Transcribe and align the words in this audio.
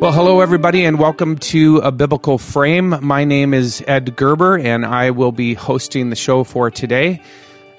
Well, 0.00 0.12
hello, 0.12 0.40
everybody, 0.42 0.84
and 0.84 0.96
welcome 0.96 1.38
to 1.38 1.78
A 1.78 1.90
Biblical 1.90 2.38
Frame. 2.38 2.94
My 3.02 3.24
name 3.24 3.52
is 3.52 3.82
Ed 3.84 4.14
Gerber, 4.14 4.56
and 4.56 4.86
I 4.86 5.10
will 5.10 5.32
be 5.32 5.54
hosting 5.54 6.10
the 6.10 6.14
show 6.14 6.44
for 6.44 6.70
today. 6.70 7.20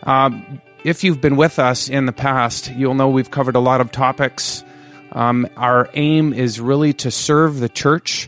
Um, 0.03 0.61
if 0.83 1.05
you've 1.05 1.21
been 1.21 1.37
with 1.37 1.59
us 1.59 1.87
in 1.87 2.07
the 2.07 2.11
past, 2.11 2.73
you'll 2.73 2.93
know 2.93 3.07
we've 3.07 3.31
covered 3.31 3.55
a 3.55 3.61
lot 3.61 3.79
of 3.79 3.93
topics. 3.93 4.65
Um, 5.13 5.47
our 5.55 5.89
aim 5.93 6.33
is 6.33 6.59
really 6.59 6.91
to 6.95 7.09
serve 7.09 7.61
the 7.61 7.69
church 7.69 8.27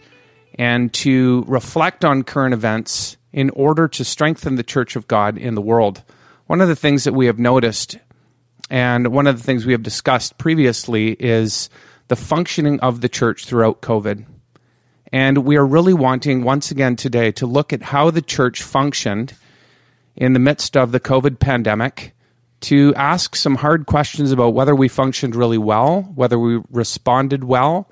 and 0.57 0.93
to 0.93 1.43
reflect 1.45 2.05
on 2.05 2.23
current 2.23 2.53
events 2.53 3.17
in 3.33 3.49
order 3.49 3.89
to 3.89 4.05
strengthen 4.05 4.55
the 4.55 4.63
church 4.63 4.95
of 4.95 5.09
God 5.09 5.37
in 5.37 5.53
the 5.53 5.61
world. 5.61 6.01
One 6.47 6.61
of 6.61 6.69
the 6.69 6.77
things 6.77 7.03
that 7.03 7.13
we 7.13 7.25
have 7.25 7.39
noticed, 7.39 7.97
and 8.69 9.09
one 9.09 9.27
of 9.27 9.35
the 9.35 9.43
things 9.43 9.65
we 9.65 9.73
have 9.73 9.83
discussed 9.83 10.37
previously, 10.37 11.11
is 11.11 11.69
the 12.11 12.15
functioning 12.17 12.77
of 12.81 12.99
the 12.99 13.07
church 13.07 13.45
throughout 13.45 13.79
COVID. 13.79 14.25
And 15.13 15.45
we 15.45 15.55
are 15.55 15.65
really 15.65 15.93
wanting, 15.93 16.43
once 16.43 16.69
again 16.69 16.97
today, 16.97 17.31
to 17.31 17.45
look 17.45 17.71
at 17.71 17.81
how 17.81 18.11
the 18.11 18.21
church 18.21 18.63
functioned 18.63 19.33
in 20.17 20.33
the 20.33 20.39
midst 20.39 20.75
of 20.75 20.91
the 20.91 20.99
COVID 20.99 21.39
pandemic, 21.39 22.13
to 22.67 22.93
ask 22.97 23.37
some 23.37 23.55
hard 23.55 23.85
questions 23.85 24.33
about 24.33 24.53
whether 24.53 24.75
we 24.75 24.89
functioned 24.89 25.37
really 25.37 25.57
well, 25.57 26.01
whether 26.13 26.37
we 26.37 26.59
responded 26.69 27.45
well, 27.45 27.89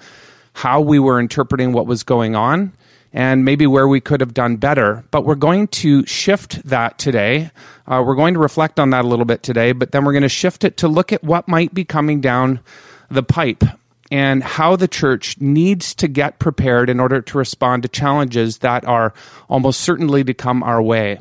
how 0.51 0.81
we 0.81 0.99
were 0.99 1.17
interpreting 1.17 1.71
what 1.71 1.87
was 1.87 2.03
going 2.03 2.35
on, 2.35 2.73
and 3.13 3.45
maybe 3.45 3.65
where 3.65 3.87
we 3.87 4.01
could 4.01 4.19
have 4.19 4.33
done 4.33 4.57
better. 4.57 5.05
But 5.11 5.23
we're 5.23 5.35
going 5.35 5.69
to 5.69 6.05
shift 6.05 6.61
that 6.67 6.97
today. 6.97 7.51
Uh, 7.87 8.03
we're 8.05 8.15
going 8.15 8.33
to 8.33 8.39
reflect 8.41 8.81
on 8.81 8.89
that 8.89 9.05
a 9.05 9.07
little 9.07 9.23
bit 9.23 9.43
today, 9.43 9.71
but 9.71 9.93
then 9.93 10.03
we're 10.03 10.11
going 10.11 10.23
to 10.23 10.27
shift 10.27 10.65
it 10.65 10.75
to 10.75 10.89
look 10.89 11.13
at 11.13 11.23
what 11.23 11.47
might 11.47 11.73
be 11.73 11.85
coming 11.85 12.19
down 12.19 12.59
the 13.09 13.23
pipe 13.23 13.63
and 14.11 14.43
how 14.43 14.75
the 14.75 14.87
church 14.87 15.39
needs 15.39 15.93
to 15.95 16.07
get 16.07 16.39
prepared 16.39 16.89
in 16.89 16.99
order 16.99 17.21
to 17.21 17.37
respond 17.37 17.83
to 17.83 17.89
challenges 17.89 18.59
that 18.59 18.85
are 18.85 19.13
almost 19.49 19.81
certainly 19.81 20.23
to 20.23 20.33
come 20.33 20.63
our 20.63 20.81
way. 20.81 21.19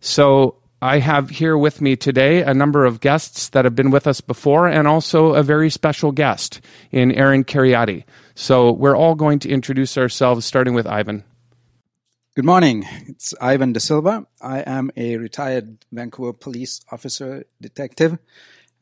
So, 0.00 0.56
I 0.80 0.98
have 0.98 1.30
here 1.30 1.56
with 1.56 1.80
me 1.80 1.94
today 1.94 2.42
a 2.42 2.52
number 2.52 2.84
of 2.84 2.98
guests 2.98 3.50
that 3.50 3.64
have 3.64 3.76
been 3.76 3.92
with 3.92 4.08
us 4.08 4.20
before 4.20 4.66
and 4.66 4.88
also 4.88 5.34
a 5.34 5.42
very 5.44 5.70
special 5.70 6.10
guest 6.10 6.60
in 6.90 7.12
Aaron 7.12 7.44
Kheriaty. 7.44 8.02
So, 8.34 8.72
we're 8.72 8.96
all 8.96 9.14
going 9.14 9.38
to 9.40 9.48
introduce 9.48 9.96
ourselves, 9.96 10.44
starting 10.44 10.74
with 10.74 10.86
Ivan. 10.86 11.22
Good 12.34 12.46
morning. 12.46 12.84
It's 13.08 13.34
Ivan 13.40 13.74
DeSilva. 13.74 14.26
I 14.40 14.60
am 14.60 14.90
a 14.96 15.18
retired 15.18 15.84
Vancouver 15.92 16.32
police 16.32 16.80
officer 16.90 17.44
detective 17.60 18.18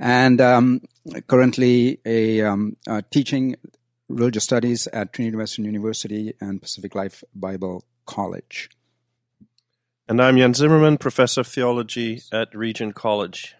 and 0.01 0.41
um, 0.41 0.81
currently 1.29 2.01
a 2.07 2.41
um, 2.41 2.77
uh, 2.89 3.03
teaching 3.11 3.55
religious 4.09 4.43
studies 4.43 4.87
at 4.89 5.13
Trinity 5.13 5.37
Western 5.37 5.67
University 5.67 6.33
and 6.41 6.61
Pacific 6.61 6.95
Life 6.95 7.23
Bible 7.35 7.85
College. 8.07 8.71
And 10.09 10.21
I'm 10.21 10.39
Jens 10.39 10.57
Zimmermann, 10.57 10.97
professor 10.97 11.43
of 11.43 11.47
theology 11.47 12.23
at 12.33 12.53
Regent 12.55 12.95
College. 12.95 13.55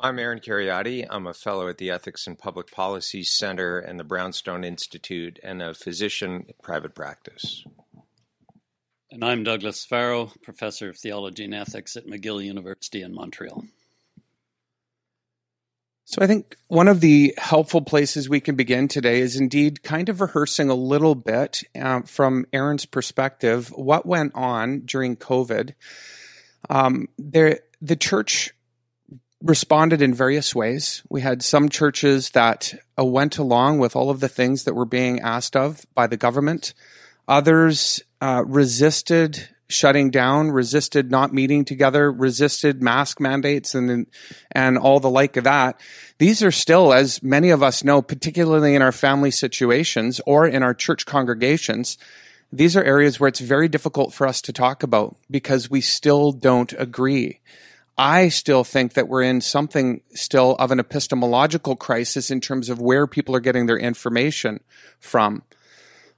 I'm 0.00 0.18
Aaron 0.18 0.40
Kheriaty. 0.40 1.06
I'm 1.08 1.26
a 1.26 1.34
fellow 1.34 1.68
at 1.68 1.78
the 1.78 1.90
Ethics 1.90 2.26
and 2.26 2.36
Public 2.36 2.72
Policy 2.72 3.22
Center 3.22 3.78
and 3.78 4.00
the 4.00 4.04
Brownstone 4.04 4.64
Institute 4.64 5.38
and 5.44 5.62
a 5.62 5.74
physician 5.74 6.46
in 6.48 6.54
private 6.62 6.94
practice. 6.94 7.64
And 9.10 9.22
I'm 9.22 9.44
Douglas 9.44 9.84
Farrow, 9.84 10.32
professor 10.42 10.88
of 10.88 10.98
theology 10.98 11.44
and 11.44 11.54
ethics 11.54 11.96
at 11.96 12.06
McGill 12.06 12.42
University 12.42 13.02
in 13.02 13.14
Montreal. 13.14 13.66
So 16.04 16.20
I 16.20 16.26
think 16.26 16.56
one 16.68 16.88
of 16.88 17.00
the 17.00 17.34
helpful 17.38 17.80
places 17.80 18.28
we 18.28 18.40
can 18.40 18.56
begin 18.56 18.88
today 18.88 19.20
is 19.20 19.36
indeed 19.36 19.82
kind 19.82 20.08
of 20.08 20.20
rehearsing 20.20 20.68
a 20.68 20.74
little 20.74 21.14
bit 21.14 21.62
uh, 21.80 22.02
from 22.02 22.46
Aaron's 22.52 22.86
perspective 22.86 23.68
what 23.68 24.04
went 24.04 24.34
on 24.34 24.80
during 24.80 25.16
COVID. 25.16 25.74
Um, 26.68 27.08
there, 27.18 27.60
the 27.80 27.96
church 27.96 28.50
responded 29.42 30.02
in 30.02 30.14
various 30.14 30.54
ways. 30.54 31.02
We 31.08 31.20
had 31.20 31.42
some 31.42 31.68
churches 31.68 32.30
that 32.30 32.74
uh, 32.98 33.04
went 33.04 33.38
along 33.38 33.78
with 33.78 33.96
all 33.96 34.10
of 34.10 34.20
the 34.20 34.28
things 34.28 34.64
that 34.64 34.74
were 34.74 34.84
being 34.84 35.20
asked 35.20 35.56
of 35.56 35.84
by 35.94 36.06
the 36.06 36.16
government. 36.16 36.74
Others 37.28 38.02
uh, 38.20 38.44
resisted 38.46 39.48
shutting 39.72 40.10
down, 40.10 40.50
resisted 40.50 41.10
not 41.10 41.32
meeting 41.32 41.64
together, 41.64 42.12
resisted 42.12 42.82
mask 42.82 43.20
mandates 43.20 43.74
and 43.74 44.06
and 44.50 44.78
all 44.78 45.00
the 45.00 45.10
like 45.10 45.36
of 45.36 45.44
that. 45.44 45.80
These 46.18 46.42
are 46.42 46.52
still, 46.52 46.92
as 46.92 47.22
many 47.22 47.50
of 47.50 47.62
us 47.62 47.82
know, 47.82 48.02
particularly 48.02 48.74
in 48.74 48.82
our 48.82 48.92
family 48.92 49.30
situations 49.30 50.20
or 50.26 50.46
in 50.46 50.62
our 50.62 50.74
church 50.74 51.04
congregations, 51.06 51.98
these 52.52 52.76
are 52.76 52.84
areas 52.84 53.18
where 53.18 53.28
it's 53.28 53.40
very 53.40 53.68
difficult 53.68 54.12
for 54.12 54.26
us 54.26 54.40
to 54.42 54.52
talk 54.52 54.82
about 54.82 55.16
because 55.30 55.70
we 55.70 55.80
still 55.80 56.32
don't 56.32 56.72
agree. 56.78 57.40
I 57.96 58.28
still 58.28 58.64
think 58.64 58.94
that 58.94 59.08
we're 59.08 59.22
in 59.22 59.40
something 59.40 60.02
still 60.14 60.56
of 60.56 60.70
an 60.70 60.80
epistemological 60.80 61.76
crisis 61.76 62.30
in 62.30 62.40
terms 62.40 62.68
of 62.68 62.80
where 62.80 63.06
people 63.06 63.36
are 63.36 63.40
getting 63.40 63.66
their 63.66 63.78
information 63.78 64.60
from. 64.98 65.42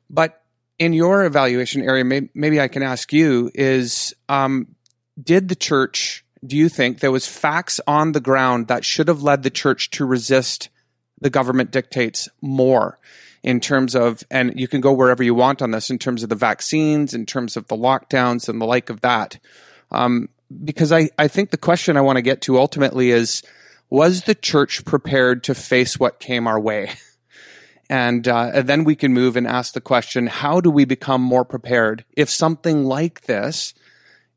But 0.08 0.43
in 0.78 0.92
your 0.92 1.24
evaluation 1.24 1.82
area, 1.82 2.04
maybe, 2.04 2.28
maybe 2.34 2.60
I 2.60 2.68
can 2.68 2.82
ask 2.82 3.12
you 3.12 3.50
is 3.54 4.14
um, 4.28 4.74
did 5.22 5.48
the 5.48 5.54
church, 5.54 6.24
do 6.44 6.56
you 6.56 6.68
think 6.68 7.00
there 7.00 7.12
was 7.12 7.26
facts 7.26 7.80
on 7.86 8.12
the 8.12 8.20
ground 8.20 8.68
that 8.68 8.84
should 8.84 9.08
have 9.08 9.22
led 9.22 9.42
the 9.42 9.50
church 9.50 9.90
to 9.90 10.04
resist 10.04 10.68
the 11.20 11.30
government 11.30 11.70
dictates 11.70 12.28
more 12.42 12.98
in 13.42 13.60
terms 13.60 13.94
of, 13.94 14.24
and 14.30 14.58
you 14.58 14.66
can 14.66 14.80
go 14.80 14.92
wherever 14.92 15.22
you 15.22 15.34
want 15.34 15.62
on 15.62 15.70
this 15.70 15.90
in 15.90 15.98
terms 15.98 16.22
of 16.22 16.28
the 16.28 16.34
vaccines, 16.34 17.14
in 17.14 17.26
terms 17.26 17.56
of 17.56 17.68
the 17.68 17.76
lockdowns 17.76 18.48
and 18.48 18.60
the 18.60 18.66
like 18.66 18.90
of 18.90 19.00
that. 19.02 19.38
Um, 19.90 20.28
because 20.64 20.92
I, 20.92 21.10
I 21.18 21.28
think 21.28 21.50
the 21.50 21.56
question 21.56 21.96
I 21.96 22.02
want 22.02 22.16
to 22.16 22.22
get 22.22 22.42
to 22.42 22.58
ultimately 22.58 23.10
is 23.10 23.42
was 23.90 24.22
the 24.22 24.34
church 24.34 24.84
prepared 24.84 25.44
to 25.44 25.54
face 25.54 25.98
what 25.98 26.20
came 26.20 26.46
our 26.46 26.58
way? 26.58 26.92
And, 27.90 28.26
uh, 28.26 28.62
then 28.62 28.84
we 28.84 28.96
can 28.96 29.12
move 29.12 29.36
and 29.36 29.46
ask 29.46 29.74
the 29.74 29.80
question 29.80 30.26
how 30.26 30.60
do 30.60 30.70
we 30.70 30.84
become 30.84 31.20
more 31.20 31.44
prepared 31.44 32.04
if 32.16 32.30
something 32.30 32.84
like 32.84 33.22
this 33.22 33.74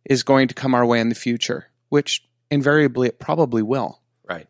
is 0.06 0.24
going 0.24 0.48
to 0.48 0.54
come 0.54 0.74
our 0.74 0.86
way 0.86 1.00
in 1.00 1.10
the 1.10 1.16
future, 1.16 1.68
which 1.90 2.28
invariably 2.50 3.08
it 3.08 3.20
probably 3.20 3.62
will. 3.62 4.02
Right. 4.28 4.48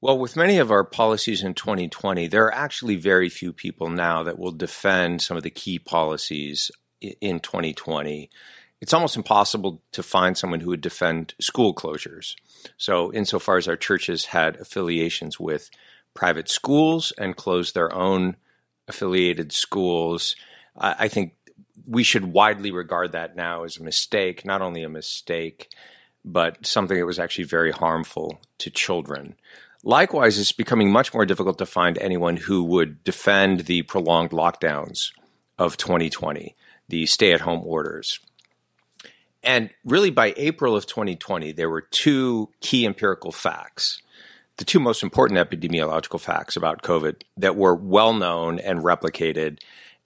Well, 0.00 0.18
with 0.18 0.36
many 0.36 0.58
of 0.58 0.70
our 0.70 0.84
policies 0.84 1.42
in 1.42 1.54
2020, 1.54 2.26
there 2.26 2.44
are 2.46 2.54
actually 2.54 2.96
very 2.96 3.28
few 3.28 3.52
people 3.52 3.88
now 3.88 4.22
that 4.24 4.38
will 4.38 4.52
defend 4.52 5.22
some 5.22 5.36
of 5.36 5.42
the 5.44 5.50
key 5.50 5.78
policies 5.78 6.70
in 7.00 7.40
2020. 7.40 8.30
It's 8.80 8.92
almost 8.92 9.16
impossible 9.16 9.80
to 9.92 10.02
find 10.02 10.36
someone 10.36 10.58
who 10.60 10.70
would 10.70 10.80
defend 10.80 11.34
school 11.40 11.72
closures. 11.72 12.34
So, 12.76 13.12
insofar 13.12 13.58
as 13.58 13.68
our 13.68 13.76
churches 13.76 14.26
had 14.26 14.56
affiliations 14.56 15.38
with 15.38 15.70
private 16.14 16.48
schools 16.48 17.12
and 17.18 17.36
close 17.36 17.72
their 17.72 17.92
own 17.94 18.36
affiliated 18.88 19.52
schools. 19.52 20.36
I, 20.76 21.08
think 21.08 21.34
we 21.86 22.02
should 22.02 22.32
widely 22.32 22.70
regard 22.70 23.12
that 23.12 23.36
now 23.36 23.64
as 23.64 23.76
a 23.76 23.82
mistake, 23.82 24.44
not 24.44 24.62
only 24.62 24.82
a 24.82 24.88
mistake, 24.88 25.68
but 26.24 26.66
something 26.66 26.98
that 26.98 27.06
was 27.06 27.18
actually 27.18 27.44
very 27.44 27.72
harmful 27.72 28.40
to 28.58 28.70
children. 28.70 29.36
Likewise, 29.84 30.38
it's 30.38 30.52
becoming 30.52 30.92
much 30.92 31.12
more 31.12 31.26
difficult 31.26 31.58
to 31.58 31.66
find 31.66 31.98
anyone 31.98 32.36
who 32.36 32.62
would 32.62 33.02
defend 33.02 33.60
the 33.60 33.82
prolonged 33.82 34.30
lockdowns 34.30 35.10
of 35.58 35.76
2020, 35.76 36.54
the 36.88 37.06
stay 37.06 37.32
at 37.32 37.40
home 37.40 37.62
orders. 37.64 38.20
And 39.42 39.70
really, 39.84 40.10
by 40.10 40.34
April 40.36 40.76
of 40.76 40.86
2020, 40.86 41.50
there 41.52 41.68
were 41.68 41.80
two 41.80 42.50
key 42.60 42.86
empirical 42.86 43.32
facts 43.32 44.00
the 44.58 44.64
two 44.64 44.80
most 44.80 45.02
important 45.02 45.38
epidemiological 45.38 46.20
facts 46.20 46.56
about 46.56 46.82
COVID 46.82 47.22
that 47.36 47.56
were 47.56 47.74
well 47.74 48.12
known 48.12 48.58
and 48.58 48.80
replicated. 48.80 49.60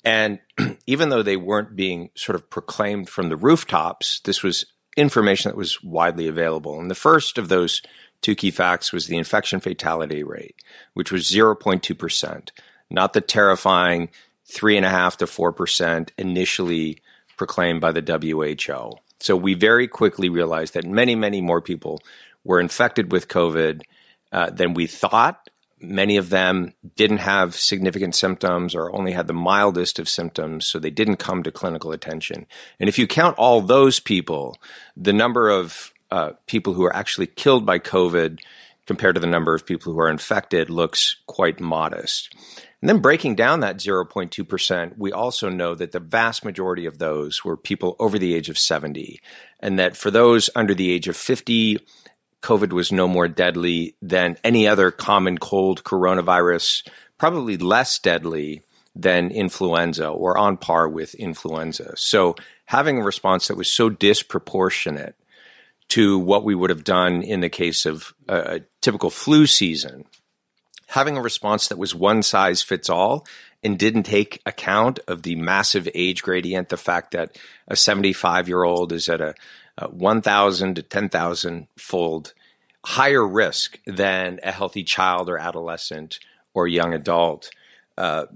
And 0.04 0.38
even 0.86 1.08
though 1.08 1.22
they 1.22 1.36
weren't 1.36 1.76
being 1.76 2.10
sort 2.14 2.36
of 2.36 2.48
proclaimed 2.48 3.08
from 3.08 3.28
the 3.28 3.36
rooftops, 3.36 4.20
this 4.20 4.42
was 4.42 4.66
information 4.96 5.50
that 5.50 5.56
was 5.56 5.82
widely 5.82 6.28
available. 6.28 6.80
And 6.80 6.90
the 6.90 6.94
first 6.94 7.38
of 7.38 7.48
those 7.48 7.82
two 8.22 8.34
key 8.34 8.50
facts 8.50 8.92
was 8.92 9.06
the 9.06 9.18
infection 9.18 9.60
fatality 9.60 10.22
rate, 10.22 10.56
which 10.94 11.12
was 11.12 11.30
0.2%, 11.30 12.50
not 12.90 13.12
the 13.12 13.20
terrifying 13.20 14.08
3.5 14.48 15.16
to 15.16 15.26
4% 15.26 16.10
initially 16.16 16.98
proclaimed 17.36 17.80
by 17.80 17.92
the 17.92 18.00
WHO. 18.00 18.98
So 19.18 19.36
we 19.36 19.54
very 19.54 19.88
quickly 19.88 20.28
realized 20.28 20.74
that 20.74 20.84
many, 20.84 21.14
many 21.14 21.40
more 21.40 21.60
people 21.60 22.00
were 22.44 22.60
infected 22.60 23.12
with 23.12 23.28
COVID 23.28 23.82
uh, 24.36 24.50
than 24.50 24.74
we 24.74 24.86
thought. 24.86 25.48
Many 25.80 26.18
of 26.18 26.28
them 26.28 26.74
didn't 26.94 27.18
have 27.18 27.56
significant 27.56 28.14
symptoms 28.14 28.74
or 28.74 28.94
only 28.94 29.12
had 29.12 29.26
the 29.26 29.32
mildest 29.32 29.98
of 29.98 30.10
symptoms, 30.10 30.66
so 30.66 30.78
they 30.78 30.90
didn't 30.90 31.16
come 31.16 31.42
to 31.42 31.50
clinical 31.50 31.90
attention. 31.90 32.46
And 32.78 32.88
if 32.88 32.98
you 32.98 33.06
count 33.06 33.38
all 33.38 33.62
those 33.62 33.98
people, 33.98 34.58
the 34.94 35.14
number 35.14 35.48
of 35.48 35.90
uh, 36.10 36.32
people 36.46 36.74
who 36.74 36.84
are 36.84 36.94
actually 36.94 37.26
killed 37.26 37.64
by 37.64 37.78
COVID 37.78 38.40
compared 38.86 39.14
to 39.14 39.20
the 39.20 39.26
number 39.26 39.54
of 39.54 39.66
people 39.66 39.92
who 39.92 40.00
are 40.00 40.10
infected 40.10 40.68
looks 40.68 41.16
quite 41.26 41.58
modest. 41.58 42.34
And 42.82 42.86
And 42.86 42.90
then 42.90 43.02
breaking 43.02 43.34
down 43.34 43.60
that 43.60 43.78
0.2%, 43.78 44.98
we 44.98 45.10
also 45.10 45.48
know 45.48 45.74
that 45.74 45.92
the 45.92 45.98
vast 45.98 46.44
majority 46.44 46.86
of 46.86 46.98
those 46.98 47.44
were 47.44 47.56
people 47.56 47.96
over 47.98 48.18
the 48.18 48.34
age 48.34 48.48
of 48.48 48.58
70. 48.58 49.18
And 49.58 49.78
that 49.78 49.96
for 49.96 50.10
those 50.10 50.50
under 50.54 50.72
the 50.72 50.92
age 50.92 51.08
of 51.08 51.16
50, 51.16 51.80
COVID 52.46 52.72
was 52.72 52.92
no 52.92 53.08
more 53.08 53.26
deadly 53.26 53.96
than 54.00 54.36
any 54.44 54.68
other 54.68 54.92
common 54.92 55.36
cold 55.36 55.82
coronavirus, 55.82 56.86
probably 57.18 57.56
less 57.56 57.98
deadly 57.98 58.62
than 58.94 59.32
influenza 59.32 60.06
or 60.06 60.38
on 60.38 60.56
par 60.56 60.88
with 60.88 61.16
influenza. 61.16 61.94
So 61.96 62.36
having 62.66 62.98
a 62.98 63.04
response 63.04 63.48
that 63.48 63.56
was 63.56 63.68
so 63.68 63.90
disproportionate 63.90 65.16
to 65.88 66.20
what 66.20 66.44
we 66.44 66.54
would 66.54 66.70
have 66.70 66.84
done 66.84 67.22
in 67.22 67.40
the 67.40 67.48
case 67.48 67.84
of 67.84 68.14
a, 68.28 68.36
a 68.36 68.60
typical 68.80 69.10
flu 69.10 69.48
season, 69.48 70.04
having 70.86 71.16
a 71.16 71.22
response 71.22 71.66
that 71.66 71.78
was 71.78 71.96
one 71.96 72.22
size 72.22 72.62
fits 72.62 72.88
all 72.88 73.26
and 73.64 73.76
didn't 73.76 74.04
take 74.04 74.40
account 74.46 75.00
of 75.08 75.24
the 75.24 75.34
massive 75.34 75.88
age 75.96 76.22
gradient, 76.22 76.68
the 76.68 76.76
fact 76.76 77.10
that 77.10 77.36
a 77.66 77.74
75 77.74 78.46
year 78.46 78.62
old 78.62 78.92
is 78.92 79.08
at 79.08 79.20
a, 79.20 79.34
a 79.78 79.88
1,000 79.88 80.76
to 80.76 80.82
10,000 80.82 81.68
fold 81.76 82.34
higher 82.84 83.26
risk 83.26 83.78
than 83.86 84.38
a 84.42 84.52
healthy 84.52 84.84
child 84.84 85.28
or 85.28 85.38
adolescent 85.38 86.20
or 86.54 86.68
young 86.68 86.94
adult. 86.94 87.50
Uh, 87.98 88.26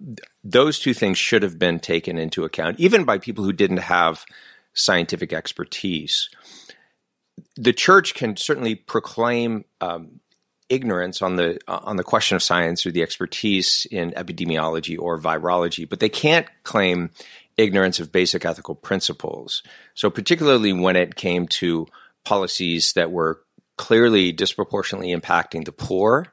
those 0.43 0.79
two 0.79 0.93
things 0.93 1.19
should 1.19 1.43
have 1.43 1.59
been 1.59 1.79
taken 1.79 2.19
into 2.19 2.45
account, 2.45 2.81
even 2.81 3.05
by 3.05 3.19
people 3.19 3.45
who 3.45 3.53
didn't 3.53 3.79
have 3.79 4.25
scientific 4.75 5.33
expertise. 5.33 6.31
The 7.57 7.73
church 7.73 8.15
can 8.15 8.37
certainly 8.37 8.75
proclaim 8.75 9.65
um, 9.81 10.21
ignorance 10.69 11.21
on 11.21 11.37
the 11.37 11.59
uh, 11.69 11.81
on 11.83 11.97
the 11.97 12.05
question 12.05 12.37
of 12.37 12.43
science 12.43 12.87
or 12.87 12.91
the 12.91 13.03
expertise 13.03 13.87
in 13.91 14.13
epidemiology 14.13 14.99
or 14.99 15.19
virology, 15.19 15.89
but 15.89 16.01
they 16.01 16.09
can't 16.09 16.47
claim 16.65 17.11
ignorance 17.61 18.01
of 18.01 18.13
basic 18.13 18.45
ethical 18.45 18.75
principles. 18.75 19.63
So, 19.95 20.11
particularly 20.11 20.73
when 20.73 20.97
it 20.97 21.17
came 21.17 21.47
to 21.49 21.87
policies 22.25 22.93
that 22.95 23.11
were 23.11 23.43
clearly 23.77 24.33
disproportionately 24.33 25.15
impacting 25.15 25.65
the 25.65 25.73
poor 25.73 26.33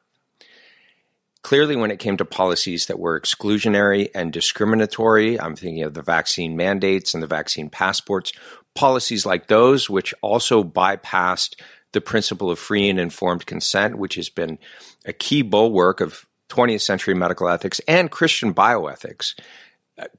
Clearly, 1.48 1.78
when 1.78 1.92
it 1.92 2.00
came 2.00 2.18
to 2.18 2.26
policies 2.26 2.88
that 2.88 3.00
were 3.00 3.18
exclusionary 3.18 4.10
and 4.14 4.34
discriminatory, 4.34 5.40
I'm 5.40 5.56
thinking 5.56 5.84
of 5.84 5.94
the 5.94 6.02
vaccine 6.02 6.58
mandates 6.58 7.14
and 7.14 7.24
the 7.24 7.28
vaccine 7.28 7.70
passports, 7.70 8.34
policies 8.76 9.26
like 9.26 9.48
those, 9.48 9.90
which 9.90 10.14
also 10.22 10.62
bypassed 10.62 11.56
the 11.94 12.02
principle 12.02 12.52
of 12.52 12.60
free 12.60 12.90
and 12.90 13.00
informed 13.00 13.46
consent, 13.46 13.98
which 13.98 14.16
has 14.16 14.28
been 14.28 14.60
a 15.06 15.14
key 15.14 15.42
bulwark 15.42 16.02
of 16.02 16.26
20th 16.50 16.82
century 16.82 17.14
medical 17.14 17.48
ethics 17.48 17.80
and 17.88 18.12
Christian 18.12 18.54
bioethics. 18.54 19.34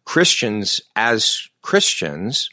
Christians, 0.04 0.80
as 0.96 1.48
Christians, 1.62 2.50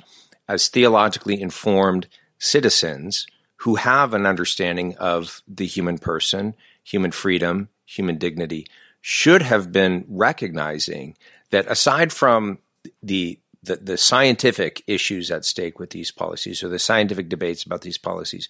as 0.48 0.68
theologically 0.68 1.42
informed 1.42 2.08
citizens 2.38 3.26
who 3.58 3.76
have 3.76 4.14
an 4.14 4.26
understanding 4.26 4.96
of 4.98 5.42
the 5.48 5.66
human 5.66 5.98
person, 5.98 6.56
human 6.84 7.12
freedom, 7.12 7.70
human 7.86 8.18
dignity 8.18 8.68
should 9.02 9.42
have 9.42 9.72
been 9.72 10.06
recognizing 10.08 11.16
that 11.52 11.68
aside 11.68 12.12
from 12.12 12.60
the, 13.02 13.40
the, 13.64 13.78
the 13.78 13.98
scientific 13.98 14.84
issues 14.88 15.32
at 15.32 15.46
stake 15.46 15.80
with 15.80 15.92
these 15.92 16.12
policies 16.12 16.64
or 16.64 16.70
the 16.70 16.80
scientific 16.80 17.30
debates 17.30 17.64
about 17.64 17.82
these 17.82 17.98
policies, 17.98 18.48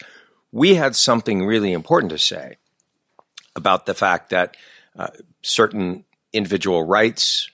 we 0.51 0.75
had 0.75 0.95
something 0.95 1.45
really 1.45 1.73
important 1.73 2.09
to 2.11 2.17
say 2.17 2.57
about 3.55 3.85
the 3.85 3.93
fact 3.93 4.29
that 4.29 4.55
uh, 4.97 5.07
certain 5.41 6.03
individual 6.33 6.83
rights, 6.83 7.49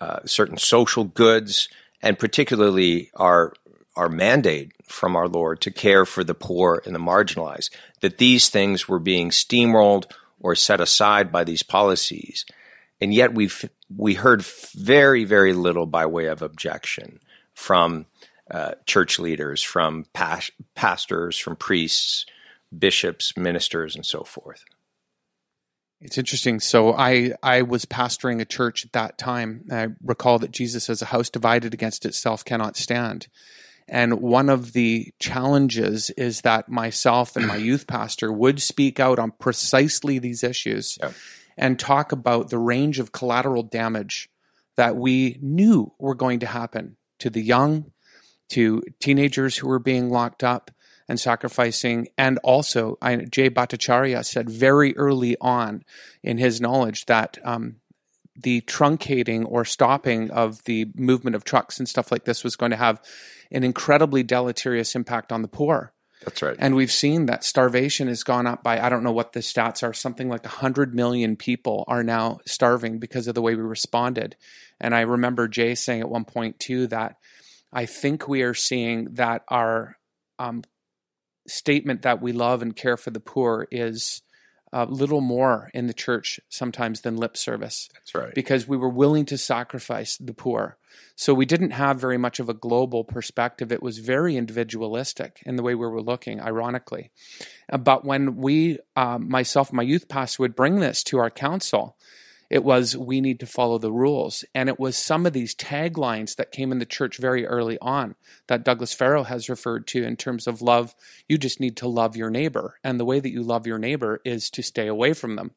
uh, 0.00 0.20
certain 0.24 0.58
social 0.58 1.04
goods, 1.04 1.68
and 2.02 2.18
particularly 2.18 3.10
our 3.14 3.52
our 3.96 4.08
mandate 4.08 4.72
from 4.84 5.16
our 5.16 5.26
Lord 5.26 5.60
to 5.62 5.72
care 5.72 6.06
for 6.06 6.22
the 6.22 6.34
poor 6.34 6.80
and 6.86 6.94
the 6.94 7.00
marginalized, 7.00 7.70
that 8.00 8.18
these 8.18 8.48
things 8.48 8.88
were 8.88 9.00
being 9.00 9.30
steamrolled 9.30 10.04
or 10.38 10.54
set 10.54 10.80
aside 10.80 11.32
by 11.32 11.42
these 11.42 11.64
policies. 11.64 12.44
And 13.00 13.12
yet 13.12 13.34
we've, 13.34 13.68
we 13.94 14.14
heard 14.14 14.42
very, 14.74 15.24
very 15.24 15.52
little 15.52 15.86
by 15.86 16.06
way 16.06 16.26
of 16.26 16.42
objection 16.42 17.18
from 17.54 18.06
uh, 18.50 18.74
church 18.86 19.18
leaders, 19.18 19.64
from 19.64 20.06
pas- 20.12 20.52
pastors, 20.76 21.36
from 21.36 21.56
priests, 21.56 22.24
bishops, 22.76 23.36
ministers, 23.36 23.96
and 23.96 24.06
so 24.06 24.22
forth. 24.22 24.64
It's 26.00 26.18
interesting. 26.18 26.60
So 26.60 26.94
I 26.94 27.32
I 27.42 27.62
was 27.62 27.84
pastoring 27.84 28.40
a 28.40 28.44
church 28.44 28.84
at 28.84 28.92
that 28.92 29.18
time. 29.18 29.64
I 29.70 29.88
recall 30.02 30.38
that 30.38 30.52
Jesus 30.52 30.84
says, 30.84 31.02
"A 31.02 31.06
house 31.06 31.28
divided 31.28 31.74
against 31.74 32.06
itself 32.06 32.44
cannot 32.44 32.76
stand." 32.76 33.26
And 33.88 34.20
one 34.20 34.50
of 34.50 34.74
the 34.74 35.12
challenges 35.18 36.10
is 36.10 36.42
that 36.42 36.68
myself 36.68 37.36
and 37.36 37.46
my 37.46 37.56
youth 37.56 37.86
pastor 37.86 38.30
would 38.30 38.60
speak 38.60 39.00
out 39.00 39.18
on 39.18 39.32
precisely 39.32 40.18
these 40.18 40.44
issues 40.44 40.98
yeah. 41.00 41.12
and 41.56 41.78
talk 41.78 42.12
about 42.12 42.50
the 42.50 42.58
range 42.58 42.98
of 42.98 43.12
collateral 43.12 43.62
damage 43.62 44.28
that 44.76 44.96
we 44.96 45.38
knew 45.40 45.92
were 45.98 46.14
going 46.14 46.40
to 46.40 46.46
happen 46.46 46.98
to 47.18 47.30
the 47.30 47.42
young, 47.42 47.90
to 48.50 48.82
teenagers 49.00 49.56
who 49.56 49.66
were 49.66 49.78
being 49.78 50.10
locked 50.10 50.44
up 50.44 50.70
and 51.08 51.18
sacrificing. 51.18 52.08
And 52.18 52.38
also, 52.44 52.98
I, 53.00 53.16
Jay 53.16 53.50
Bhattacharya 53.50 54.24
said 54.24 54.50
very 54.50 54.96
early 54.96 55.36
on 55.40 55.84
in 56.22 56.38
his 56.38 56.60
knowledge 56.60 57.06
that 57.06 57.38
um, 57.44 57.76
the 58.36 58.60
truncating 58.62 59.44
or 59.48 59.64
stopping 59.64 60.30
of 60.30 60.62
the 60.64 60.86
movement 60.94 61.34
of 61.34 61.44
trucks 61.44 61.78
and 61.78 61.88
stuff 61.88 62.12
like 62.12 62.24
this 62.24 62.44
was 62.44 62.56
going 62.56 62.70
to 62.70 62.76
have 62.76 63.02
an 63.50 63.64
incredibly 63.64 64.22
deleterious 64.22 64.94
impact 64.94 65.32
on 65.32 65.42
the 65.42 65.48
poor. 65.48 65.92
That's 66.24 66.42
right. 66.42 66.56
And 66.58 66.74
we've 66.74 66.92
seen 66.92 67.26
that 67.26 67.44
starvation 67.44 68.08
has 68.08 68.24
gone 68.24 68.46
up 68.46 68.62
by, 68.62 68.80
I 68.80 68.88
don't 68.88 69.04
know 69.04 69.12
what 69.12 69.32
the 69.32 69.40
stats 69.40 69.82
are, 69.82 69.92
something 69.92 70.28
like 70.28 70.44
100 70.44 70.94
million 70.94 71.36
people 71.36 71.84
are 71.86 72.02
now 72.02 72.40
starving 72.44 72.98
because 72.98 73.28
of 73.28 73.34
the 73.34 73.42
way 73.42 73.54
we 73.54 73.62
responded. 73.62 74.36
And 74.80 74.94
I 74.94 75.02
remember 75.02 75.48
Jay 75.48 75.74
saying 75.74 76.00
at 76.00 76.08
one 76.08 76.24
point, 76.24 76.58
too, 76.58 76.88
that 76.88 77.16
I 77.72 77.86
think 77.86 78.28
we 78.28 78.42
are 78.42 78.54
seeing 78.54 79.14
that 79.14 79.44
our 79.48 79.96
um, 80.38 80.62
statement 81.48 82.02
that 82.02 82.20
we 82.20 82.32
love 82.32 82.62
and 82.62 82.76
care 82.76 82.96
for 82.96 83.10
the 83.10 83.20
poor 83.20 83.66
is 83.70 84.22
a 84.72 84.84
little 84.84 85.20
more 85.20 85.70
in 85.72 85.86
the 85.86 85.94
church 85.94 86.40
sometimes 86.48 87.00
than 87.00 87.16
lip 87.16 87.36
service. 87.36 87.88
That's 87.94 88.14
right. 88.14 88.34
Because 88.34 88.68
we 88.68 88.76
were 88.76 88.88
willing 88.88 89.24
to 89.26 89.38
sacrifice 89.38 90.16
the 90.18 90.34
poor. 90.34 90.76
So 91.16 91.34
we 91.34 91.46
didn't 91.46 91.70
have 91.70 92.00
very 92.00 92.18
much 92.18 92.38
of 92.38 92.48
a 92.48 92.54
global 92.54 93.02
perspective. 93.04 93.72
It 93.72 93.82
was 93.82 93.98
very 93.98 94.36
individualistic 94.36 95.42
in 95.46 95.56
the 95.56 95.62
way 95.62 95.74
we 95.74 95.86
were 95.86 96.02
looking, 96.02 96.40
ironically. 96.40 97.10
Uh, 97.70 97.78
but 97.78 98.04
when 98.04 98.36
we, 98.36 98.78
um, 98.94 99.28
myself, 99.28 99.72
my 99.72 99.82
youth 99.82 100.08
pastor, 100.08 100.42
would 100.42 100.54
bring 100.54 100.80
this 100.80 101.02
to 101.04 101.18
our 101.18 101.30
council, 101.30 101.96
it 102.50 102.64
was 102.64 102.96
we 102.96 103.20
need 103.20 103.40
to 103.40 103.46
follow 103.46 103.78
the 103.78 103.92
rules. 103.92 104.44
And 104.54 104.68
it 104.68 104.80
was 104.80 104.96
some 104.96 105.26
of 105.26 105.32
these 105.32 105.54
taglines 105.54 106.36
that 106.36 106.52
came 106.52 106.72
in 106.72 106.78
the 106.78 106.86
church 106.86 107.18
very 107.18 107.46
early 107.46 107.78
on 107.80 108.14
that 108.46 108.64
Douglas 108.64 108.94
Farrow 108.94 109.24
has 109.24 109.48
referred 109.48 109.86
to 109.88 110.02
in 110.02 110.16
terms 110.16 110.46
of 110.46 110.62
love. 110.62 110.94
You 111.28 111.36
just 111.36 111.60
need 111.60 111.76
to 111.78 111.88
love 111.88 112.16
your 112.16 112.30
neighbor. 112.30 112.78
And 112.82 112.98
the 112.98 113.04
way 113.04 113.20
that 113.20 113.30
you 113.30 113.42
love 113.42 113.66
your 113.66 113.78
neighbor 113.78 114.20
is 114.24 114.50
to 114.50 114.62
stay 114.62 114.86
away 114.86 115.12
from 115.12 115.36
them. 115.36 115.52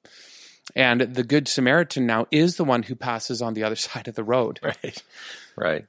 And 0.75 1.01
the 1.01 1.23
Good 1.23 1.47
Samaritan 1.47 2.05
now 2.05 2.27
is 2.29 2.57
the 2.57 2.63
one 2.63 2.83
who 2.83 2.95
passes 2.95 3.41
on 3.41 3.53
the 3.53 3.63
other 3.63 3.75
side 3.77 4.07
of 4.07 4.15
the 4.15 4.23
road. 4.23 4.59
Right. 4.61 5.03
Right. 5.55 5.85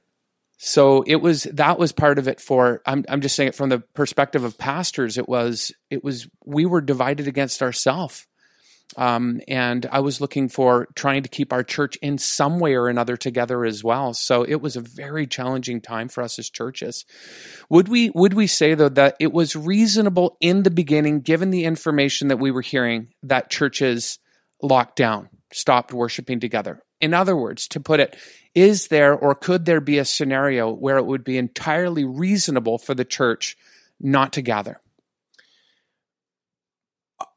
So 0.57 1.03
it 1.05 1.17
was 1.17 1.43
that 1.43 1.77
was 1.77 1.91
part 1.91 2.17
of 2.17 2.29
it 2.29 2.39
for 2.39 2.81
I'm 2.85 3.03
I'm 3.09 3.19
just 3.19 3.35
saying 3.35 3.49
it 3.49 3.55
from 3.55 3.67
the 3.67 3.79
perspective 3.79 4.45
of 4.45 4.57
pastors 4.57 5.17
it 5.17 5.27
was 5.27 5.73
it 5.89 6.05
was 6.05 6.29
we 6.45 6.65
were 6.65 6.79
divided 6.79 7.27
against 7.27 7.61
ourselves 7.61 8.25
um, 8.95 9.41
and 9.47 9.85
I 9.91 9.99
was 9.99 10.21
looking 10.21 10.49
for 10.49 10.87
trying 10.95 11.23
to 11.23 11.29
keep 11.29 11.51
our 11.51 11.63
church 11.63 11.95
in 11.97 12.17
some 12.17 12.59
way 12.59 12.75
or 12.75 12.87
another 12.87 13.17
together 13.17 13.65
as 13.65 13.83
well. 13.83 14.13
So 14.13 14.43
it 14.43 14.61
was 14.61 14.75
a 14.75 14.81
very 14.81 15.27
challenging 15.27 15.81
time 15.81 16.09
for 16.09 16.21
us 16.23 16.37
as 16.39 16.49
churches. 16.49 17.05
Would 17.69 17.87
we 17.87 18.11
would 18.11 18.33
we 18.33 18.47
say 18.47 18.73
though 18.73 18.89
that 18.89 19.15
it 19.19 19.33
was 19.33 19.55
reasonable 19.55 20.37
in 20.39 20.63
the 20.63 20.71
beginning, 20.71 21.21
given 21.21 21.51
the 21.51 21.65
information 21.65 22.27
that 22.27 22.37
we 22.37 22.51
were 22.51 22.61
hearing, 22.61 23.09
that 23.23 23.49
churches 23.49 24.19
locked 24.61 24.95
down, 24.95 25.29
stopped 25.51 25.93
worshiping 25.93 26.39
together? 26.39 26.83
In 27.01 27.13
other 27.13 27.35
words, 27.35 27.67
to 27.69 27.79
put 27.79 27.99
it, 27.99 28.15
is 28.55 28.87
there 28.87 29.13
or 29.13 29.35
could 29.35 29.65
there 29.65 29.81
be 29.81 29.97
a 29.97 30.05
scenario 30.05 30.71
where 30.71 30.97
it 30.97 31.05
would 31.05 31.23
be 31.23 31.37
entirely 31.37 32.05
reasonable 32.05 32.77
for 32.77 32.93
the 32.93 33.05
church 33.05 33.57
not 33.99 34.33
to 34.33 34.41
gather? 34.41 34.79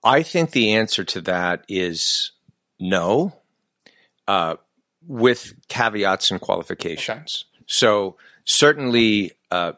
I 0.03 0.23
think 0.23 0.51
the 0.51 0.75
answer 0.75 1.05
to 1.05 1.21
that 1.23 1.65
is 1.69 2.33
no, 2.79 3.35
uh, 4.29 4.57
with 5.07 5.55
caveats 5.69 6.31
and 6.31 6.41
qualifications. 6.41 7.45
Okay. 7.55 7.65
So 7.67 8.17
certainly, 8.45 9.33
uh, 9.51 9.73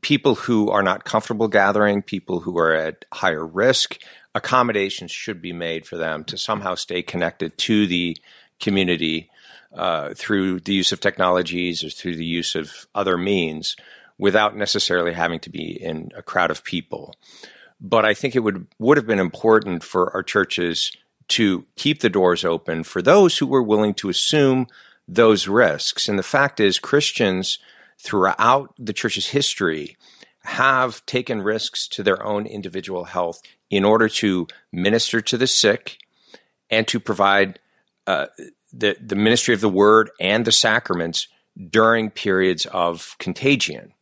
people 0.00 0.34
who 0.34 0.70
are 0.70 0.82
not 0.82 1.04
comfortable 1.04 1.48
gathering, 1.48 2.02
people 2.02 2.40
who 2.40 2.58
are 2.58 2.74
at 2.74 3.04
higher 3.12 3.44
risk, 3.46 3.98
accommodations 4.34 5.10
should 5.10 5.42
be 5.42 5.52
made 5.52 5.86
for 5.86 5.96
them 5.96 6.24
to 6.24 6.38
somehow 6.38 6.74
stay 6.74 7.02
connected 7.02 7.56
to 7.58 7.86
the 7.86 8.16
community 8.60 9.28
uh, 9.74 10.14
through 10.14 10.60
the 10.60 10.74
use 10.74 10.92
of 10.92 11.00
technologies 11.00 11.84
or 11.84 11.90
through 11.90 12.16
the 12.16 12.24
use 12.24 12.54
of 12.54 12.86
other 12.94 13.16
means 13.16 13.76
without 14.18 14.56
necessarily 14.56 15.12
having 15.12 15.40
to 15.40 15.50
be 15.50 15.82
in 15.82 16.10
a 16.16 16.22
crowd 16.22 16.50
of 16.50 16.64
people. 16.64 17.14
But 17.80 18.04
I 18.04 18.14
think 18.14 18.36
it 18.36 18.40
would 18.40 18.66
would 18.78 18.96
have 18.96 19.06
been 19.06 19.18
important 19.18 19.82
for 19.82 20.12
our 20.14 20.22
churches 20.22 20.92
to 21.28 21.64
keep 21.76 22.00
the 22.00 22.10
doors 22.10 22.44
open 22.44 22.82
for 22.82 23.00
those 23.00 23.38
who 23.38 23.46
were 23.46 23.62
willing 23.62 23.94
to 23.94 24.08
assume 24.08 24.66
those 25.06 25.48
risks. 25.48 26.08
And 26.08 26.18
the 26.18 26.24
fact 26.24 26.60
is, 26.60 26.78
Christians 26.78 27.58
throughout 27.98 28.74
the 28.78 28.92
church's 28.92 29.28
history 29.28 29.96
have 30.42 31.04
taken 31.06 31.42
risks 31.42 31.86
to 31.88 32.02
their 32.02 32.24
own 32.24 32.46
individual 32.46 33.04
health 33.04 33.42
in 33.68 33.84
order 33.84 34.08
to 34.08 34.46
minister 34.72 35.20
to 35.20 35.36
the 35.36 35.46
sick 35.46 35.98
and 36.70 36.88
to 36.88 36.98
provide 36.98 37.58
uh, 38.06 38.26
the, 38.72 38.96
the 39.00 39.16
ministry 39.16 39.54
of 39.54 39.60
the 39.60 39.68
word 39.68 40.10
and 40.18 40.44
the 40.44 40.52
sacraments 40.52 41.28
during 41.70 42.10
periods 42.10 42.66
of 42.66 43.16
contagion. 43.18 43.92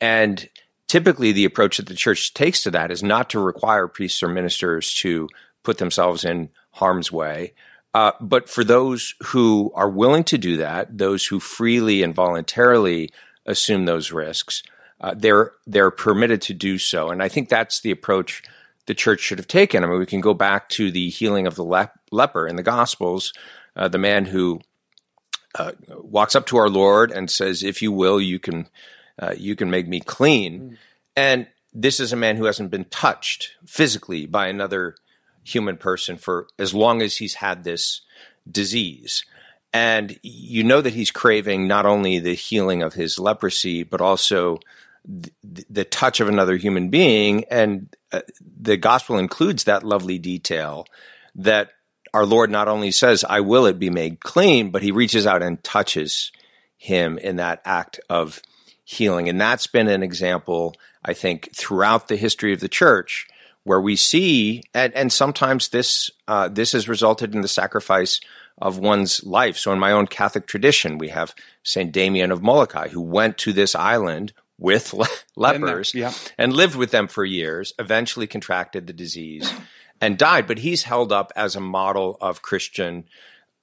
And 0.00 0.48
typically, 0.90 1.30
the 1.30 1.44
approach 1.44 1.76
that 1.76 1.86
the 1.86 1.94
church 1.94 2.34
takes 2.34 2.64
to 2.64 2.70
that 2.72 2.90
is 2.90 3.00
not 3.00 3.30
to 3.30 3.38
require 3.38 3.86
priests 3.86 4.24
or 4.24 4.28
ministers 4.28 4.92
to 4.92 5.28
put 5.62 5.78
themselves 5.78 6.24
in 6.24 6.48
harm's 6.72 7.12
way. 7.12 7.54
Uh, 7.94 8.10
but 8.20 8.48
for 8.48 8.64
those 8.64 9.14
who 9.26 9.70
are 9.76 9.88
willing 9.88 10.24
to 10.24 10.36
do 10.36 10.56
that, 10.56 10.98
those 10.98 11.26
who 11.26 11.38
freely 11.38 12.02
and 12.02 12.12
voluntarily 12.12 13.08
assume 13.46 13.84
those 13.84 14.10
risks, 14.10 14.64
uh, 15.00 15.14
they're 15.16 15.52
they're 15.64 15.92
permitted 15.92 16.42
to 16.42 16.54
do 16.54 16.76
so. 16.76 17.10
And 17.10 17.22
I 17.22 17.28
think 17.28 17.48
that's 17.48 17.78
the 17.78 17.92
approach 17.92 18.42
the 18.86 18.94
church 18.94 19.20
should 19.20 19.38
have 19.38 19.46
taken. 19.46 19.84
I 19.84 19.86
mean, 19.86 20.00
we 20.00 20.06
can 20.06 20.20
go 20.20 20.34
back 20.34 20.68
to 20.70 20.90
the 20.90 21.08
healing 21.08 21.46
of 21.46 21.54
the 21.54 21.64
lep- 21.64 22.00
leper 22.10 22.48
in 22.48 22.56
the 22.56 22.64
Gospels, 22.64 23.32
uh, 23.76 23.86
the 23.86 23.98
man 23.98 24.24
who 24.24 24.60
uh, 25.54 25.72
walks 25.88 26.34
up 26.34 26.46
to 26.46 26.56
our 26.56 26.68
Lord 26.68 27.12
and 27.12 27.30
says, 27.30 27.62
"If 27.62 27.80
you 27.80 27.92
will, 27.92 28.20
you 28.20 28.40
can 28.40 28.66
uh, 29.20 29.34
you 29.36 29.54
can 29.54 29.70
make 29.70 29.86
me 29.86 30.00
clean." 30.00 30.60
Mm. 30.60 30.76
And 31.16 31.46
this 31.72 32.00
is 32.00 32.12
a 32.12 32.16
man 32.16 32.36
who 32.36 32.44
hasn't 32.44 32.70
been 32.70 32.86
touched 32.86 33.54
physically 33.66 34.26
by 34.26 34.48
another 34.48 34.96
human 35.42 35.76
person 35.76 36.16
for 36.16 36.48
as 36.58 36.74
long 36.74 37.02
as 37.02 37.16
he's 37.16 37.34
had 37.34 37.64
this 37.64 38.02
disease. 38.50 39.24
And 39.72 40.18
you 40.22 40.64
know 40.64 40.80
that 40.80 40.94
he's 40.94 41.10
craving 41.10 41.68
not 41.68 41.86
only 41.86 42.18
the 42.18 42.34
healing 42.34 42.82
of 42.82 42.94
his 42.94 43.18
leprosy, 43.18 43.84
but 43.84 44.00
also 44.00 44.58
the, 45.04 45.30
the 45.70 45.84
touch 45.84 46.20
of 46.20 46.28
another 46.28 46.56
human 46.56 46.90
being. 46.90 47.44
And 47.50 47.94
uh, 48.12 48.22
the 48.60 48.76
gospel 48.76 49.18
includes 49.18 49.64
that 49.64 49.84
lovely 49.84 50.18
detail 50.18 50.86
that 51.36 51.70
our 52.12 52.26
Lord 52.26 52.50
not 52.50 52.66
only 52.66 52.90
says, 52.90 53.24
I 53.24 53.40
will 53.40 53.66
it 53.66 53.78
be 53.78 53.90
made 53.90 54.20
clean, 54.20 54.70
but 54.70 54.82
he 54.82 54.90
reaches 54.90 55.26
out 55.26 55.42
and 55.42 55.62
touches 55.62 56.32
him 56.76 57.18
in 57.18 57.36
that 57.36 57.62
act 57.64 58.00
of 58.10 58.40
healing. 58.90 59.28
And 59.28 59.40
that's 59.40 59.68
been 59.68 59.88
an 59.88 60.02
example, 60.02 60.74
I 61.04 61.14
think, 61.14 61.54
throughout 61.54 62.08
the 62.08 62.16
history 62.16 62.52
of 62.52 62.60
the 62.60 62.68
church 62.68 63.28
where 63.62 63.80
we 63.80 63.94
see, 63.94 64.64
and, 64.74 64.92
and 64.94 65.12
sometimes 65.12 65.68
this 65.68 66.10
uh, 66.26 66.48
this 66.48 66.72
has 66.72 66.88
resulted 66.88 67.34
in 67.34 67.42
the 67.42 67.48
sacrifice 67.48 68.20
of 68.58 68.78
one's 68.78 69.22
life. 69.22 69.56
So 69.56 69.72
in 69.72 69.78
my 69.78 69.92
own 69.92 70.06
Catholic 70.06 70.46
tradition, 70.46 70.98
we 70.98 71.08
have 71.08 71.34
Saint 71.62 71.92
Damien 71.92 72.32
of 72.32 72.42
Molokai, 72.42 72.88
who 72.88 73.00
went 73.00 73.38
to 73.38 73.52
this 73.52 73.74
island 73.74 74.32
with 74.58 74.92
le- 74.92 75.06
lepers 75.36 75.94
yeah. 75.94 76.12
and 76.36 76.52
lived 76.52 76.74
with 76.74 76.90
them 76.90 77.06
for 77.06 77.24
years. 77.24 77.72
Eventually, 77.78 78.26
contracted 78.26 78.86
the 78.86 78.92
disease 78.92 79.52
and 80.00 80.18
died. 80.18 80.46
But 80.48 80.58
he's 80.58 80.82
held 80.82 81.12
up 81.12 81.32
as 81.36 81.54
a 81.54 81.60
model 81.60 82.18
of 82.20 82.42
Christian 82.42 83.04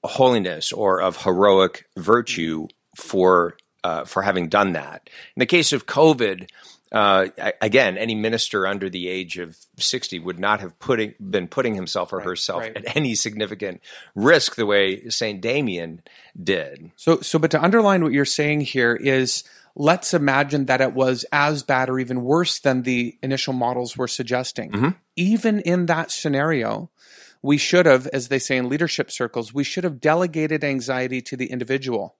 holiness 0.03 0.71
or 0.71 1.01
of 1.01 1.23
heroic 1.23 1.85
virtue 1.97 2.67
for 2.95 3.57
uh, 3.87 4.03
for 4.03 4.21
having 4.21 4.49
done 4.49 4.73
that. 4.73 5.09
In 5.35 5.39
the 5.39 5.45
case 5.45 5.71
of 5.71 5.85
COVID, 5.85 6.49
uh, 6.91 7.27
again, 7.61 7.97
any 7.97 8.15
minister 8.15 8.67
under 8.67 8.89
the 8.89 9.07
age 9.07 9.37
of 9.37 9.57
60 9.77 10.19
would 10.19 10.39
not 10.39 10.59
have 10.59 10.77
putting, 10.77 11.13
been 11.21 11.47
putting 11.47 11.73
himself 11.73 12.11
or 12.11 12.17
right, 12.17 12.25
herself 12.25 12.63
right. 12.63 12.75
at 12.75 12.97
any 12.97 13.15
significant 13.15 13.79
risk 14.13 14.55
the 14.55 14.65
way 14.65 15.07
St. 15.07 15.39
Damien 15.39 16.01
did. 16.41 16.91
So, 16.97 17.21
so, 17.21 17.39
but 17.39 17.51
to 17.51 17.63
underline 17.63 18.03
what 18.03 18.11
you're 18.11 18.25
saying 18.25 18.61
here 18.61 18.93
is 18.93 19.45
let's 19.73 20.13
imagine 20.13 20.65
that 20.65 20.81
it 20.81 20.91
was 20.91 21.25
as 21.31 21.63
bad 21.63 21.89
or 21.89 21.97
even 21.97 22.23
worse 22.23 22.59
than 22.59 22.81
the 22.81 23.17
initial 23.23 23.53
models 23.53 23.95
were 23.95 24.09
suggesting. 24.09 24.71
Mm-hmm. 24.71 24.89
Even 25.15 25.61
in 25.61 25.85
that 25.85 26.11
scenario, 26.11 26.89
we 27.41 27.57
should 27.57 27.85
have, 27.85 28.05
as 28.07 28.27
they 28.27 28.39
say 28.39 28.57
in 28.57 28.67
leadership 28.67 29.11
circles, 29.11 29.53
we 29.53 29.63
should 29.63 29.85
have 29.85 30.01
delegated 30.01 30.65
anxiety 30.65 31.21
to 31.21 31.37
the 31.37 31.45
individual 31.45 32.17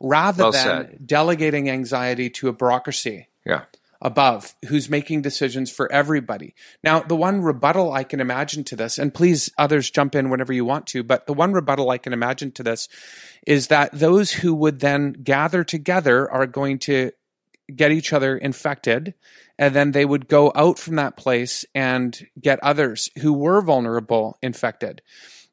rather 0.00 0.44
well 0.44 0.52
than 0.52 0.62
said. 0.62 1.06
delegating 1.06 1.70
anxiety 1.70 2.30
to 2.30 2.48
a 2.48 2.52
bureaucracy. 2.52 3.28
Yeah 3.44 3.64
above 4.04 4.54
who's 4.68 4.90
making 4.90 5.22
decisions 5.22 5.70
for 5.70 5.90
everybody. 5.90 6.54
Now, 6.84 7.00
the 7.00 7.16
one 7.16 7.40
rebuttal 7.40 7.92
I 7.92 8.04
can 8.04 8.20
imagine 8.20 8.62
to 8.64 8.76
this, 8.76 8.98
and 8.98 9.14
please 9.14 9.50
others 9.56 9.90
jump 9.90 10.14
in 10.14 10.28
whenever 10.28 10.52
you 10.52 10.64
want 10.64 10.86
to, 10.88 11.02
but 11.02 11.26
the 11.26 11.32
one 11.32 11.54
rebuttal 11.54 11.88
I 11.90 11.96
can 11.96 12.12
imagine 12.12 12.52
to 12.52 12.62
this 12.62 12.88
is 13.46 13.68
that 13.68 13.90
those 13.92 14.30
who 14.30 14.54
would 14.54 14.80
then 14.80 15.12
gather 15.12 15.64
together 15.64 16.30
are 16.30 16.46
going 16.46 16.78
to 16.80 17.12
get 17.74 17.92
each 17.92 18.12
other 18.12 18.36
infected 18.36 19.14
and 19.58 19.74
then 19.74 19.92
they 19.92 20.04
would 20.04 20.28
go 20.28 20.52
out 20.54 20.78
from 20.78 20.96
that 20.96 21.16
place 21.16 21.64
and 21.74 22.26
get 22.38 22.62
others 22.62 23.08
who 23.20 23.32
were 23.32 23.62
vulnerable 23.62 24.36
infected. 24.42 25.00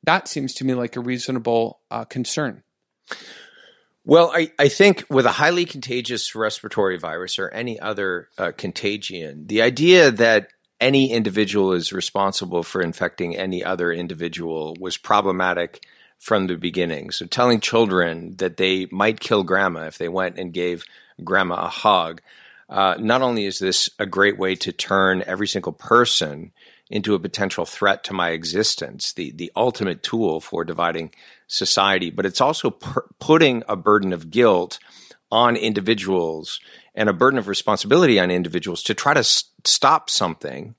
That 0.03 0.27
seems 0.27 0.53
to 0.55 0.65
me 0.65 0.73
like 0.73 0.97
a 0.97 1.01
reasonable 1.01 1.79
uh, 1.89 2.03
concern. 2.03 2.63
Well, 4.03 4.31
I, 4.33 4.51
I 4.57 4.67
think 4.67 5.05
with 5.09 5.25
a 5.25 5.31
highly 5.31 5.65
contagious 5.65 6.33
respiratory 6.33 6.97
virus 6.97 7.37
or 7.37 7.49
any 7.49 7.79
other 7.79 8.29
uh, 8.37 8.51
contagion, 8.57 9.45
the 9.45 9.61
idea 9.61 10.09
that 10.09 10.47
any 10.79 11.11
individual 11.11 11.73
is 11.73 11.93
responsible 11.93 12.63
for 12.63 12.81
infecting 12.81 13.37
any 13.37 13.63
other 13.63 13.91
individual 13.91 14.75
was 14.79 14.97
problematic 14.97 15.85
from 16.17 16.47
the 16.47 16.55
beginning. 16.57 17.11
So 17.11 17.27
telling 17.27 17.59
children 17.59 18.35
that 18.37 18.57
they 18.57 18.87
might 18.91 19.19
kill 19.19 19.43
grandma 19.43 19.85
if 19.85 19.99
they 19.99 20.09
went 20.09 20.39
and 20.39 20.51
gave 20.51 20.83
grandma 21.23 21.65
a 21.65 21.67
hug, 21.67 22.21
uh, 22.69 22.95
not 22.99 23.21
only 23.21 23.45
is 23.45 23.59
this 23.59 23.89
a 23.99 24.07
great 24.07 24.39
way 24.39 24.55
to 24.55 24.71
turn 24.71 25.23
every 25.27 25.47
single 25.47 25.73
person 25.73 26.51
into 26.91 27.15
a 27.15 27.19
potential 27.19 27.65
threat 27.65 28.03
to 28.03 28.13
my 28.13 28.29
existence, 28.29 29.13
the, 29.13 29.31
the 29.31 29.51
ultimate 29.55 30.03
tool 30.03 30.41
for 30.41 30.65
dividing 30.65 31.11
society, 31.47 32.11
but 32.11 32.25
it's 32.25 32.41
also 32.41 32.69
per- 32.69 33.07
putting 33.19 33.63
a 33.67 33.75
burden 33.75 34.11
of 34.11 34.29
guilt 34.29 34.77
on 35.31 35.55
individuals 35.55 36.59
and 36.93 37.07
a 37.07 37.13
burden 37.13 37.39
of 37.39 37.47
responsibility 37.47 38.19
on 38.19 38.29
individuals 38.29 38.83
to 38.83 38.93
try 38.93 39.13
to 39.13 39.23
stop 39.23 40.09
something 40.09 40.75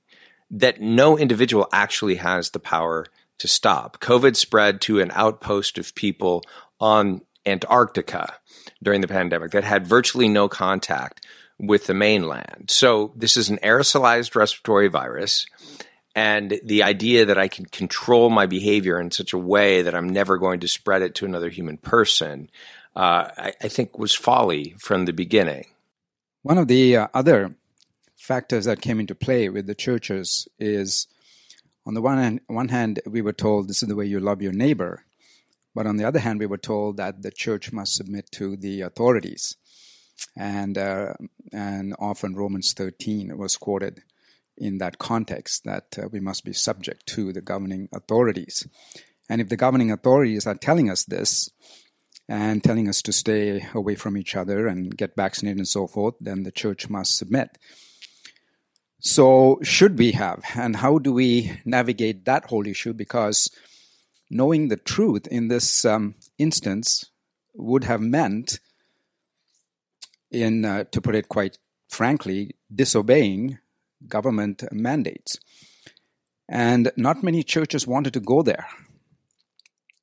that 0.51 0.79
no 0.79 1.17
individual 1.17 1.67
actually 1.73 2.15
has 2.15 2.51
the 2.51 2.59
power 2.59 3.07
to 3.39 3.47
stop. 3.47 3.99
COVID 3.99 4.35
spread 4.35 4.79
to 4.81 4.99
an 4.99 5.11
outpost 5.15 5.79
of 5.79 5.95
people 5.95 6.43
on 6.79 7.21
Antarctica 7.45 8.35
during 8.81 9.01
the 9.01 9.07
pandemic 9.07 9.51
that 9.51 9.63
had 9.63 9.87
virtually 9.87 10.29
no 10.29 10.47
contact 10.47 11.25
with 11.59 11.87
the 11.87 11.93
mainland. 11.93 12.69
So 12.69 13.13
this 13.15 13.35
is 13.35 13.49
an 13.49 13.57
aerosolized 13.63 14.35
respiratory 14.35 14.89
virus 14.89 15.47
and 16.15 16.59
the 16.63 16.83
idea 16.83 17.25
that 17.25 17.37
I 17.37 17.47
can 17.47 17.65
control 17.65 18.29
my 18.29 18.45
behavior 18.45 18.99
in 18.99 19.11
such 19.11 19.33
a 19.33 19.37
way 19.37 19.81
that 19.81 19.95
I'm 19.95 20.09
never 20.09 20.37
going 20.37 20.59
to 20.59 20.67
spread 20.67 21.01
it 21.01 21.15
to 21.15 21.25
another 21.25 21.49
human 21.49 21.77
person, 21.77 22.49
uh, 22.95 23.29
I, 23.35 23.53
I, 23.61 23.67
think 23.67 23.97
was 23.97 24.13
folly 24.13 24.75
from 24.77 25.05
the 25.05 25.13
beginning. 25.13 25.65
One 26.43 26.59
of 26.59 26.67
the 26.67 26.97
uh, 26.97 27.07
other 27.15 27.55
factors 28.15 28.65
that 28.65 28.81
came 28.81 28.99
into 28.99 29.15
play 29.15 29.49
with 29.49 29.65
the 29.65 29.73
churches 29.73 30.47
is, 30.59 31.07
on 31.87 31.95
the 31.95 32.01
one 32.01 32.19
hand, 32.19 32.41
one 32.45 32.69
hand, 32.69 33.01
we 33.07 33.23
were 33.23 33.33
told 33.33 33.67
this 33.67 33.81
is 33.81 33.89
the 33.89 33.95
way 33.95 34.05
you 34.05 34.19
love 34.19 34.43
your 34.43 34.53
neighbor, 34.53 35.03
but 35.73 35.87
on 35.87 35.97
the 35.97 36.05
other 36.05 36.19
hand, 36.19 36.39
we 36.39 36.45
were 36.45 36.57
told 36.57 36.97
that 36.97 37.23
the 37.23 37.31
church 37.31 37.71
must 37.73 37.95
submit 37.95 38.29
to 38.33 38.55
the 38.55 38.81
authorities, 38.81 39.57
and 40.37 40.77
uh, 40.77 41.13
and 41.51 41.95
often 41.97 42.35
Romans 42.35 42.73
13 42.73 43.35
was 43.35 43.57
quoted 43.57 44.03
in 44.57 44.77
that 44.77 44.99
context 44.99 45.63
that 45.65 45.97
uh, 45.97 46.07
we 46.11 46.19
must 46.19 46.45
be 46.45 46.53
subject 46.53 47.07
to 47.07 47.33
the 47.33 47.41
governing 47.41 47.89
authorities. 47.93 48.67
And 49.29 49.41
if 49.41 49.49
the 49.49 49.57
governing 49.57 49.91
authorities 49.91 50.45
are 50.45 50.55
telling 50.55 50.89
us 50.89 51.05
this 51.05 51.49
and 52.29 52.63
telling 52.63 52.87
us 52.87 53.01
to 53.03 53.13
stay 53.13 53.65
away 53.73 53.95
from 53.95 54.17
each 54.17 54.35
other 54.35 54.67
and 54.67 54.95
get 54.95 55.15
vaccinated 55.15 55.57
and 55.57 55.67
so 55.67 55.87
forth, 55.87 56.15
then 56.19 56.43
the 56.43 56.51
church 56.51 56.89
must 56.89 57.17
submit. 57.17 57.57
So, 58.99 59.59
should 59.63 59.97
we 59.99 60.13
have? 60.13 60.43
And 60.55 60.77
how 60.77 60.97
do 60.97 61.11
we 61.11 61.59
navigate 61.65 62.23
that 62.25 62.45
whole 62.45 62.65
issue? 62.65 62.93
Because 62.93 63.49
knowing 64.29 64.69
the 64.69 64.77
truth 64.77 65.27
in 65.27 65.49
this 65.49 65.83
um, 65.83 66.15
instance 66.37 67.05
would 67.53 67.83
have 67.83 67.99
meant, 67.99 68.59
in 70.31 70.63
uh, 70.63 70.85
to 70.85 71.01
put 71.01 71.15
it 71.15 71.27
quite 71.27 71.57
frankly, 71.89 72.55
disobeying 72.73 73.59
government 74.07 74.63
mandates. 74.71 75.39
And 76.49 76.91
not 76.97 77.23
many 77.23 77.43
churches 77.43 77.87
wanted 77.87 78.13
to 78.13 78.19
go 78.19 78.41
there. 78.41 78.67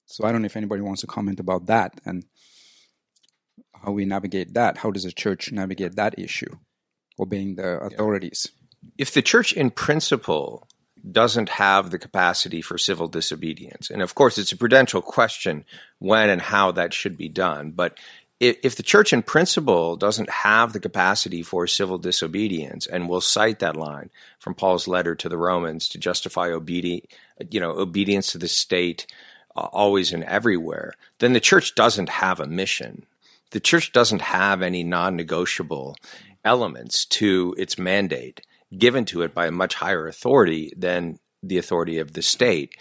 So 0.06 0.24
I 0.24 0.32
don't 0.32 0.42
know 0.42 0.46
if 0.46 0.56
anybody 0.56 0.82
wants 0.82 1.02
to 1.02 1.06
comment 1.06 1.38
about 1.38 1.66
that 1.66 2.00
and 2.04 2.24
how 3.72 3.92
we 3.92 4.04
navigate 4.04 4.54
that. 4.54 4.78
How 4.78 4.90
does 4.90 5.04
a 5.04 5.12
church 5.12 5.52
navigate 5.52 5.96
that 5.96 6.18
issue, 6.18 6.56
obeying 7.18 7.54
the 7.54 7.78
authorities? 7.78 8.48
If 8.98 9.12
the 9.12 9.22
church, 9.22 9.52
in 9.52 9.70
principle, 9.70 10.66
doesn't 11.10 11.48
have 11.50 11.90
the 11.90 11.98
capacity 11.98 12.60
for 12.60 12.76
civil 12.76 13.08
disobedience, 13.08 13.90
and 13.90 14.02
of 14.02 14.14
course, 14.14 14.36
it's 14.36 14.52
a 14.52 14.56
prudential 14.56 15.00
question 15.00 15.64
when 15.98 16.28
and 16.28 16.42
how 16.42 16.72
that 16.72 16.92
should 16.92 17.16
be 17.16 17.28
done, 17.28 17.70
but 17.70 17.98
if 18.40 18.74
the 18.76 18.82
church 18.82 19.12
in 19.12 19.22
principle 19.22 19.96
doesn't 19.96 20.30
have 20.30 20.72
the 20.72 20.80
capacity 20.80 21.42
for 21.42 21.66
civil 21.66 21.98
disobedience, 21.98 22.86
and 22.86 23.08
we'll 23.08 23.20
cite 23.20 23.58
that 23.58 23.76
line 23.76 24.10
from 24.38 24.54
Paul's 24.54 24.88
letter 24.88 25.14
to 25.14 25.28
the 25.28 25.36
Romans 25.36 25.88
to 25.88 25.98
justify 25.98 26.48
obedi- 26.48 27.04
you 27.50 27.60
know, 27.60 27.72
obedience 27.72 28.32
to 28.32 28.38
the 28.38 28.48
state 28.48 29.06
uh, 29.56 29.68
always 29.72 30.12
and 30.12 30.24
everywhere, 30.24 30.94
then 31.18 31.34
the 31.34 31.40
church 31.40 31.74
doesn't 31.74 32.08
have 32.08 32.40
a 32.40 32.46
mission. 32.46 33.04
The 33.50 33.60
church 33.60 33.92
doesn't 33.92 34.22
have 34.22 34.62
any 34.62 34.84
non 34.84 35.16
negotiable 35.16 35.96
elements 36.44 37.04
to 37.04 37.54
its 37.58 37.78
mandate 37.78 38.40
given 38.76 39.04
to 39.04 39.22
it 39.22 39.34
by 39.34 39.46
a 39.46 39.52
much 39.52 39.74
higher 39.74 40.06
authority 40.06 40.72
than 40.76 41.18
the 41.42 41.58
authority 41.58 41.98
of 41.98 42.12
the 42.12 42.22
state. 42.22 42.76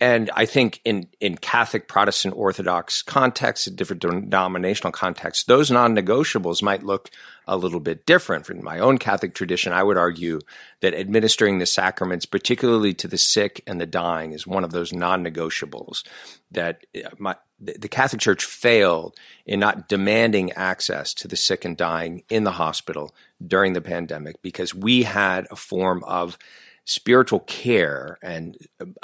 And 0.00 0.30
I 0.34 0.44
think 0.44 0.80
in, 0.84 1.06
in 1.20 1.36
Catholic, 1.36 1.86
Protestant, 1.86 2.34
Orthodox 2.36 3.00
contexts, 3.00 3.66
different 3.66 4.02
denominational 4.02 4.90
contexts, 4.90 5.44
those 5.44 5.70
non 5.70 5.94
negotiables 5.94 6.62
might 6.62 6.82
look 6.82 7.10
a 7.46 7.56
little 7.56 7.78
bit 7.78 8.04
different. 8.04 8.44
From 8.44 8.64
my 8.64 8.80
own 8.80 8.98
Catholic 8.98 9.34
tradition, 9.34 9.72
I 9.72 9.84
would 9.84 9.96
argue 9.96 10.40
that 10.80 10.94
administering 10.94 11.58
the 11.58 11.66
sacraments, 11.66 12.26
particularly 12.26 12.92
to 12.94 13.08
the 13.08 13.18
sick 13.18 13.62
and 13.66 13.80
the 13.80 13.86
dying, 13.86 14.32
is 14.32 14.46
one 14.46 14.64
of 14.64 14.72
those 14.72 14.92
non 14.92 15.24
negotiables 15.24 16.02
that 16.50 16.84
uh, 16.96 17.10
my, 17.18 17.36
the 17.60 17.88
Catholic 17.88 18.20
Church 18.20 18.44
failed 18.44 19.16
in 19.46 19.60
not 19.60 19.88
demanding 19.88 20.50
access 20.52 21.14
to 21.14 21.28
the 21.28 21.36
sick 21.36 21.64
and 21.64 21.76
dying 21.76 22.24
in 22.28 22.42
the 22.42 22.52
hospital 22.52 23.14
during 23.46 23.74
the 23.74 23.80
pandemic 23.80 24.42
because 24.42 24.74
we 24.74 25.04
had 25.04 25.46
a 25.52 25.56
form 25.56 26.02
of 26.04 26.36
spiritual 26.84 27.40
care 27.40 28.18
and 28.22 28.56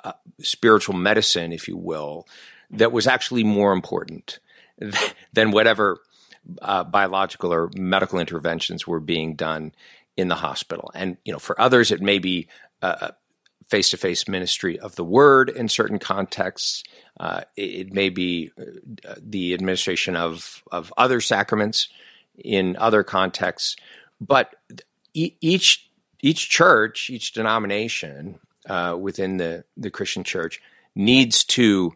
uh, 0.05 0.13
spiritual 0.41 0.95
medicine, 0.95 1.53
if 1.53 1.69
you 1.69 1.77
will, 1.77 2.27
that 2.71 2.93
was 2.93 3.07
actually 3.07 3.45
more 3.45 3.73
important 3.73 4.39
than 5.33 5.51
whatever 5.51 6.01
uh, 6.63 6.85
biological 6.85 7.53
or 7.53 7.71
medical 7.77 8.19
interventions 8.19 8.87
were 8.87 9.01
being 9.01 9.35
done 9.35 9.73
in 10.17 10.29
the 10.29 10.35
hospital. 10.35 10.91
And 10.95 11.17
you 11.25 11.33
know, 11.33 11.39
for 11.39 11.61
others, 11.61 11.91
it 11.91 12.01
may 12.01 12.19
be 12.19 12.49
face 13.71 13.91
to 13.91 13.97
face 13.97 14.27
ministry 14.27 14.79
of 14.79 14.97
the 14.97 15.05
word 15.05 15.49
in 15.49 15.69
certain 15.69 15.99
contexts. 15.99 16.83
Uh, 17.19 17.43
it, 17.57 17.63
it, 17.63 17.93
may 17.93 18.09
be 18.09 18.51
uh, 18.59 19.15
the 19.19 19.55
administration 19.55 20.17
of 20.17 20.63
of 20.73 20.93
other 20.97 21.21
sacraments 21.21 21.89
in 22.37 22.77
other 22.77 23.05
contexts, 23.05 23.77
but 24.21 24.57
e- 25.15 25.35
each 25.41 25.89
each 26.23 26.49
church, 26.49 27.11
each 27.11 27.33
denomination 27.33 28.39
uh, 28.69 28.97
within 28.99 29.37
the, 29.39 29.65
the 29.77 29.91
Christian 29.91 30.25
church 30.25 30.61
needs 30.95 31.45
to, 31.45 31.93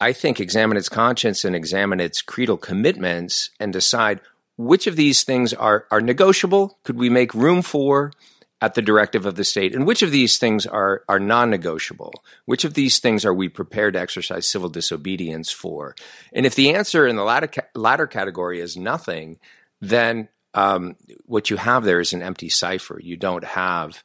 I 0.00 0.12
think, 0.12 0.40
examine 0.40 0.76
its 0.76 0.88
conscience 0.88 1.44
and 1.44 1.54
examine 1.54 2.00
its 2.00 2.22
creedal 2.22 2.56
commitments 2.56 3.50
and 3.60 3.72
decide 3.72 4.20
which 4.56 4.86
of 4.86 4.96
these 4.96 5.24
things 5.24 5.52
are, 5.52 5.86
are 5.90 6.00
negotiable, 6.00 6.78
could 6.84 6.96
we 6.96 7.10
make 7.10 7.34
room 7.34 7.62
for 7.62 8.12
at 8.60 8.74
the 8.74 8.82
directive 8.82 9.26
of 9.26 9.34
the 9.34 9.44
state, 9.44 9.74
and 9.74 9.86
which 9.86 10.02
of 10.02 10.10
these 10.10 10.38
things 10.38 10.64
are, 10.64 11.02
are 11.08 11.18
non 11.18 11.50
negotiable? 11.50 12.12
Which 12.46 12.64
of 12.64 12.74
these 12.74 12.98
things 12.98 13.24
are 13.24 13.34
we 13.34 13.48
prepared 13.48 13.94
to 13.94 14.00
exercise 14.00 14.48
civil 14.48 14.68
disobedience 14.68 15.50
for? 15.50 15.94
And 16.32 16.46
if 16.46 16.54
the 16.54 16.72
answer 16.72 17.06
in 17.06 17.16
the 17.16 17.24
latter, 17.24 17.50
latter 17.74 18.06
category 18.06 18.60
is 18.60 18.76
nothing, 18.76 19.38
then 19.80 20.28
um, 20.54 20.96
what 21.26 21.50
you 21.50 21.56
have 21.56 21.84
there 21.84 22.00
is 22.00 22.12
an 22.12 22.22
empty 22.22 22.48
cipher. 22.48 23.00
You 23.00 23.16
don't 23.16 23.44
have, 23.44 24.02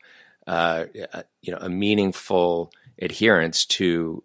uh, 0.48 0.86
a, 1.14 1.24
you 1.42 1.52
know, 1.52 1.60
a 1.62 1.70
meaningful 1.70 2.72
adherence 3.02 3.66
to 3.66 4.24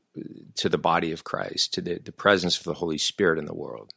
to 0.54 0.68
the 0.68 0.78
body 0.78 1.10
of 1.12 1.24
Christ, 1.24 1.74
to 1.74 1.80
the, 1.80 1.98
the 1.98 2.12
presence 2.12 2.56
of 2.56 2.64
the 2.64 2.74
Holy 2.74 2.98
Spirit 2.98 3.38
in 3.38 3.46
the 3.46 3.54
world. 3.54 3.92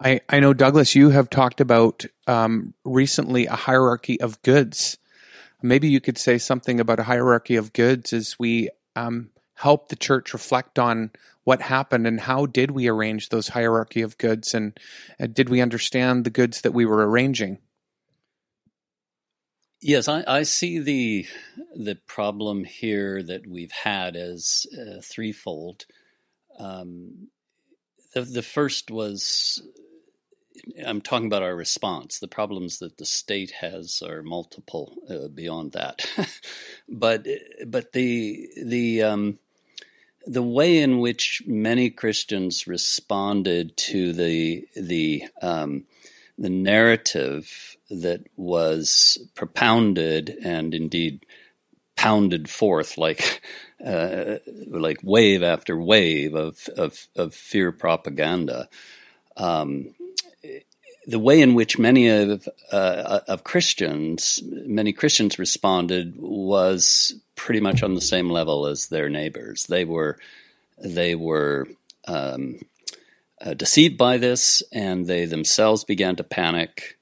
I, 0.00 0.20
I 0.28 0.40
know, 0.40 0.52
Douglas, 0.52 0.94
you 0.94 1.10
have 1.10 1.28
talked 1.30 1.60
about 1.60 2.04
um, 2.26 2.74
recently 2.84 3.46
a 3.46 3.56
hierarchy 3.56 4.20
of 4.20 4.40
goods. 4.42 4.98
Maybe 5.60 5.88
you 5.88 6.00
could 6.00 6.18
say 6.18 6.38
something 6.38 6.78
about 6.78 7.00
a 7.00 7.04
hierarchy 7.04 7.56
of 7.56 7.72
goods 7.72 8.12
as 8.12 8.38
we 8.38 8.68
um, 8.94 9.30
help 9.58 9.88
the 9.88 9.96
church 9.96 10.32
reflect 10.32 10.78
on 10.78 11.10
what 11.44 11.60
happened 11.62 12.06
and 12.06 12.20
how 12.20 12.46
did 12.46 12.70
we 12.70 12.88
arrange 12.88 13.28
those 13.28 13.48
hierarchy 13.48 14.02
of 14.02 14.18
goods 14.18 14.54
and 14.54 14.78
uh, 15.18 15.26
did 15.26 15.48
we 15.48 15.60
understand 15.60 16.24
the 16.24 16.30
goods 16.30 16.60
that 16.60 16.72
we 16.72 16.86
were 16.86 17.08
arranging 17.08 17.58
yes 19.80 20.08
I, 20.08 20.24
I, 20.26 20.42
see 20.44 20.78
the 20.78 21.26
the 21.74 21.96
problem 22.06 22.64
here 22.64 23.22
that 23.22 23.46
we've 23.46 23.72
had 23.72 24.14
as 24.14 24.66
uh, 24.78 25.00
threefold 25.02 25.86
um, 26.58 27.28
the, 28.14 28.22
the 28.22 28.42
first 28.42 28.90
was 28.90 29.62
I'm 30.84 31.00
talking 31.00 31.26
about 31.26 31.42
our 31.42 31.54
response. 31.54 32.18
The 32.18 32.28
problems 32.28 32.78
that 32.78 32.98
the 32.98 33.06
state 33.06 33.52
has 33.60 34.02
are 34.02 34.22
multiple 34.22 34.96
uh, 35.08 35.28
beyond 35.28 35.72
that, 35.72 36.06
but 36.88 37.26
but 37.66 37.92
the 37.92 38.48
the 38.62 39.02
um, 39.02 39.38
the 40.28 40.42
way 40.42 40.78
in 40.78 40.98
which 40.98 41.42
many 41.46 41.88
Christians 41.88 42.66
responded 42.66 43.76
to 43.78 44.12
the 44.12 44.68
the 44.76 45.24
um, 45.40 45.84
the 46.36 46.50
narrative 46.50 47.76
that 47.90 48.20
was 48.36 49.18
propounded 49.34 50.36
and 50.44 50.74
indeed 50.74 51.24
pounded 51.96 52.50
forth 52.50 52.98
like 52.98 53.40
uh, 53.84 54.36
like 54.68 54.98
wave 55.02 55.42
after 55.42 55.80
wave 55.80 56.34
of 56.34 56.68
of, 56.76 57.08
of 57.16 57.34
fear 57.34 57.72
propaganda. 57.72 58.68
Um, 59.36 59.94
the 61.06 61.18
way 61.18 61.40
in 61.40 61.54
which 61.54 61.78
many 61.78 62.06
of 62.08 62.46
uh, 62.70 63.20
of 63.26 63.44
Christians, 63.44 64.42
many 64.44 64.92
Christians 64.92 65.38
responded 65.38 66.16
was 66.18 67.14
pretty 67.48 67.60
much 67.60 67.82
on 67.82 67.94
the 67.94 68.00
same 68.02 68.28
level 68.28 68.66
as 68.66 68.88
their 68.88 69.08
neighbors. 69.08 69.64
They 69.68 69.86
were 69.86 70.18
they 70.76 71.14
were 71.14 71.66
um, 72.06 72.60
uh, 73.40 73.54
deceived 73.54 73.96
by 73.96 74.18
this, 74.18 74.62
and 74.70 75.06
they 75.06 75.24
themselves 75.24 75.82
began 75.82 76.14
to 76.16 76.24
panic. 76.24 76.98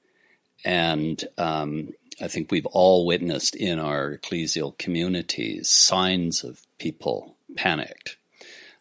And 0.63 1.21
um, 1.37 1.89
I 2.21 2.29
think 2.29 2.49
we've 2.49 2.65
all 2.67 3.05
witnessed 3.05 3.57
in 3.57 3.77
our 3.77 4.15
ecclesial 4.15 4.77
communities 4.77 5.69
signs 5.69 6.45
of 6.45 6.61
people 6.77 7.35
panicked 7.57 8.15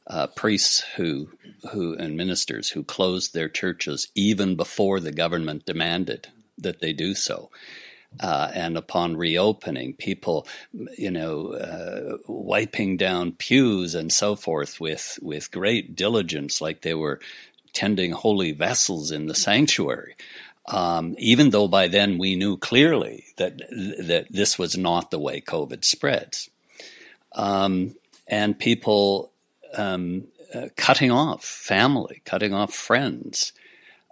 uh, 0.07 0.29
priests 0.29 0.85
who 0.95 1.31
who 1.73 1.95
and 1.95 2.17
ministers 2.17 2.71
who 2.71 2.85
closed 2.85 3.35
their 3.35 3.49
churches 3.49 4.07
even 4.15 4.55
before 4.55 5.01
the 5.01 5.11
government 5.11 5.67
demanded 5.67 6.29
that 6.57 6.81
they 6.81 6.93
do 6.93 7.13
so. 7.13 7.51
Uh, 8.21 8.51
and 8.55 8.77
upon 8.77 9.17
reopening, 9.17 9.93
people, 9.95 10.47
you 10.97 11.11
know, 11.11 11.53
uh, 11.53 12.17
wiping 12.27 12.97
down 12.97 13.33
pews 13.33 13.95
and 13.95 14.13
so 14.13 14.35
forth 14.35 14.81
with 14.81 15.19
with 15.21 15.51
great 15.51 15.95
diligence, 15.95 16.61
like 16.61 16.81
they 16.81 16.95
were 16.95 17.21
tending 17.73 18.13
holy 18.13 18.53
vessels 18.53 19.11
in 19.11 19.27
the 19.27 19.35
sanctuary. 19.35 20.17
Um, 20.69 21.15
even 21.19 21.51
though 21.51 21.69
by 21.69 21.89
then 21.89 22.19
we 22.19 22.35
knew 22.37 22.57
clearly 22.57 23.25
that 23.37 23.59
that 23.59 24.27
this 24.31 24.59
was 24.59 24.77
not 24.77 25.11
the 25.11 25.19
way 25.19 25.41
COVID 25.41 25.85
spreads, 25.85 26.51
um, 27.35 27.95
and 28.27 28.59
people 28.59 29.31
um, 29.75 30.25
uh, 30.55 30.69
cutting 30.77 31.11
off 31.11 31.45
family, 31.45 32.23
cutting 32.25 32.55
off 32.55 32.75
friends, 32.75 33.53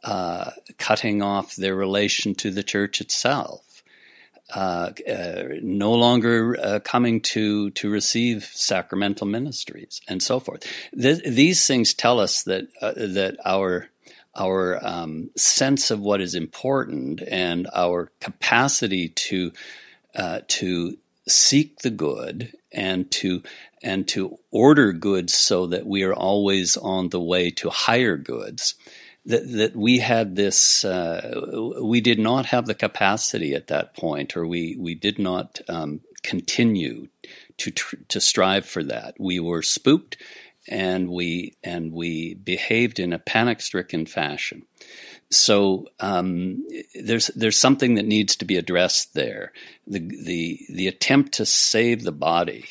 uh, 0.04 0.50
cutting 0.78 1.22
off 1.22 1.57
their 1.57 1.74
relation 1.74 2.35
to 2.37 2.50
the 2.50 2.62
church 2.62 3.00
itself, 3.00 3.63
uh, 4.52 4.90
uh 5.09 5.42
no 5.62 5.92
longer 5.92 6.57
uh, 6.61 6.80
coming 6.80 7.20
to 7.20 7.70
to 7.70 7.88
receive 7.88 8.44
sacramental 8.52 9.26
ministries, 9.26 10.00
and 10.09 10.22
so 10.22 10.40
forth. 10.40 10.66
Th- 11.00 11.22
these 11.24 11.66
things 11.66 11.94
tell 11.94 12.20
us 12.20 12.42
that 12.44 12.68
uh, 12.80 12.92
that 12.96 13.37
our 13.44 13.88
our 14.37 14.85
um, 14.85 15.30
sense 15.37 15.90
of 15.90 16.00
what 16.00 16.20
is 16.20 16.35
important 16.35 17.22
and 17.30 17.68
our 17.72 18.11
capacity 18.20 19.09
to 19.09 19.52
to 20.48 20.96
seek 21.26 21.78
the 21.78 21.90
good 21.90 22.52
and 22.72 23.11
to 23.11 23.42
and 23.83 24.09
to 24.09 24.38
order 24.50 24.92
goods 24.92 25.35
so 25.35 25.66
that 25.66 25.87
we 25.87 26.02
are 26.02 26.14
always 26.14 26.76
on 26.76 27.11
the 27.11 27.20
way 27.20 27.50
to 27.50 27.70
higher 27.70 28.16
goods. 28.16 28.74
That, 29.26 29.50
that 29.52 29.76
we 29.76 30.00
had 30.00 30.37
this, 30.37 30.84
uh, 30.84 31.80
we 31.80 32.02
did 32.02 32.18
not 32.18 32.46
have 32.46 32.66
the 32.66 32.74
capacity 32.74 33.54
at 33.54 33.68
that 33.68 33.96
point, 33.96 34.37
or 34.37 34.46
we, 34.46 34.76
we 34.78 34.94
did 34.94 35.18
not 35.18 35.60
um, 35.66 36.00
continue 36.22 37.08
to, 37.56 37.70
tr- 37.70 37.96
to 38.08 38.20
strive 38.20 38.66
for 38.66 38.82
that. 38.84 39.14
We 39.18 39.40
were 39.40 39.62
spooked 39.62 40.18
and 40.68 41.08
we 41.08 41.56
and 41.62 41.92
we 41.92 42.34
behaved 42.34 42.98
in 42.98 43.12
a 43.12 43.18
panic-stricken 43.18 44.06
fashion. 44.06 44.62
So 45.30 45.88
um, 46.00 46.66
there's 46.94 47.28
there's 47.28 47.58
something 47.58 47.94
that 47.94 48.06
needs 48.06 48.37
to 48.37 48.44
be 48.44 48.56
addressed 48.56 49.14
there. 49.14 49.52
The 49.87 49.98
the 49.98 50.60
the 50.70 50.88
attempt 50.88 51.32
to 51.34 51.46
save 51.46 52.02
the 52.02 52.12
body 52.12 52.66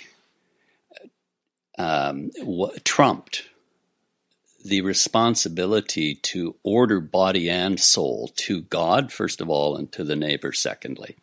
um, 1.78 2.32
w- 2.40 2.72
trumped 2.84 3.44
the 4.64 4.82
responsibility 4.82 6.16
to 6.16 6.56
order 6.64 7.00
body 7.00 7.50
and 7.50 7.80
soul 7.80 8.32
to 8.36 8.62
God 8.62 9.12
first 9.12 9.42
of 9.42 9.50
all, 9.50 9.76
and 9.76 9.92
to 9.92 10.04
the 10.04 10.16
neighbor 10.16 10.52
secondly. 10.54 11.16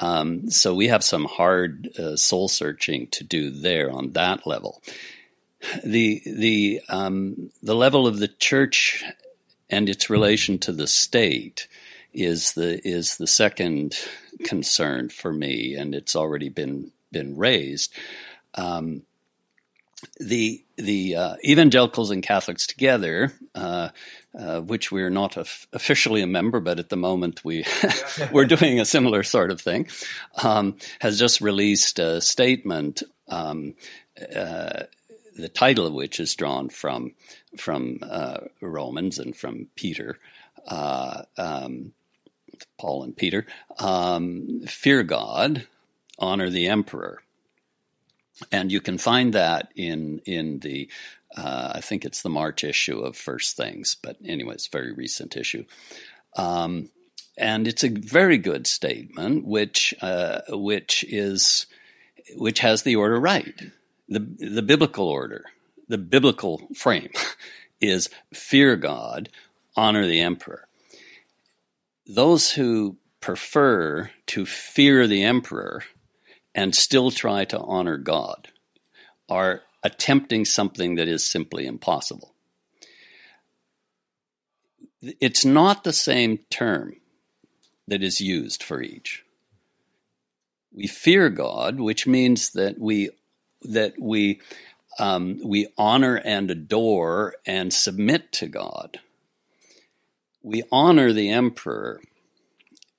Um, 0.00 0.50
so 0.50 0.74
we 0.74 0.88
have 0.88 1.04
some 1.04 1.24
hard 1.24 1.88
uh, 1.98 2.16
soul 2.16 2.48
searching 2.48 3.06
to 3.08 3.24
do 3.24 3.50
there 3.50 3.90
on 3.90 4.12
that 4.12 4.46
level. 4.46 4.82
The 5.84 6.20
the 6.26 6.80
um, 6.88 7.50
the 7.62 7.74
level 7.74 8.06
of 8.06 8.18
the 8.18 8.28
church 8.28 9.02
and 9.70 9.88
its 9.88 10.10
relation 10.10 10.58
to 10.58 10.72
the 10.72 10.86
state 10.86 11.68
is 12.12 12.52
the 12.52 12.86
is 12.86 13.16
the 13.16 13.26
second 13.26 13.96
concern 14.44 15.08
for 15.08 15.32
me, 15.32 15.74
and 15.74 15.94
it's 15.94 16.14
already 16.14 16.48
been 16.48 16.92
been 17.10 17.36
raised. 17.36 17.94
Um, 18.56 19.02
the 20.18 20.63
the 20.76 21.16
uh, 21.16 21.34
evangelicals 21.44 22.10
and 22.10 22.22
Catholics 22.22 22.66
together, 22.66 23.32
uh, 23.54 23.90
uh, 24.38 24.60
which 24.60 24.90
we're 24.90 25.10
not 25.10 25.36
officially 25.72 26.22
a 26.22 26.26
member, 26.26 26.60
but 26.60 26.78
at 26.78 26.88
the 26.88 26.96
moment 26.96 27.44
we 27.44 27.64
we're 28.32 28.44
doing 28.44 28.80
a 28.80 28.84
similar 28.84 29.22
sort 29.22 29.50
of 29.50 29.60
thing, 29.60 29.88
um, 30.42 30.76
has 31.00 31.18
just 31.18 31.40
released 31.40 31.98
a 31.98 32.20
statement. 32.20 33.02
Um, 33.28 33.74
uh, 34.34 34.84
the 35.36 35.48
title 35.48 35.86
of 35.86 35.92
which 35.92 36.20
is 36.20 36.34
drawn 36.34 36.68
from 36.68 37.12
from 37.56 37.98
uh, 38.02 38.38
Romans 38.60 39.18
and 39.18 39.36
from 39.36 39.66
Peter, 39.74 40.18
uh, 40.68 41.22
um, 41.36 41.92
Paul 42.78 43.02
and 43.04 43.16
Peter. 43.16 43.46
Um, 43.78 44.60
fear 44.66 45.02
God, 45.02 45.66
honor 46.18 46.50
the 46.50 46.68
emperor 46.68 47.22
and 48.50 48.70
you 48.70 48.80
can 48.80 48.98
find 48.98 49.32
that 49.34 49.70
in 49.76 50.20
in 50.26 50.60
the 50.60 50.90
uh, 51.36 51.72
I 51.74 51.80
think 51.80 52.04
it's 52.04 52.22
the 52.22 52.28
March 52.28 52.62
issue 52.62 53.00
of 53.00 53.16
First 53.16 53.56
Things, 53.56 53.96
but 54.00 54.16
anyway, 54.24 54.54
it's 54.54 54.68
a 54.68 54.70
very 54.70 54.92
recent 54.92 55.36
issue. 55.36 55.64
Um, 56.36 56.90
and 57.36 57.66
it's 57.66 57.82
a 57.82 57.88
very 57.88 58.38
good 58.38 58.66
statement, 58.66 59.44
which 59.44 59.94
uh, 60.00 60.42
which 60.48 61.04
is 61.08 61.66
which 62.36 62.60
has 62.60 62.82
the 62.82 62.96
order 62.96 63.18
right, 63.18 63.54
the 64.08 64.20
the 64.20 64.62
biblical 64.62 65.08
order, 65.08 65.46
the 65.88 65.98
biblical 65.98 66.68
frame 66.74 67.10
is 67.80 68.08
fear 68.32 68.76
God, 68.76 69.28
honor 69.76 70.06
the 70.06 70.20
emperor. 70.20 70.68
Those 72.06 72.52
who 72.52 72.96
prefer 73.20 74.10
to 74.26 74.46
fear 74.46 75.06
the 75.06 75.24
emperor 75.24 75.82
and 76.54 76.74
still 76.74 77.10
try 77.10 77.44
to 77.46 77.58
honor 77.58 77.96
God 77.96 78.48
are 79.28 79.62
attempting 79.82 80.44
something 80.44 80.94
that 80.94 81.08
is 81.08 81.26
simply 81.26 81.66
impossible. 81.66 82.34
It's 85.00 85.44
not 85.44 85.84
the 85.84 85.92
same 85.92 86.38
term 86.50 86.96
that 87.86 88.02
is 88.02 88.20
used 88.20 88.62
for 88.62 88.80
each. 88.82 89.24
We 90.72 90.86
fear 90.86 91.28
God, 91.28 91.78
which 91.78 92.06
means 92.06 92.50
that 92.52 92.78
we 92.78 93.10
that 93.62 93.94
we 94.00 94.40
um, 94.98 95.40
we 95.44 95.68
honor 95.76 96.16
and 96.16 96.50
adore 96.50 97.34
and 97.46 97.72
submit 97.72 98.32
to 98.32 98.48
God. 98.48 99.00
We 100.42 100.62
honor 100.70 101.12
the 101.12 101.30
emperor, 101.30 102.00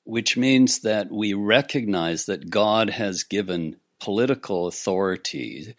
which 0.05 0.37
means 0.37 0.79
that 0.79 1.11
we 1.11 1.33
recognize 1.33 2.25
that 2.25 2.49
God 2.49 2.91
has 2.91 3.23
given 3.23 3.77
political 3.99 4.67
authority 4.67 5.75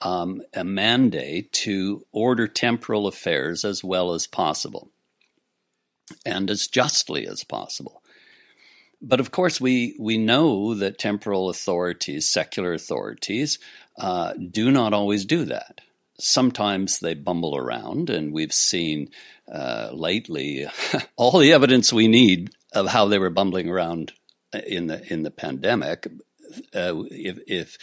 um, 0.00 0.42
a 0.54 0.64
mandate 0.64 1.52
to 1.52 2.04
order 2.12 2.48
temporal 2.48 3.06
affairs 3.06 3.64
as 3.64 3.84
well 3.84 4.12
as 4.12 4.26
possible 4.26 4.90
and 6.24 6.50
as 6.50 6.68
justly 6.68 7.26
as 7.26 7.44
possible. 7.44 8.02
But 9.02 9.20
of 9.20 9.30
course, 9.30 9.60
we, 9.60 9.94
we 9.98 10.16
know 10.16 10.74
that 10.74 10.98
temporal 10.98 11.50
authorities, 11.50 12.28
secular 12.28 12.72
authorities, 12.72 13.58
uh, 13.98 14.32
do 14.34 14.70
not 14.70 14.92
always 14.92 15.24
do 15.24 15.44
that. 15.46 15.80
Sometimes 16.18 16.98
they 16.98 17.12
bumble 17.12 17.56
around, 17.56 18.08
and 18.08 18.32
we've 18.32 18.52
seen 18.52 19.10
uh, 19.52 19.90
lately 19.92 20.66
all 21.16 21.38
the 21.38 21.52
evidence 21.52 21.92
we 21.92 22.08
need 22.08 22.50
of 22.76 22.88
how 22.88 23.06
they 23.06 23.18
were 23.18 23.30
bumbling 23.30 23.68
around 23.68 24.12
in 24.66 24.86
the 24.86 25.12
in 25.12 25.22
the 25.22 25.30
pandemic. 25.30 26.06
Uh, 26.72 27.02
if 27.10 27.38
if 27.48 27.78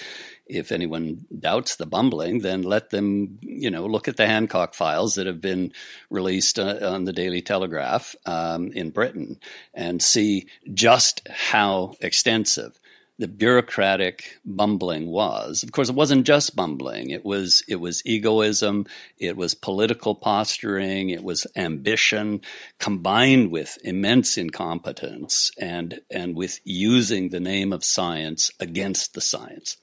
if 0.47 0.71
anyone 0.71 1.25
doubts 1.37 1.75
the 1.75 1.85
bumbling, 1.85 2.39
then 2.39 2.61
let 2.61 2.91
them 2.91 3.37
you 3.41 3.69
know 3.69 3.85
look 3.85 4.07
at 4.07 4.15
the 4.15 4.27
Hancock 4.27 4.73
files 4.73 5.15
that 5.15 5.27
have 5.27 5.41
been 5.41 5.73
released 6.09 6.59
uh, 6.59 6.79
on 6.81 7.03
the 7.03 7.13
Daily 7.13 7.41
Telegraph 7.41 8.15
um, 8.25 8.71
in 8.71 8.91
Britain 8.91 9.39
and 9.73 10.01
see 10.01 10.47
just 10.73 11.27
how 11.27 11.95
extensive 11.99 12.79
the 13.19 13.27
bureaucratic 13.27 14.39
bumbling 14.43 15.07
was. 15.07 15.61
Of 15.61 15.71
course, 15.71 15.89
it 15.89 15.95
wasn't 15.95 16.25
just 16.25 16.55
bumbling. 16.55 17.11
It 17.11 17.23
was 17.23 17.63
it 17.67 17.75
was 17.75 18.01
egoism. 18.05 18.87
It 19.19 19.37
was 19.37 19.53
political 19.53 20.15
posturing. 20.15 21.09
It 21.09 21.23
was 21.23 21.45
ambition 21.55 22.41
combined 22.79 23.51
with 23.51 23.77
immense 23.83 24.37
incompetence 24.37 25.51
and 25.59 26.01
and 26.09 26.35
with 26.35 26.59
using 26.63 27.29
the 27.29 27.39
name 27.39 27.71
of 27.71 27.83
science 27.83 28.49
against 28.59 29.13
the 29.13 29.21
science. 29.21 29.77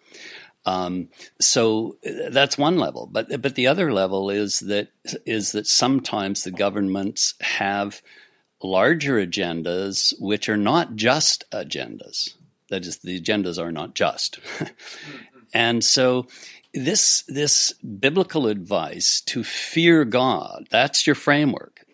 Um, 0.67 1.09
so 1.41 1.97
that's 2.03 2.59
one 2.59 2.79
level, 2.79 3.09
but 3.11 3.41
but 3.41 3.55
the 3.55 3.69
other 3.69 3.93
level 3.93 4.29
is 4.29 4.59
that 4.61 4.89
is 5.25 5.53
that 5.53 5.69
sometimes 5.69 6.43
the 6.43 6.51
governments 6.51 7.35
have 7.41 8.03
larger 8.63 9.25
agendas 9.25 10.13
which 10.19 10.49
are 10.49 10.57
not 10.57 10.95
just 10.95 11.45
agendas 11.51 12.35
that 12.71 12.87
is, 12.87 12.99
the 12.99 13.21
agendas 13.21 13.59
are 13.63 13.73
not 13.73 13.95
just. 13.95 14.41
Mm-hmm. 15.01 15.39
and 15.55 15.85
so 15.85 16.27
this 16.73 17.25
this 17.27 17.73
biblical 17.73 18.47
advice 18.47 19.21
to 19.23 19.43
fear 19.43 20.05
God, 20.05 20.69
that's 20.71 21.07
your 21.07 21.17
framework. 21.17 21.85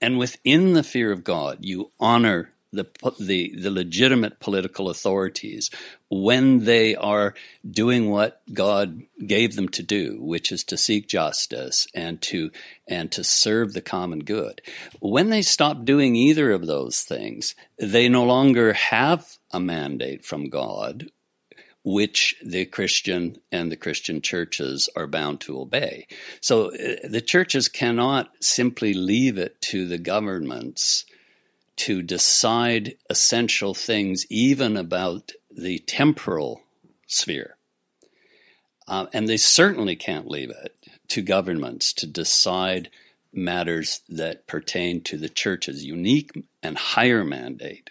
And 0.00 0.18
within 0.18 0.74
the 0.74 0.82
fear 0.82 1.12
of 1.12 1.24
God, 1.24 1.58
you 1.60 1.90
honor 1.98 2.52
the, 2.72 2.86
the, 3.18 3.54
the 3.56 3.70
legitimate 3.70 4.38
political 4.40 4.88
authorities 4.88 5.70
when 6.08 6.64
they 6.64 6.94
are 6.94 7.34
doing 7.68 8.10
what 8.10 8.40
God 8.52 9.02
gave 9.26 9.56
them 9.56 9.68
to 9.70 9.82
do, 9.82 10.18
which 10.20 10.52
is 10.52 10.64
to 10.64 10.76
seek 10.76 11.08
justice 11.08 11.86
and 11.94 12.20
to 12.22 12.50
and 12.86 13.10
to 13.12 13.22
serve 13.22 13.72
the 13.72 13.80
common 13.80 14.20
good. 14.20 14.60
When 15.00 15.30
they 15.30 15.42
stop 15.42 15.84
doing 15.84 16.16
either 16.16 16.50
of 16.50 16.66
those 16.66 17.02
things, 17.02 17.54
they 17.78 18.08
no 18.08 18.24
longer 18.24 18.72
have 18.72 19.36
a 19.52 19.60
mandate 19.60 20.24
from 20.24 20.48
God 20.48 21.10
which 21.82 22.36
the 22.44 22.66
Christian 22.66 23.38
and 23.50 23.72
the 23.72 23.76
Christian 23.76 24.20
churches 24.20 24.88
are 24.94 25.06
bound 25.06 25.40
to 25.40 25.60
obey. 25.60 26.06
So 26.40 26.66
uh, 26.66 27.08
the 27.08 27.22
churches 27.22 27.68
cannot 27.68 28.30
simply 28.40 28.92
leave 28.92 29.38
it 29.38 29.60
to 29.62 29.86
the 29.86 29.98
governments 29.98 31.06
to 31.80 32.02
decide 32.02 32.94
essential 33.08 33.72
things, 33.72 34.26
even 34.28 34.76
about 34.76 35.32
the 35.50 35.78
temporal 35.78 36.60
sphere. 37.06 37.56
Uh, 38.86 39.06
and 39.14 39.26
they 39.26 39.38
certainly 39.38 39.96
can't 39.96 40.28
leave 40.28 40.50
it 40.50 40.76
to 41.08 41.22
governments 41.22 41.94
to 41.94 42.06
decide 42.06 42.90
matters 43.32 44.02
that 44.10 44.46
pertain 44.46 45.00
to 45.00 45.16
the 45.16 45.30
church's 45.30 45.82
unique 45.82 46.30
and 46.62 46.76
higher 46.76 47.24
mandate 47.24 47.88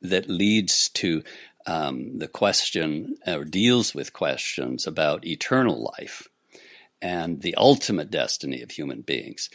that 0.00 0.30
leads 0.30 0.88
to 0.88 1.22
um, 1.66 2.18
the 2.18 2.28
question 2.28 3.16
or 3.26 3.44
deals 3.44 3.94
with 3.94 4.14
questions 4.14 4.86
about 4.86 5.26
eternal 5.26 5.92
life 5.98 6.26
and 7.02 7.42
the 7.42 7.54
ultimate 7.56 8.10
destiny 8.10 8.62
of 8.62 8.70
human 8.70 9.02
beings 9.02 9.50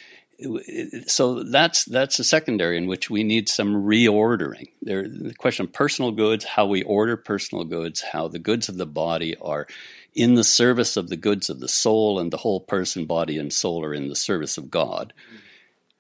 so 1.08 1.44
that's 1.44 1.86
that's 1.86 2.20
a 2.20 2.24
secondary 2.24 2.78
in 2.78 2.88
which 2.88 3.10
we 3.10 3.24
need 3.24 3.48
some 3.48 3.74
reordering. 3.86 4.70
There, 4.82 5.08
the 5.08 5.34
question 5.34 5.66
of 5.66 5.74
personal 5.74 6.12
goods, 6.12 6.44
how 6.44 6.66
we 6.66 6.84
order 6.84 7.16
personal 7.16 7.64
goods, 7.64 8.02
how 8.02 8.28
the 8.28 8.40
goods 8.40 8.68
of 8.68 8.78
the 8.78 8.86
body 8.86 9.36
are 9.42 9.68
in 10.14 10.36
the 10.36 10.44
service 10.44 10.98
of 10.98 11.10
the 11.10 11.18
goods 11.18 11.50
of 11.50 11.60
the 11.60 11.68
soul, 11.68 12.20
and 12.20 12.32
the 12.32 12.38
whole 12.38 12.60
person, 12.60 13.06
body, 13.06 13.38
and 13.38 13.52
soul 13.52 13.84
are 13.84 13.94
in 13.94 14.10
the 14.10 14.16
service 14.16 14.58
of 14.58 14.72
God. 14.72 15.14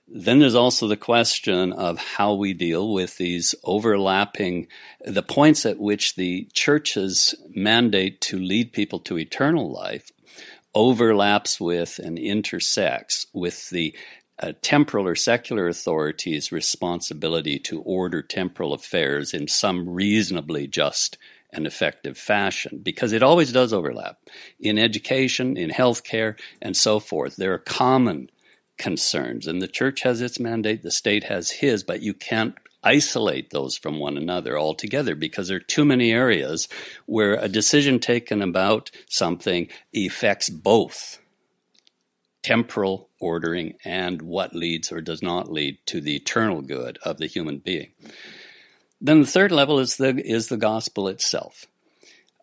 Then 0.07 0.39
there's 0.39 0.55
also 0.55 0.87
the 0.87 0.97
question 0.97 1.73
of 1.73 1.97
how 1.97 2.35
we 2.35 2.53
deal 2.53 2.93
with 2.93 3.17
these 3.17 3.55
overlapping, 3.63 4.67
the 5.03 5.23
points 5.23 5.65
at 5.65 5.79
which 5.79 6.15
the 6.15 6.47
church's 6.53 7.33
mandate 7.49 8.21
to 8.21 8.37
lead 8.37 8.71
people 8.71 8.99
to 8.99 9.17
eternal 9.17 9.71
life 9.71 10.11
overlaps 10.75 11.59
with 11.59 11.99
and 11.99 12.19
intersects 12.19 13.25
with 13.33 13.69
the 13.69 13.95
uh, 14.39 14.53
temporal 14.61 15.07
or 15.07 15.15
secular 15.15 15.67
authority's 15.67 16.51
responsibility 16.51 17.57
to 17.59 17.81
order 17.81 18.21
temporal 18.21 18.73
affairs 18.73 19.33
in 19.33 19.47
some 19.47 19.89
reasonably 19.89 20.67
just 20.67 21.17
and 21.53 21.65
effective 21.65 22.17
fashion 22.17 22.79
because 22.83 23.13
it 23.13 23.23
always 23.23 23.51
does 23.51 23.71
overlap 23.71 24.17
in 24.59 24.77
education, 24.77 25.55
in 25.55 25.69
healthcare, 25.69 26.37
and 26.61 26.75
so 26.75 26.99
forth. 26.99 27.37
There 27.37 27.53
are 27.53 27.59
common 27.59 28.29
concerns, 28.77 29.47
and 29.47 29.61
the 29.61 29.67
church 29.67 30.01
has 30.01 30.21
its 30.21 30.39
mandate, 30.39 30.83
the 30.83 30.91
state 30.91 31.23
has 31.25 31.49
his, 31.49 31.83
but 31.83 32.01
you 32.01 32.13
can't 32.13 32.55
isolate 32.83 33.49
those 33.49 33.77
from 33.77 33.99
one 33.99 34.17
another 34.17 34.59
altogether 34.59 35.15
because 35.15 35.47
there 35.47 35.57
are 35.57 35.61
too 35.61 35.85
many 35.85 36.11
areas 36.11 36.67
where 37.07 37.33
a 37.35 37.47
decision 37.47 37.99
taken 37.99 38.41
about 38.41 38.91
something 39.09 39.67
affects 39.95 40.49
both 40.49 41.19
temporal 42.45 43.10
ordering 43.19 43.73
and 43.84 44.21
what 44.21 44.53
leads 44.53 44.91
or 44.91 45.01
does 45.01 45.23
not 45.23 45.51
lead 45.51 45.79
to 45.88 45.99
the 45.99 46.15
eternal 46.15 46.62
good 46.62 46.99
of 47.01 47.17
the 47.17 47.25
human 47.25 47.58
being. 47.58 47.89
Then 49.01 49.21
the 49.21 49.27
third 49.27 49.51
level 49.51 49.79
is 49.79 49.97
the 49.97 50.15
is 50.15 50.47
the 50.47 50.58
gospel 50.58 51.08
itself. 51.08 51.65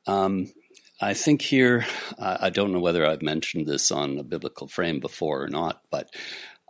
Um, 0.08 0.52
I 1.00 1.14
think 1.14 1.40
here, 1.42 1.86
I 2.18 2.50
don't 2.50 2.72
know 2.72 2.80
whether 2.80 3.06
I've 3.06 3.22
mentioned 3.22 3.66
this 3.66 3.92
on 3.92 4.18
a 4.18 4.24
biblical 4.24 4.66
frame 4.66 4.98
before 4.98 5.44
or 5.44 5.48
not, 5.48 5.82
but 5.88 6.10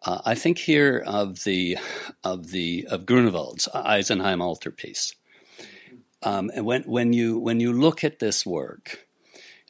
uh, 0.05 0.21
I 0.27 0.35
think 0.35 0.59
here 0.59 1.03
of 1.07 1.45
the 1.45 1.79
of 2.23 2.51
the 2.51 2.87
of 2.91 3.07
Grunewald's 3.07 3.67
Isenheim 3.75 4.43
altarpiece. 4.43 5.15
Um, 6.23 6.51
and 6.55 6.67
when 6.67 6.83
when 6.83 7.15
you 7.15 7.39
when 7.39 7.61
you 7.61 7.73
look 7.73 8.05
at 8.05 8.19
this 8.19 8.45
work, 8.45 9.07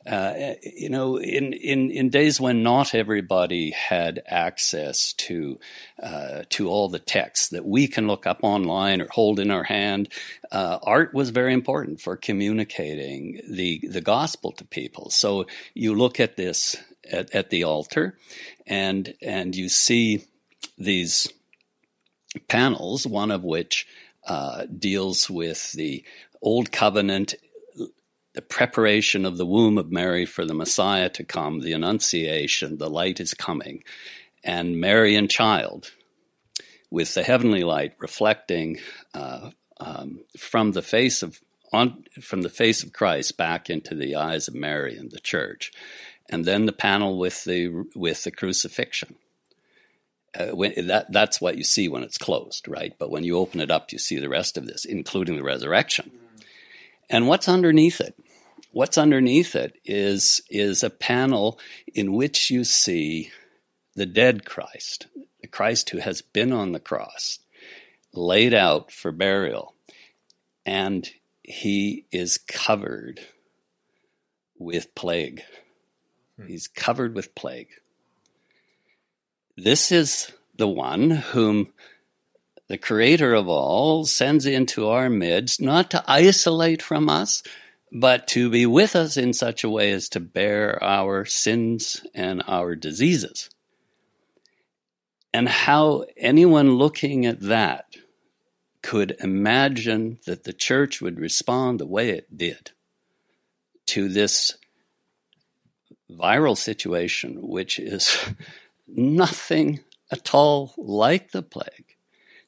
uh, 0.06 0.54
you 0.62 0.88
know, 0.88 1.16
in, 1.16 1.52
in, 1.52 1.90
in 1.90 2.08
days 2.10 2.40
when 2.40 2.62
not 2.62 2.94
everybody 2.94 3.70
had 3.70 4.22
access 4.26 5.12
to 5.14 5.58
uh, 6.02 6.42
to 6.50 6.68
all 6.68 6.88
the 6.88 6.98
texts 6.98 7.50
that 7.50 7.64
we 7.64 7.86
can 7.86 8.06
look 8.06 8.26
up 8.26 8.40
online 8.42 9.00
or 9.00 9.06
hold 9.08 9.38
in 9.38 9.50
our 9.50 9.62
hand, 9.62 10.08
uh, 10.50 10.78
art 10.82 11.14
was 11.14 11.30
very 11.30 11.54
important 11.54 12.00
for 12.00 12.16
communicating 12.16 13.40
the 13.48 13.80
the 13.88 14.00
gospel 14.00 14.52
to 14.52 14.64
people. 14.64 15.10
So 15.10 15.46
you 15.74 15.94
look 15.94 16.18
at 16.18 16.36
this 16.36 16.76
at, 17.10 17.32
at 17.34 17.50
the 17.50 17.64
altar, 17.64 18.18
and 18.66 19.14
and 19.22 19.54
you 19.54 19.68
see 19.68 20.24
these 20.78 21.28
panels, 22.48 23.06
one 23.06 23.30
of 23.30 23.44
which 23.44 23.86
uh, 24.26 24.66
deals 24.66 25.30
with 25.30 25.72
the 25.72 26.04
Old 26.40 26.72
Covenant 26.72 27.34
the 28.34 28.42
preparation 28.42 29.24
of 29.26 29.36
the 29.36 29.46
womb 29.46 29.78
of 29.78 29.92
Mary 29.92 30.24
for 30.24 30.44
the 30.44 30.54
Messiah 30.54 31.08
to 31.10 31.24
come, 31.24 31.60
the 31.60 31.72
Annunciation, 31.72 32.78
the 32.78 32.88
light 32.88 33.20
is 33.20 33.34
coming, 33.34 33.84
and 34.42 34.80
Mary 34.80 35.14
and 35.14 35.30
child, 35.30 35.92
with 36.90 37.14
the 37.14 37.22
heavenly 37.22 37.62
light 37.62 37.94
reflecting 37.98 38.78
uh, 39.14 39.50
um, 39.78 40.20
from 40.36 40.72
the 40.72 40.82
face 40.82 41.22
of 41.22 41.40
on 41.72 42.04
from 42.20 42.42
the 42.42 42.50
face 42.50 42.82
of 42.82 42.92
Christ 42.92 43.36
back 43.36 43.70
into 43.70 43.94
the 43.94 44.16
eyes 44.16 44.46
of 44.46 44.54
Mary 44.54 44.96
and 44.96 45.10
the 45.10 45.20
church, 45.20 45.72
and 46.28 46.44
then 46.44 46.66
the 46.66 46.72
panel 46.72 47.18
with 47.18 47.44
the 47.44 47.86
with 47.94 48.24
the 48.24 48.30
crucifixion. 48.30 49.16
Uh, 50.34 50.46
when, 50.46 50.72
that 50.86 51.12
that's 51.12 51.40
what 51.40 51.58
you 51.58 51.64
see 51.64 51.88
when 51.88 52.02
it's 52.02 52.18
closed, 52.18 52.66
right? 52.66 52.94
But 52.98 53.10
when 53.10 53.24
you 53.24 53.36
open 53.36 53.60
it 53.60 53.70
up, 53.70 53.92
you 53.92 53.98
see 53.98 54.18
the 54.18 54.30
rest 54.30 54.56
of 54.56 54.66
this, 54.66 54.84
including 54.86 55.36
the 55.36 55.44
resurrection. 55.44 56.10
And 57.10 57.28
what's 57.28 57.48
underneath 57.48 58.00
it? 58.00 58.14
What's 58.72 58.96
underneath 58.96 59.54
it 59.54 59.78
is, 59.84 60.40
is 60.48 60.82
a 60.82 60.88
panel 60.88 61.58
in 61.94 62.14
which 62.14 62.50
you 62.50 62.64
see 62.64 63.30
the 63.94 64.06
dead 64.06 64.46
Christ, 64.46 65.08
the 65.42 65.46
Christ 65.46 65.90
who 65.90 65.98
has 65.98 66.22
been 66.22 66.52
on 66.52 66.72
the 66.72 66.80
cross, 66.80 67.38
laid 68.14 68.54
out 68.54 68.90
for 68.90 69.12
burial, 69.12 69.74
and 70.64 71.08
he 71.42 72.06
is 72.10 72.38
covered 72.38 73.20
with 74.58 74.94
plague. 74.94 75.42
Hmm. 76.38 76.46
He's 76.46 76.66
covered 76.66 77.14
with 77.14 77.34
plague. 77.34 77.68
This 79.54 79.92
is 79.92 80.32
the 80.56 80.68
one 80.68 81.10
whom 81.10 81.74
the 82.68 82.78
creator 82.78 83.34
of 83.34 83.48
all 83.48 84.06
sends 84.06 84.46
into 84.46 84.88
our 84.88 85.10
midst, 85.10 85.60
not 85.60 85.90
to 85.90 86.02
isolate 86.08 86.80
from 86.80 87.10
us, 87.10 87.42
but 87.92 88.26
to 88.28 88.50
be 88.50 88.66
with 88.66 88.96
us 88.96 89.16
in 89.16 89.32
such 89.32 89.62
a 89.62 89.70
way 89.70 89.92
as 89.92 90.08
to 90.08 90.20
bear 90.20 90.82
our 90.82 91.24
sins 91.24 92.04
and 92.14 92.42
our 92.46 92.74
diseases. 92.74 93.50
And 95.34 95.48
how 95.48 96.04
anyone 96.16 96.76
looking 96.76 97.26
at 97.26 97.40
that 97.40 97.86
could 98.82 99.16
imagine 99.20 100.18
that 100.26 100.44
the 100.44 100.52
church 100.52 101.00
would 101.00 101.20
respond 101.20 101.78
the 101.78 101.86
way 101.86 102.10
it 102.10 102.36
did 102.36 102.72
to 103.86 104.08
this 104.08 104.56
viral 106.10 106.56
situation, 106.56 107.38
which 107.42 107.78
is 107.78 108.16
nothing 108.88 109.80
at 110.10 110.34
all 110.34 110.74
like 110.76 111.30
the 111.30 111.42
plague 111.42 111.92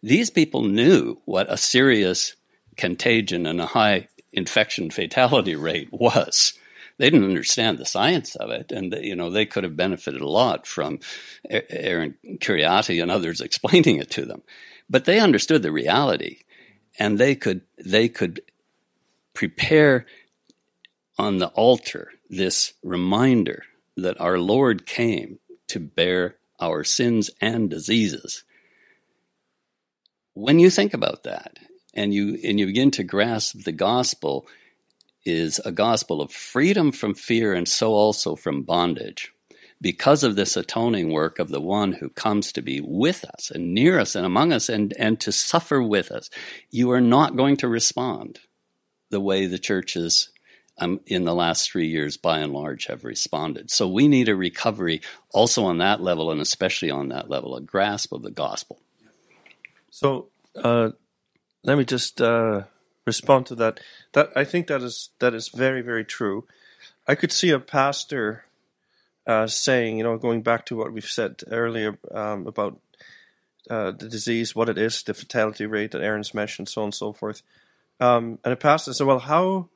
these 0.05 0.29
people 0.29 0.63
knew 0.63 1.17
what 1.25 1.51
a 1.51 1.57
serious 1.57 2.37
contagion 2.77 3.47
and 3.47 3.59
a 3.59 3.65
high 3.65 4.07
infection 4.35 4.91
fatality 4.91 5.55
rate 5.55 5.89
was. 5.93 6.55
They 6.99 7.11
didn't 7.11 7.29
understand 7.29 7.79
the 7.79 7.87
science 7.87 8.37
of 8.37 8.51
it, 8.51 8.71
and 8.71 8.93
you 9.03 9.17
know 9.17 9.31
they 9.31 9.47
could 9.47 9.65
have 9.65 9.77
benefited 9.77 10.21
a 10.21 10.29
lot 10.29 10.67
from 10.67 11.01
Aaron 11.51 12.17
Kheriaty 12.25 13.03
and 13.03 13.11
others 13.11 13.41
explaining 13.41 13.97
it 13.97 14.11
to 14.13 14.25
them. 14.25 14.43
But 14.89 15.05
they 15.05 15.19
understood 15.19 15.63
the 15.63 15.73
reality, 15.73 16.41
and 16.99 17.19
they 17.19 17.35
could 17.35 17.63
they 17.85 18.09
could 18.09 18.43
prepare 19.33 20.07
on 21.19 21.39
the 21.39 21.49
altar 21.49 22.11
this 22.29 22.75
reminder 22.83 23.65
that 23.97 24.21
our 24.21 24.39
Lord 24.39 24.87
came 24.87 25.39
to 25.69 25.81
bear 25.81 26.37
our 26.61 26.85
sins 26.85 27.31
and 27.41 27.69
diseases 27.69 28.45
when 30.35 30.59
you 30.59 30.69
think 30.69 30.93
about 30.95 31.23
that 31.23 31.59
and 31.95 32.13
you 32.13 32.39
and 32.45 32.59
you 32.59 32.67
begin 32.67 32.91
to 32.93 33.05
grasp 33.05 33.63
the 33.65 33.73
gospel 33.73 34.47
is 35.25 35.59
a 35.65 35.73
gospel 35.73 36.21
of 36.21 36.31
freedom 36.31 36.93
from 36.93 37.15
fear 37.15 37.55
and 37.55 37.67
so 37.67 37.93
also 37.93 38.37
from 38.37 38.63
bondage 38.63 39.33
because 39.81 40.23
of 40.23 40.35
this 40.35 40.57
atoning 40.57 41.13
work 41.13 41.39
of 41.39 41.51
the 41.51 41.61
one 41.61 41.93
who 41.93 42.09
comes 42.09 42.53
to 42.53 42.63
be 42.63 42.81
with 42.81 43.23
us 43.25 43.51
and 43.51 43.75
near 43.75 43.99
us 43.99 44.15
and 44.15 44.25
among 44.25 44.51
us 44.51 44.71
and, 44.71 44.95
and 44.99 45.21
to 45.21 45.31
suffer 45.31 45.83
with 45.83 46.11
us, 46.11 46.31
you 46.71 46.91
are 46.91 47.03
not 47.03 47.37
going 47.37 47.55
to 47.55 47.69
respond 47.69 48.41
the 49.11 49.21
way 49.21 49.47
the 49.47 49.59
churches 49.59 50.31
um, 50.79 51.01
in 51.07 51.25
the 51.25 51.35
last 51.35 51.71
three 51.71 51.87
years, 51.87 52.17
by 52.17 52.39
and 52.39 52.55
large, 52.55 52.87
have 52.87 53.05
responded. 53.05 53.71
So 53.71 53.87
we 53.87 54.09
need 54.09 54.29
a 54.31 54.35
recovery 54.35 55.03
also 55.35 55.65
on 55.65 55.77
that 55.79 56.01
level, 56.01 56.31
and 56.31 56.41
especially 56.41 56.91
on 56.91 57.09
that 57.09 57.29
level, 57.29 57.55
a 57.55 57.61
grasp 57.61 58.11
of 58.13 58.23
the 58.23 58.31
gospel. 58.31 58.81
So 59.91 60.31
uh, 60.57 60.93
let 61.65 61.79
me 61.79 61.85
just 61.85 62.21
uh, 62.21 62.65
respond 63.07 63.47
to 63.47 63.55
that. 63.57 63.81
That 64.13 64.31
I 64.37 64.45
think 64.45 64.69
that 64.69 64.83
is 64.83 65.11
that 65.19 65.35
is 65.35 65.49
very 65.49 65.83
very 65.83 66.05
true. 66.05 66.47
I 67.09 67.15
could 67.15 67.33
see 67.33 67.51
a 67.51 67.59
pastor 67.59 68.45
uh, 69.27 69.47
saying, 69.47 69.99
you 69.99 70.05
know, 70.05 70.17
going 70.19 70.43
back 70.43 70.67
to 70.67 70.77
what 70.77 70.93
we've 70.93 71.05
said 71.05 71.43
earlier 71.51 71.99
um, 72.11 72.47
about 72.47 72.79
uh, 73.71 73.91
the 73.91 74.09
disease, 74.09 74.55
what 74.55 74.69
it 74.69 74.79
is, 74.79 75.03
the 75.03 75.15
fatality 75.15 75.67
rate 75.67 75.93
that 75.93 76.03
Aaron's 76.03 76.35
mentioned, 76.35 76.69
so 76.69 76.83
on 76.83 76.87
and 76.87 76.95
so 76.95 77.13
forth. 77.13 77.43
Um, 78.01 78.39
and 78.45 78.53
a 78.53 78.57
pastor 78.57 78.93
said, 78.93 79.07
well, 79.07 79.21
how? 79.21 79.69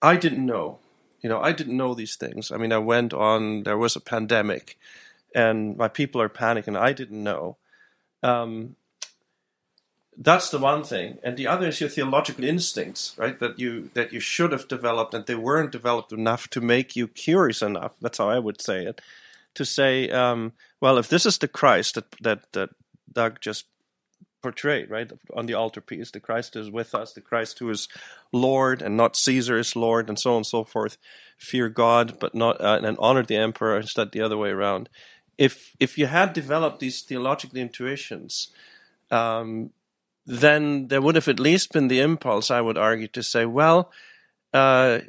I 0.00 0.16
didn't 0.16 0.44
know. 0.44 0.78
You 1.20 1.28
know, 1.28 1.40
I 1.40 1.52
didn't 1.52 1.76
know 1.76 1.94
these 1.94 2.16
things. 2.16 2.50
I 2.50 2.56
mean, 2.56 2.72
I 2.72 2.78
went 2.78 3.12
on. 3.12 3.64
There 3.64 3.78
was 3.78 3.96
a 3.96 4.00
pandemic, 4.00 4.78
and 5.34 5.76
my 5.76 5.88
people 5.88 6.20
are 6.20 6.28
panicking. 6.28 6.78
I 6.78 6.92
didn't 6.92 7.22
know. 7.22 7.56
Um, 8.22 8.76
that's 10.18 10.48
the 10.48 10.58
one 10.58 10.82
thing, 10.82 11.18
and 11.22 11.36
the 11.36 11.46
other 11.46 11.68
is 11.68 11.80
your 11.80 11.90
theological 11.90 12.44
instincts, 12.44 13.14
right? 13.18 13.38
That 13.38 13.58
you 13.58 13.90
that 13.94 14.12
you 14.12 14.20
should 14.20 14.52
have 14.52 14.66
developed, 14.66 15.12
and 15.12 15.26
they 15.26 15.34
weren't 15.34 15.72
developed 15.72 16.12
enough 16.12 16.48
to 16.50 16.60
make 16.60 16.96
you 16.96 17.06
curious 17.06 17.60
enough. 17.60 17.92
That's 18.00 18.18
how 18.18 18.30
I 18.30 18.38
would 18.38 18.62
say 18.62 18.84
it. 18.86 19.00
To 19.54 19.64
say, 19.64 20.08
um, 20.10 20.52
well, 20.80 20.96
if 20.98 21.08
this 21.08 21.26
is 21.26 21.38
the 21.38 21.48
Christ 21.48 21.96
that 21.96 22.10
that 22.22 22.52
that 22.52 22.70
Doug 23.12 23.40
just 23.40 23.66
portrayed, 24.42 24.90
right, 24.90 25.10
on 25.34 25.46
the 25.46 25.54
altarpiece, 25.54 26.10
the 26.10 26.20
Christ 26.20 26.54
who 26.54 26.60
is 26.60 26.70
with 26.70 26.94
us, 26.94 27.12
the 27.12 27.20
Christ 27.20 27.58
who 27.58 27.68
is 27.68 27.88
Lord 28.32 28.80
and 28.80 28.96
not 28.96 29.16
Caesar 29.16 29.58
is 29.58 29.76
Lord, 29.76 30.08
and 30.08 30.18
so 30.18 30.30
on 30.30 30.36
and 30.38 30.46
so 30.46 30.64
forth. 30.64 30.96
Fear 31.36 31.68
God, 31.68 32.18
but 32.18 32.34
not 32.34 32.58
uh, 32.60 32.80
and 32.82 32.96
honor 32.98 33.22
the 33.22 33.36
emperor 33.36 33.76
instead 33.76 34.12
the 34.12 34.22
other 34.22 34.38
way 34.38 34.48
around. 34.48 34.88
If 35.36 35.76
if 35.78 35.98
you 35.98 36.06
had 36.06 36.32
developed 36.32 36.80
these 36.80 37.02
theological 37.02 37.58
intuitions, 37.58 38.48
um, 39.10 39.72
then 40.26 40.88
there 40.88 41.00
would 41.00 41.14
have 41.14 41.28
at 41.28 41.40
least 41.40 41.72
been 41.72 41.88
the 41.88 42.00
impulse, 42.00 42.50
I 42.50 42.60
would 42.60 42.76
argue, 42.76 43.08
to 43.08 43.22
say, 43.22 43.46
well, 43.46 43.92
uh, 44.52 45.00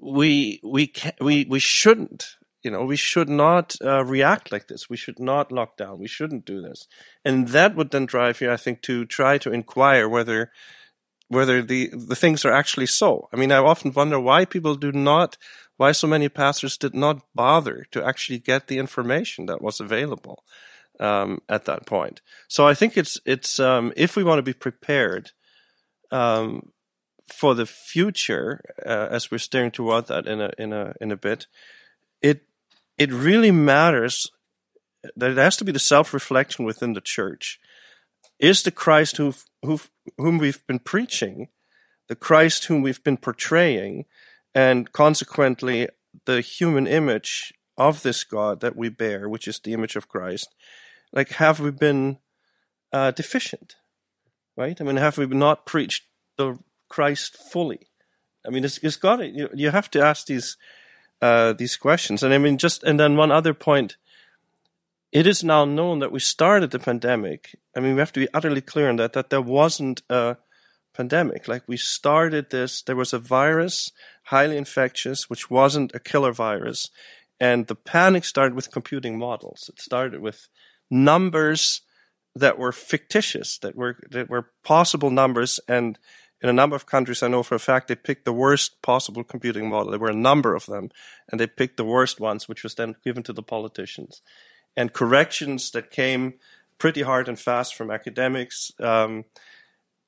we 0.00 0.60
we 0.62 0.86
can, 0.86 1.12
we 1.20 1.46
we 1.48 1.58
shouldn't 1.58 2.36
you 2.64 2.70
know, 2.70 2.82
we 2.82 2.96
should 2.96 3.28
not 3.28 3.76
uh, 3.84 4.02
react 4.04 4.50
like 4.50 4.68
this. 4.68 4.88
We 4.88 4.96
should 4.96 5.20
not 5.20 5.52
lock 5.52 5.76
down. 5.76 5.98
We 5.98 6.08
shouldn't 6.08 6.46
do 6.46 6.62
this. 6.62 6.88
And 7.22 7.48
that 7.48 7.76
would 7.76 7.90
then 7.90 8.06
drive 8.06 8.40
you, 8.40 8.50
I 8.50 8.56
think, 8.56 8.80
to 8.82 9.04
try 9.04 9.36
to 9.38 9.52
inquire 9.52 10.08
whether 10.08 10.50
whether 11.28 11.62
the 11.62 11.90
the 11.92 12.16
things 12.16 12.44
are 12.44 12.52
actually 12.52 12.86
so. 12.86 13.28
I 13.32 13.36
mean, 13.36 13.52
I 13.52 13.58
often 13.58 13.92
wonder 13.92 14.18
why 14.18 14.46
people 14.46 14.76
do 14.76 14.92
not, 14.92 15.36
why 15.76 15.92
so 15.92 16.06
many 16.06 16.30
pastors 16.30 16.78
did 16.78 16.94
not 16.94 17.20
bother 17.34 17.86
to 17.92 18.04
actually 18.04 18.38
get 18.38 18.66
the 18.66 18.78
information 18.78 19.44
that 19.46 19.62
was 19.62 19.78
available 19.78 20.42
um, 21.00 21.40
at 21.48 21.64
that 21.64 21.86
point. 21.86 22.20
So 22.48 22.66
I 22.66 22.74
think 22.74 22.96
it's 22.96 23.18
it's 23.24 23.58
um, 23.58 23.92
if 23.96 24.16
we 24.16 24.24
want 24.24 24.38
to 24.38 24.42
be 24.42 24.52
prepared 24.52 25.32
um, 26.10 26.70
for 27.32 27.54
the 27.54 27.66
future, 27.66 28.60
uh, 28.84 29.08
as 29.10 29.30
we're 29.30 29.38
steering 29.38 29.70
toward 29.70 30.06
that 30.06 30.26
in 30.26 30.40
a 30.40 30.50
in 30.58 30.72
a 30.72 30.94
in 31.00 31.10
a 31.10 31.16
bit, 31.16 31.46
it 32.22 32.42
it 32.98 33.12
really 33.12 33.50
matters. 33.50 34.30
That 35.16 35.32
it 35.32 35.36
has 35.36 35.58
to 35.58 35.64
be 35.64 35.72
the 35.72 35.78
self 35.78 36.14
reflection 36.14 36.64
within 36.64 36.94
the 36.94 37.00
church. 37.00 37.60
Is 38.38 38.62
the 38.62 38.70
Christ 38.70 39.18
who 39.18 39.34
who 39.62 39.80
whom 40.16 40.38
we've 40.38 40.66
been 40.66 40.78
preaching, 40.78 41.48
the 42.08 42.16
Christ 42.16 42.66
whom 42.66 42.82
we've 42.82 43.04
been 43.04 43.18
portraying, 43.18 44.06
and 44.54 44.90
consequently 44.92 45.88
the 46.24 46.40
human 46.40 46.86
image 46.86 47.52
of 47.76 48.02
this 48.02 48.24
God 48.24 48.60
that 48.60 48.76
we 48.76 48.88
bear, 48.88 49.28
which 49.28 49.48
is 49.48 49.58
the 49.58 49.72
image 49.72 49.96
of 49.96 50.08
Christ, 50.08 50.54
like 51.14 51.30
have 51.30 51.60
we 51.60 51.70
been 51.70 52.18
uh, 52.92 53.12
deficient? 53.12 53.76
Right? 54.56 54.80
I 54.80 54.84
mean, 54.84 54.96
have 54.96 55.16
we 55.16 55.26
not 55.26 55.66
preached 55.66 56.04
the 56.36 56.58
Christ 56.88 57.36
fully? 57.36 57.88
I 58.46 58.50
mean, 58.50 58.64
it's, 58.64 58.78
it's 58.78 58.96
got 58.96 59.20
it. 59.20 59.34
You, 59.34 59.48
you 59.54 59.70
have 59.70 59.90
to 59.92 60.02
ask 60.02 60.26
these 60.26 60.56
uh, 61.22 61.54
these 61.54 61.76
questions. 61.76 62.22
And 62.22 62.34
I 62.34 62.38
mean, 62.38 62.58
just 62.58 62.82
and 62.82 63.00
then 63.00 63.16
one 63.16 63.32
other 63.32 63.54
point. 63.54 63.96
It 65.10 65.28
is 65.28 65.44
now 65.44 65.64
known 65.64 66.00
that 66.00 66.10
we 66.10 66.18
started 66.18 66.72
the 66.72 66.80
pandemic. 66.80 67.56
I 67.76 67.80
mean, 67.80 67.94
we 67.94 68.00
have 68.00 68.12
to 68.14 68.20
be 68.20 68.28
utterly 68.34 68.60
clear 68.60 68.88
on 68.88 68.96
that. 68.96 69.12
That 69.12 69.30
there 69.30 69.40
wasn't 69.40 70.02
a 70.10 70.36
pandemic. 70.92 71.46
Like 71.46 71.62
we 71.66 71.76
started 71.76 72.50
this. 72.50 72.82
There 72.82 72.96
was 72.96 73.12
a 73.12 73.18
virus, 73.18 73.92
highly 74.24 74.56
infectious, 74.56 75.30
which 75.30 75.48
wasn't 75.48 75.94
a 75.94 76.00
killer 76.00 76.32
virus, 76.32 76.90
and 77.38 77.68
the 77.68 77.76
panic 77.76 78.24
started 78.24 78.54
with 78.54 78.72
computing 78.72 79.16
models. 79.18 79.70
It 79.72 79.80
started 79.80 80.20
with 80.20 80.48
numbers 80.90 81.82
that 82.34 82.58
were 82.58 82.72
fictitious, 82.72 83.58
that 83.58 83.76
were 83.76 83.98
that 84.10 84.28
were 84.28 84.50
possible 84.62 85.10
numbers, 85.10 85.60
and 85.68 85.98
in 86.40 86.50
a 86.50 86.52
number 86.52 86.76
of 86.76 86.84
countries, 86.84 87.22
I 87.22 87.28
know 87.28 87.42
for 87.42 87.54
a 87.54 87.58
fact 87.60 87.88
they 87.88 87.94
picked 87.94 88.26
the 88.26 88.32
worst 88.32 88.82
possible 88.82 89.24
computing 89.24 89.68
model. 89.68 89.90
There 89.90 90.00
were 90.00 90.10
a 90.10 90.14
number 90.14 90.54
of 90.54 90.66
them, 90.66 90.90
and 91.30 91.40
they 91.40 91.46
picked 91.46 91.78
the 91.78 91.86
worst 91.86 92.20
ones, 92.20 92.48
which 92.48 92.62
was 92.62 92.74
then 92.74 92.96
given 93.02 93.22
to 93.22 93.32
the 93.32 93.42
politicians. 93.42 94.20
And 94.76 94.92
corrections 94.92 95.70
that 95.70 95.90
came 95.90 96.34
pretty 96.78 97.02
hard 97.02 97.28
and 97.28 97.38
fast 97.38 97.74
from 97.74 97.90
academics 97.90 98.72
um, 98.78 99.24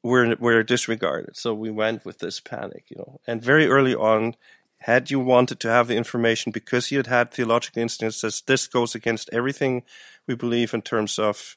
were 0.03 0.37
were 0.39 0.63
disregarded. 0.63 1.37
So 1.37 1.55
we 1.55 1.71
went 1.71 2.05
with 2.05 2.19
this 2.19 2.41
panic, 2.41 2.85
you 2.91 2.97
know. 2.99 3.21
And 3.27 3.41
very 3.41 3.67
early 3.67 3.95
on, 3.95 4.35
had 4.81 5.11
you 5.11 5.19
wanted 5.19 5.61
to 5.61 5.71
have 5.71 5.89
the 5.89 5.97
information 5.97 6.53
because 6.53 6.91
you 6.91 6.99
had 6.99 7.07
had 7.07 7.31
theological 7.31 7.83
instances, 7.83 8.43
this 8.47 8.67
goes 8.67 8.95
against 8.95 9.31
everything 9.33 9.83
we 10.27 10.35
believe 10.35 10.75
in 10.75 10.83
terms 10.83 11.19
of 11.19 11.57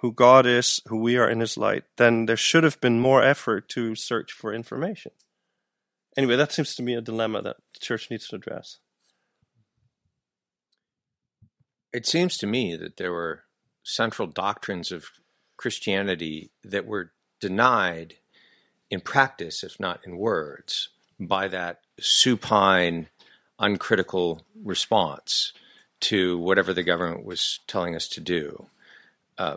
who 0.00 0.12
God 0.12 0.46
is, 0.46 0.80
who 0.86 0.98
we 0.98 1.16
are 1.16 1.28
in 1.28 1.40
His 1.40 1.56
light, 1.56 1.84
then 1.96 2.26
there 2.26 2.36
should 2.36 2.64
have 2.64 2.80
been 2.80 3.00
more 3.00 3.22
effort 3.22 3.68
to 3.70 3.94
search 3.94 4.32
for 4.32 4.52
information. 4.52 5.12
Anyway, 6.16 6.36
that 6.36 6.52
seems 6.52 6.74
to 6.74 6.82
me 6.82 6.94
a 6.94 7.00
dilemma 7.00 7.40
that 7.42 7.56
the 7.72 7.80
church 7.80 8.10
needs 8.10 8.28
to 8.28 8.36
address. 8.36 8.78
It 11.92 12.06
seems 12.06 12.36
to 12.38 12.46
me 12.46 12.76
that 12.76 12.96
there 12.96 13.12
were 13.12 13.44
central 13.82 14.28
doctrines 14.28 14.90
of 14.92 15.06
Christianity 15.56 16.50
that 16.64 16.86
were 16.86 17.12
denied 17.40 18.14
in 18.90 19.00
practice, 19.00 19.62
if 19.62 19.78
not 19.78 20.00
in 20.04 20.16
words, 20.16 20.88
by 21.20 21.48
that 21.48 21.80
supine, 22.00 23.08
uncritical 23.58 24.42
response 24.62 25.52
to 26.00 26.38
whatever 26.38 26.72
the 26.72 26.82
government 26.82 27.24
was 27.24 27.60
telling 27.66 27.94
us 27.94 28.08
to 28.08 28.20
do. 28.20 28.66
Uh, 29.38 29.56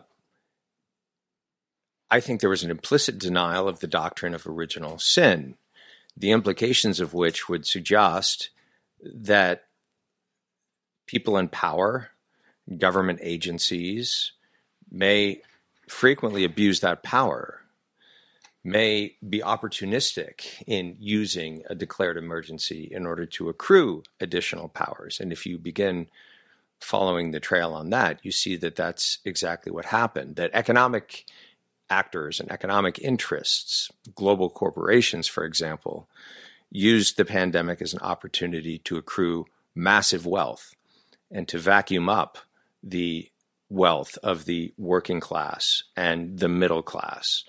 I 2.10 2.19
think 2.19 2.39
there 2.39 2.50
was 2.50 2.63
an 2.63 2.71
implicit 2.71 3.17
denial 3.17 3.67
of 3.67 3.80
the 3.80 3.88
doctrine 3.88 4.36
of 4.36 4.45
original 4.45 5.00
sin, 5.00 5.56
the 6.15 6.32
implications 6.32 7.00
of 7.00 7.13
which 7.13 7.50
would 7.50 7.65
suggest 7.65 8.52
that 9.04 9.65
people 11.08 11.38
in 11.38 11.50
power, 11.50 12.12
government 12.78 13.19
agencies, 13.21 14.32
may 14.89 15.41
frequently 15.88 16.43
abuse 16.43 16.80
that 16.80 17.04
power, 17.04 17.62
may 18.65 19.15
be 19.30 19.41
opportunistic 19.41 20.63
in 20.65 20.97
using 20.99 21.62
a 21.69 21.75
declared 21.75 22.17
emergency 22.17 22.89
in 22.91 23.06
order 23.06 23.28
to 23.28 23.47
accrue 23.47 24.01
additional 24.19 24.67
powers. 24.67 25.19
And 25.19 25.32
if 25.32 25.45
you 25.45 25.60
begin 25.60 26.08
following 26.82 27.30
the 27.30 27.39
trail 27.39 27.73
on 27.73 27.91
that, 27.91 28.19
you 28.23 28.32
see 28.32 28.56
that 28.56 28.75
that's 28.75 29.19
exactly 29.23 29.71
what 29.71 29.86
happened. 29.86 30.36
That 30.38 30.49
economic 30.56 31.25
actors 31.91 32.39
and 32.39 32.51
economic 32.51 32.97
interests, 32.97 33.91
global 34.15 34.49
corporations, 34.49 35.28
for 35.28 35.45
example, 35.45 36.10
used 36.71 37.17
the 37.17 37.25
pandemic 37.25 37.84
as 37.84 37.93
an 37.93 37.99
opportunity 37.99 38.80
to 38.80 38.97
accrue 38.97 39.45
massive 39.75 40.25
wealth 40.25 40.73
and 41.30 41.47
to 41.49 41.60
vacuum 41.60 42.10
up 42.10 42.39
the 42.82 43.30
wealth 43.69 44.17
of 44.23 44.45
the 44.45 44.73
working 44.75 45.19
class 45.19 45.84
and 45.95 46.39
the 46.39 46.49
middle 46.49 46.82
class. 46.82 47.43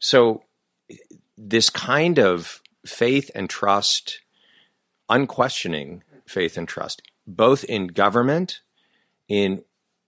So, 0.00 0.42
this 1.36 1.70
kind 1.70 2.18
of 2.18 2.62
faith 2.84 3.30
and 3.34 3.48
trust, 3.48 4.20
unquestioning 5.08 6.02
faith 6.26 6.56
and 6.56 6.68
trust, 6.68 7.02
both 7.26 7.64
in 7.64 7.88
government, 7.88 8.60
in 9.28 9.62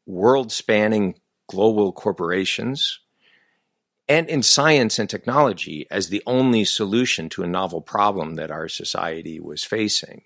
world 0.06 0.50
spanning 0.52 1.14
global 1.48 1.92
corporations, 1.92 3.00
and 4.08 4.28
in 4.28 4.42
science 4.42 4.98
and 4.98 5.10
technology 5.10 5.86
as 5.90 6.08
the 6.08 6.22
only 6.26 6.64
solution 6.64 7.28
to 7.28 7.42
a 7.42 7.46
novel 7.46 7.80
problem 7.80 8.36
that 8.36 8.50
our 8.50 8.68
society 8.68 9.38
was 9.38 9.64
facing. 9.64 10.22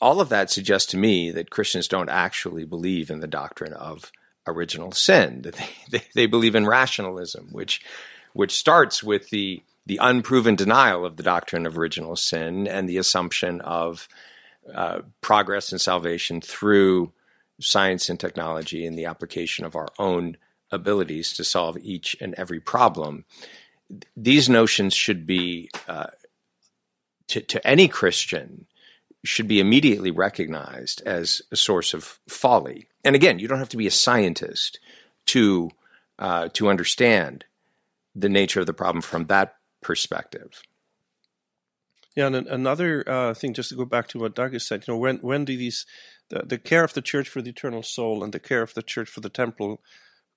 All 0.00 0.20
of 0.20 0.30
that 0.30 0.50
suggests 0.50 0.90
to 0.92 0.96
me 0.96 1.30
that 1.30 1.50
Christians 1.50 1.88
don't 1.88 2.08
actually 2.08 2.64
believe 2.64 3.10
in 3.10 3.20
the 3.20 3.26
doctrine 3.26 3.74
of 3.74 4.10
original 4.46 4.92
sin, 4.92 5.42
that 5.42 5.54
they, 5.54 5.68
they, 5.90 6.04
they 6.14 6.26
believe 6.26 6.54
in 6.54 6.66
rationalism, 6.66 7.48
which, 7.52 7.82
which 8.34 8.52
starts 8.52 9.02
with 9.02 9.30
the, 9.30 9.62
the 9.86 9.98
unproven 10.02 10.54
denial 10.54 11.06
of 11.06 11.16
the 11.16 11.22
doctrine 11.22 11.64
of 11.64 11.78
original 11.78 12.16
sin 12.16 12.68
and 12.68 12.86
the 12.86 12.98
assumption 12.98 13.60
of 13.62 14.06
uh, 14.72 15.00
progress 15.22 15.72
and 15.72 15.80
salvation 15.80 16.40
through 16.40 17.12
science 17.60 18.10
and 18.10 18.20
technology 18.20 18.84
and 18.84 18.98
the 18.98 19.06
application 19.06 19.64
of 19.64 19.76
our 19.76 19.88
own 19.98 20.36
abilities 20.70 21.32
to 21.32 21.44
solve 21.44 21.78
each 21.78 22.16
and 22.20 22.34
every 22.34 22.60
problem. 22.60 23.24
These 24.16 24.48
notions 24.48 24.92
should 24.94 25.26
be, 25.26 25.70
uh, 25.88 26.06
to, 27.28 27.40
to 27.40 27.66
any 27.66 27.88
Christian, 27.88 28.66
should 29.24 29.48
be 29.48 29.60
immediately 29.60 30.10
recognized 30.10 31.02
as 31.06 31.40
a 31.50 31.56
source 31.56 31.94
of 31.94 32.18
folly. 32.28 32.88
And 33.04 33.14
again, 33.14 33.38
you 33.38 33.48
don't 33.48 33.58
have 33.58 33.70
to 33.70 33.76
be 33.76 33.86
a 33.86 33.92
scientist 33.92 34.80
to 35.26 35.70
uh, 36.18 36.48
to 36.52 36.68
understand 36.68 37.44
the 38.14 38.28
nature 38.28 38.60
of 38.60 38.66
the 38.66 38.72
problem 38.72 39.02
from 39.02 39.26
that 39.26 39.54
perspective. 39.82 40.62
Yeah, 42.16 42.26
and 42.26 42.46
another 42.46 43.08
uh, 43.08 43.34
thing, 43.34 43.54
just 43.54 43.70
to 43.70 43.74
go 43.74 43.84
back 43.84 44.06
to 44.08 44.20
what 44.20 44.36
Doug 44.36 44.52
has 44.52 44.66
said, 44.66 44.84
you 44.86 44.94
know, 44.94 44.98
when 44.98 45.16
when 45.18 45.44
do 45.44 45.56
these 45.56 45.84
the, 46.30 46.44
the 46.46 46.58
care 46.58 46.84
of 46.84 46.94
the 46.94 47.02
church 47.02 47.28
for 47.28 47.42
the 47.42 47.50
eternal 47.50 47.82
soul 47.82 48.22
and 48.22 48.32
the 48.32 48.40
care 48.40 48.62
of 48.62 48.74
the 48.74 48.82
church 48.82 49.08
for 49.08 49.20
the 49.20 49.28
temporal 49.28 49.80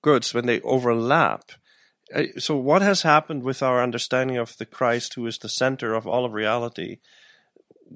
goods 0.02 0.34
when 0.34 0.46
they 0.46 0.60
overlap. 0.62 1.52
Uh, 2.14 2.24
so, 2.38 2.56
what 2.56 2.82
has 2.82 3.02
happened 3.02 3.42
with 3.42 3.62
our 3.62 3.82
understanding 3.82 4.36
of 4.36 4.56
the 4.56 4.66
Christ 4.66 5.14
who 5.14 5.26
is 5.26 5.38
the 5.38 5.48
center 5.48 5.94
of 5.94 6.06
all 6.06 6.24
of 6.24 6.32
reality, 6.32 6.98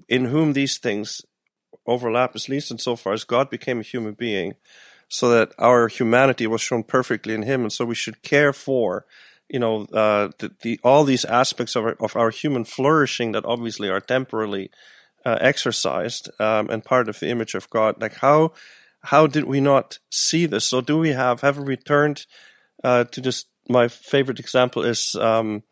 in 0.08 0.26
whom 0.26 0.52
these 0.52 0.78
things 0.78 1.22
overlap, 1.86 2.36
at 2.36 2.48
least 2.48 2.70
insofar 2.70 3.12
as 3.12 3.24
God 3.24 3.50
became 3.50 3.80
a 3.80 3.84
human 3.84 4.14
being, 4.14 4.54
so 5.08 5.28
that 5.30 5.52
our 5.58 5.88
humanity 5.88 6.46
was 6.46 6.60
shown 6.60 6.82
perfectly 6.82 7.34
in 7.34 7.42
Him, 7.42 7.62
and 7.62 7.72
so 7.72 7.84
we 7.84 7.94
should 7.94 8.22
care 8.22 8.52
for, 8.52 9.06
you 9.52 9.58
know, 9.58 9.82
uh, 9.92 10.30
the, 10.38 10.50
the, 10.62 10.80
all 10.82 11.04
these 11.04 11.26
aspects 11.26 11.76
of 11.76 11.84
our, 11.84 11.96
of 12.00 12.16
our 12.16 12.30
human 12.30 12.64
flourishing 12.64 13.32
that 13.32 13.44
obviously 13.44 13.90
are 13.90 14.00
temporarily 14.00 14.70
uh, 15.26 15.36
exercised 15.40 16.30
um, 16.40 16.70
and 16.70 16.82
part 16.82 17.08
of 17.08 17.20
the 17.20 17.28
image 17.28 17.54
of 17.54 17.68
God. 17.68 18.00
Like 18.00 18.14
how 18.14 18.52
how 19.04 19.26
did 19.26 19.44
we 19.44 19.60
not 19.60 19.98
see 20.10 20.46
this? 20.46 20.64
So 20.64 20.80
do 20.80 20.98
we 20.98 21.10
have 21.10 21.42
have 21.42 21.58
we 21.58 21.64
returned 21.64 22.24
uh, 22.82 23.04
to 23.04 23.20
just 23.20 23.46
my 23.68 23.88
favorite 23.88 24.40
example 24.40 24.82
is 24.82 25.14
um, 25.16 25.64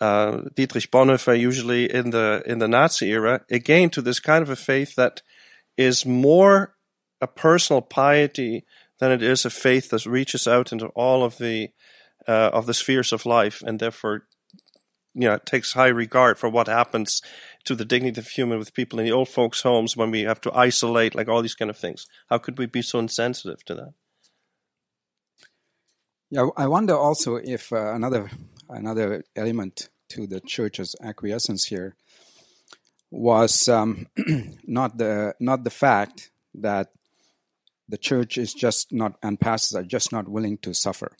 uh, 0.00 0.40
Dietrich 0.56 0.90
Bonhoeffer, 0.90 1.38
usually 1.38 1.90
in 1.92 2.10
the 2.10 2.42
in 2.44 2.58
the 2.58 2.68
Nazi 2.68 3.10
era, 3.12 3.42
again 3.48 3.90
to 3.90 4.02
this 4.02 4.18
kind 4.18 4.42
of 4.42 4.50
a 4.50 4.56
faith 4.56 4.96
that 4.96 5.22
is 5.76 6.04
more 6.04 6.74
a 7.20 7.28
personal 7.28 7.80
piety 7.80 8.64
than 8.98 9.12
it 9.12 9.22
is 9.22 9.44
a 9.44 9.50
faith 9.50 9.90
that 9.90 10.04
reaches 10.04 10.48
out 10.48 10.72
into 10.72 10.88
all 10.88 11.22
of 11.22 11.38
the 11.38 11.70
uh, 12.26 12.50
of 12.52 12.66
the 12.66 12.74
spheres 12.74 13.12
of 13.12 13.26
life, 13.26 13.62
and 13.66 13.78
therefore, 13.78 14.26
you 15.14 15.28
know, 15.28 15.38
takes 15.38 15.72
high 15.72 15.88
regard 15.88 16.38
for 16.38 16.48
what 16.48 16.66
happens 16.66 17.20
to 17.64 17.74
the 17.74 17.84
dignity 17.84 18.20
of 18.20 18.28
human 18.28 18.58
with 18.58 18.74
people 18.74 18.98
in 18.98 19.04
the 19.04 19.12
old 19.12 19.28
folks' 19.28 19.62
homes 19.62 19.96
when 19.96 20.10
we 20.10 20.22
have 20.22 20.40
to 20.42 20.52
isolate, 20.52 21.14
like 21.14 21.28
all 21.28 21.42
these 21.42 21.54
kind 21.54 21.70
of 21.70 21.76
things. 21.76 22.06
How 22.28 22.38
could 22.38 22.58
we 22.58 22.66
be 22.66 22.82
so 22.82 22.98
insensitive 22.98 23.64
to 23.66 23.74
that? 23.74 23.94
Yeah, 26.30 26.48
I 26.56 26.66
wonder 26.66 26.96
also 26.96 27.36
if 27.36 27.72
uh, 27.72 27.94
another 27.94 28.30
another 28.68 29.22
element 29.36 29.88
to 30.08 30.26
the 30.26 30.40
church's 30.40 30.96
acquiescence 31.00 31.66
here 31.66 31.94
was 33.10 33.68
um, 33.68 34.08
not 34.64 34.98
the 34.98 35.34
not 35.38 35.62
the 35.64 35.70
fact 35.70 36.30
that 36.54 36.88
the 37.88 37.98
church 37.98 38.38
is 38.38 38.52
just 38.52 38.92
not 38.92 39.16
and 39.22 39.38
pastors 39.38 39.76
are 39.76 39.84
just 39.84 40.10
not 40.12 40.28
willing 40.28 40.58
to 40.58 40.74
suffer 40.74 41.12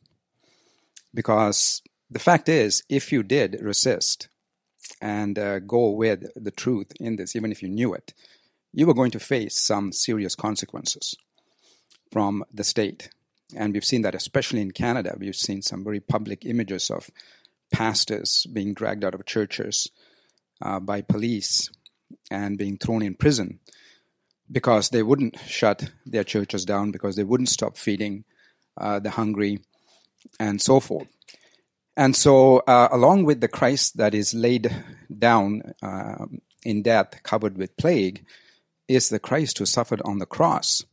because 1.14 1.80
the 2.10 2.18
fact 2.18 2.48
is 2.48 2.82
if 2.88 3.12
you 3.12 3.22
did 3.22 3.58
resist 3.62 4.28
and 5.00 5.38
uh, 5.38 5.60
go 5.60 5.90
with 5.90 6.26
the 6.36 6.50
truth 6.50 6.92
in 7.00 7.16
this 7.16 7.34
even 7.34 7.50
if 7.50 7.62
you 7.62 7.68
knew 7.68 7.94
it 7.94 8.12
you 8.74 8.86
were 8.86 8.94
going 8.94 9.12
to 9.12 9.20
face 9.20 9.56
some 9.56 9.92
serious 9.92 10.34
consequences 10.34 11.14
from 12.10 12.44
the 12.52 12.64
state. 12.64 13.10
And 13.56 13.72
we've 13.72 13.84
seen 13.84 14.02
that 14.02 14.14
especially 14.14 14.60
in 14.60 14.72
canada. 14.72 15.16
We've 15.18 15.36
seen 15.36 15.62
some 15.62 15.84
very 15.84 16.00
public 16.00 16.44
images 16.44 16.90
of 16.90 17.08
pastors 17.72 18.46
being 18.52 18.74
dragged 18.74 19.04
out 19.04 19.14
of 19.14 19.24
churches 19.26 19.90
uh, 20.60 20.80
by 20.80 21.02
police 21.02 21.70
and 22.30 22.58
being 22.58 22.76
thrown 22.78 23.02
in 23.02 23.14
prison 23.14 23.60
because 24.50 24.90
they 24.90 25.02
wouldn't 25.02 25.38
shut 25.46 25.90
their 26.04 26.24
churches 26.24 26.64
down, 26.64 26.90
because 26.90 27.16
they 27.16 27.24
wouldn't 27.24 27.48
stop 27.48 27.76
feeding 27.76 28.24
uh, 28.76 28.98
the 28.98 29.10
hungry, 29.10 29.60
and 30.38 30.60
so 30.60 30.80
forth. 30.80 31.08
And 31.96 32.16
so, 32.16 32.58
uh, 32.66 32.88
along 32.90 33.24
with 33.24 33.40
the 33.40 33.48
Christ 33.48 33.98
that 33.98 34.14
is 34.14 34.34
laid 34.34 34.74
down 35.16 35.74
uh, 35.82 36.26
in 36.64 36.82
death, 36.82 37.22
covered 37.22 37.56
with 37.56 37.76
plague, 37.76 38.24
is 38.88 39.08
the 39.08 39.20
Christ 39.20 39.58
who 39.58 39.66
suffered 39.66 40.02
on 40.04 40.18
the 40.18 40.26
cross. 40.26 40.84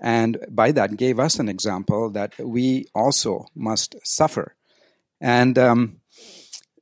And 0.00 0.38
by 0.48 0.72
that, 0.72 0.96
gave 0.96 1.18
us 1.18 1.38
an 1.38 1.48
example 1.48 2.10
that 2.10 2.38
we 2.38 2.86
also 2.94 3.46
must 3.54 3.96
suffer. 4.04 4.54
And 5.20 5.58
um, 5.58 6.00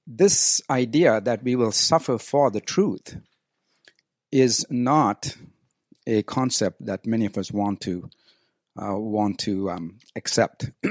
this 0.06 0.60
idea 0.70 1.20
that 1.20 1.42
we 1.42 1.56
will 1.56 1.72
suffer 1.72 2.18
for 2.18 2.50
the 2.50 2.60
truth 2.60 3.16
is 4.30 4.66
not 4.70 5.36
a 6.06 6.22
concept 6.22 6.84
that 6.86 7.06
many 7.06 7.26
of 7.26 7.36
us 7.36 7.52
want 7.52 7.80
to 7.82 8.08
uh, 8.80 8.96
want 8.96 9.38
to 9.40 9.70
um, 9.70 9.98
accept. 10.16 10.70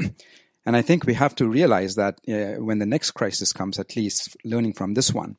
and 0.69 0.77
I 0.77 0.83
think 0.83 1.07
we 1.07 1.15
have 1.15 1.33
to 1.37 1.47
realize 1.47 1.95
that 1.95 2.19
uh, 2.27 2.61
when 2.63 2.77
the 2.77 2.85
next 2.85 3.09
crisis 3.13 3.51
comes, 3.51 3.79
at 3.79 3.95
least 3.95 4.37
learning 4.45 4.73
from 4.73 4.93
this 4.93 5.11
one, 5.11 5.37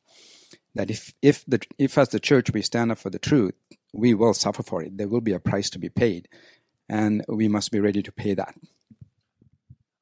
that 0.75 0.91
if 0.91 1.13
if 1.21 1.45
the 1.45 1.61
if 1.77 1.97
as 1.97 2.09
the 2.09 2.19
church 2.19 2.51
we 2.51 2.61
stand 2.61 2.91
up 2.91 2.97
for 2.97 3.09
the 3.09 3.17
truth, 3.17 3.53
we 3.93 4.13
will 4.13 4.33
suffer 4.33 4.61
for 4.61 4.83
it. 4.83 4.97
There 4.97 5.07
will 5.07 5.21
be 5.21 5.31
a 5.31 5.39
price 5.39 5.69
to 5.69 5.79
be 5.79 5.87
paid, 5.87 6.27
and 6.89 7.23
we 7.29 7.47
must 7.47 7.71
be 7.71 7.79
ready 7.79 8.03
to 8.03 8.11
pay 8.11 8.33
that. 8.33 8.55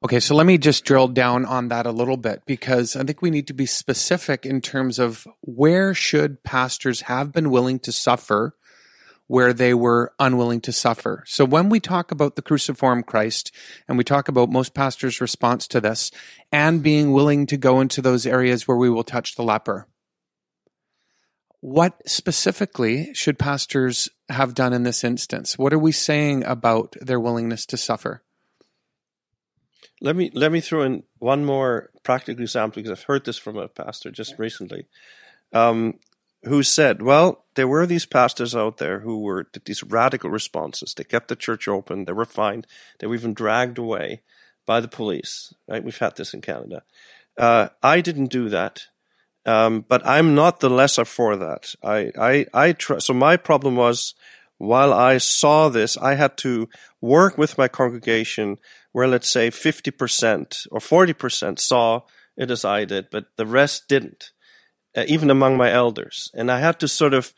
Okay, 0.03 0.19
so 0.19 0.34
let 0.34 0.47
me 0.47 0.57
just 0.57 0.84
drill 0.84 1.09
down 1.09 1.45
on 1.45 1.67
that 1.67 1.86
a 1.86 1.91
little 1.91 2.17
bit 2.17 2.41
because 2.47 2.95
I 2.95 3.03
think 3.03 3.21
we 3.21 3.30
need 3.30 3.45
to 3.49 3.53
be 3.53 3.67
specific 3.67 4.47
in 4.47 4.61
terms 4.61 4.97
of 4.97 5.27
where 5.41 5.93
should 5.93 6.41
pastors 6.41 7.01
have 7.01 7.32
been 7.32 7.51
willing 7.51 7.77
to 7.82 7.91
suffer 7.91 8.55
where 9.30 9.53
they 9.53 9.75
were 9.75 10.11
unwilling 10.17 10.59
to 10.59 10.71
suffer. 10.71 11.23
So 11.27 11.45
when 11.45 11.69
we 11.69 11.80
talk 11.80 12.09
about 12.11 12.36
the 12.36 12.41
cruciform 12.41 13.03
Christ 13.03 13.51
and 13.88 13.95
we 13.95 14.03
talk 14.03 14.27
about 14.27 14.49
most 14.49 14.73
pastors' 14.73 15.21
response 15.21 15.67
to 15.67 15.80
this 15.80 16.09
and 16.51 16.82
being 16.82 17.11
willing 17.11 17.45
to 17.45 17.55
go 17.55 17.80
into 17.80 18.01
those 18.01 18.25
areas 18.25 18.67
where 18.67 18.75
we 18.75 18.89
will 18.89 19.03
touch 19.03 19.36
the 19.36 19.43
leper, 19.43 19.86
what 21.59 22.01
specifically 22.09 23.13
should 23.13 23.38
pastors 23.38 24.09
have 24.30 24.55
done 24.55 24.73
in 24.73 24.82
this 24.82 25.03
instance? 25.03 25.59
What 25.59 25.73
are 25.73 25.80
we 25.80 25.91
saying 25.91 26.43
about 26.43 26.95
their 26.99 27.19
willingness 27.19 27.67
to 27.67 27.77
suffer? 27.77 28.23
Let 30.01 30.15
me 30.15 30.32
let 30.34 30.51
me 30.51 30.59
throw 30.59 30.82
in 30.82 31.03
one 31.19 31.45
more 31.45 31.91
practical 32.01 32.41
example 32.41 32.82
because 32.82 32.97
I've 32.97 33.05
heard 33.05 33.25
this 33.25 33.38
from 33.38 33.57
a 33.57 33.67
pastor 33.67 34.09
just 34.09 34.39
recently, 34.39 34.88
um, 35.53 35.99
who 36.43 36.63
said, 36.63 37.01
"Well, 37.01 37.45
there 37.55 37.67
were 37.67 37.85
these 37.85 38.05
pastors 38.05 38.55
out 38.55 38.77
there 38.77 38.99
who 38.99 39.19
were 39.19 39.47
these 39.65 39.83
radical 39.83 40.29
responses. 40.29 40.93
They 40.93 41.03
kept 41.03 41.27
the 41.27 41.35
church 41.35 41.67
open. 41.67 42.05
They 42.05 42.13
were 42.13 42.25
fined. 42.25 42.67
They 42.99 43.07
were 43.07 43.15
even 43.15 43.33
dragged 43.33 43.77
away 43.77 44.21
by 44.65 44.79
the 44.79 44.87
police. 44.87 45.53
Right? 45.67 45.83
We've 45.83 45.97
had 45.97 46.15
this 46.15 46.33
in 46.33 46.41
Canada. 46.41 46.83
Uh, 47.37 47.69
I 47.83 48.01
didn't 48.01 48.31
do 48.31 48.49
that." 48.49 48.87
Um, 49.45 49.85
but 49.87 50.05
I'm 50.05 50.35
not 50.35 50.59
the 50.59 50.69
lesser 50.69 51.05
for 51.05 51.35
that. 51.37 51.73
I, 51.81 52.11
I, 52.19 52.45
I 52.53 52.73
tr- 52.73 52.99
so 52.99 53.13
my 53.13 53.37
problem 53.37 53.77
was 53.77 54.13
while 54.59 54.93
I 54.93 55.17
saw 55.17 55.69
this, 55.69 55.97
I 55.97 56.15
had 56.15 56.37
to 56.37 56.69
work 57.01 57.37
with 57.37 57.57
my 57.57 57.67
congregation 57.67 58.57
where 58.91 59.07
let's 59.07 59.29
say 59.29 59.49
50% 59.49 60.67
or 60.71 60.79
40% 60.79 61.59
saw 61.59 62.01
it 62.35 62.51
as 62.51 62.65
I 62.65 62.85
did, 62.85 63.09
but 63.09 63.27
the 63.37 63.45
rest 63.45 63.87
didn't, 63.87 64.31
uh, 64.95 65.05
even 65.07 65.29
among 65.29 65.57
my 65.57 65.71
elders. 65.71 66.31
And 66.33 66.51
I 66.51 66.59
had 66.59 66.79
to 66.79 66.87
sort 66.87 67.13
of 67.13 67.33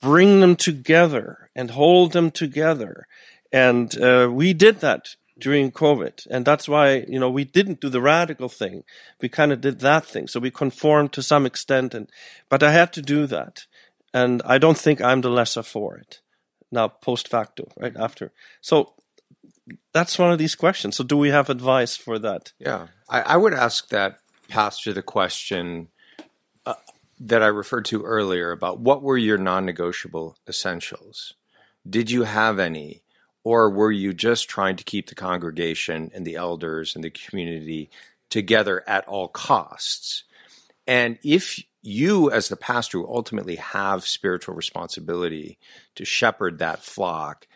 bring 0.00 0.40
them 0.40 0.56
together 0.56 1.50
and 1.54 1.70
hold 1.70 2.12
them 2.12 2.30
together. 2.30 3.06
And 3.52 3.96
uh, 4.00 4.28
we 4.32 4.52
did 4.52 4.80
that 4.80 5.16
during 5.38 5.72
COVID. 5.72 6.26
And 6.30 6.44
that's 6.44 6.68
why, 6.68 7.04
you 7.08 7.18
know, 7.18 7.30
we 7.30 7.44
didn't 7.44 7.80
do 7.80 7.88
the 7.88 8.00
radical 8.00 8.48
thing. 8.48 8.84
We 9.20 9.28
kind 9.28 9.52
of 9.52 9.60
did 9.60 9.80
that 9.80 10.04
thing. 10.06 10.28
So 10.28 10.40
we 10.40 10.50
conformed 10.50 11.12
to 11.12 11.22
some 11.22 11.46
extent. 11.46 11.94
And, 11.94 12.10
but 12.48 12.62
I 12.62 12.72
had 12.72 12.92
to 12.94 13.02
do 13.02 13.26
that. 13.26 13.66
And 14.14 14.42
I 14.44 14.58
don't 14.58 14.78
think 14.78 15.00
I'm 15.00 15.20
the 15.20 15.30
lesser 15.30 15.62
for 15.62 15.96
it 15.96 16.20
now 16.72 16.88
post 16.88 17.28
facto, 17.28 17.68
right 17.76 17.94
after. 17.96 18.32
So 18.60 18.94
that's 19.92 20.18
one 20.18 20.32
of 20.32 20.38
these 20.38 20.56
questions. 20.56 20.96
So, 20.96 21.04
do 21.04 21.16
we 21.16 21.28
have 21.28 21.50
advice 21.50 21.96
for 21.96 22.18
that? 22.18 22.52
Yeah, 22.58 22.88
I, 23.08 23.20
I 23.20 23.36
would 23.36 23.54
ask 23.54 23.88
that 23.90 24.18
pastor 24.48 24.92
the 24.92 25.02
question 25.02 25.88
that 27.20 27.42
I 27.42 27.46
referred 27.46 27.84
to 27.86 28.02
earlier 28.02 28.50
about 28.50 28.80
what 28.80 29.02
were 29.02 29.16
your 29.16 29.38
non-negotiable 29.38 30.36
essentials? 30.48 31.34
Did 31.88 32.10
you 32.10 32.24
have 32.24 32.58
any, 32.58 33.02
or 33.44 33.70
were 33.70 33.92
you 33.92 34.12
just 34.12 34.48
trying 34.48 34.76
to 34.76 34.84
keep 34.84 35.08
the 35.08 35.14
congregation 35.14 36.10
and 36.14 36.26
the 36.26 36.36
elders 36.36 36.94
and 36.94 37.04
the 37.04 37.10
community 37.10 37.90
together 38.28 38.82
at 38.88 39.06
all 39.06 39.28
costs? 39.28 40.24
And 40.86 41.18
if 41.22 41.62
you, 41.82 42.30
as 42.30 42.48
the 42.48 42.56
pastor, 42.56 42.98
who 42.98 43.06
ultimately 43.06 43.56
have 43.56 44.06
spiritual 44.06 44.54
responsibility 44.54 45.58
to 45.96 46.04
shepherd 46.04 46.58
that 46.58 46.82
flock, 46.82 47.46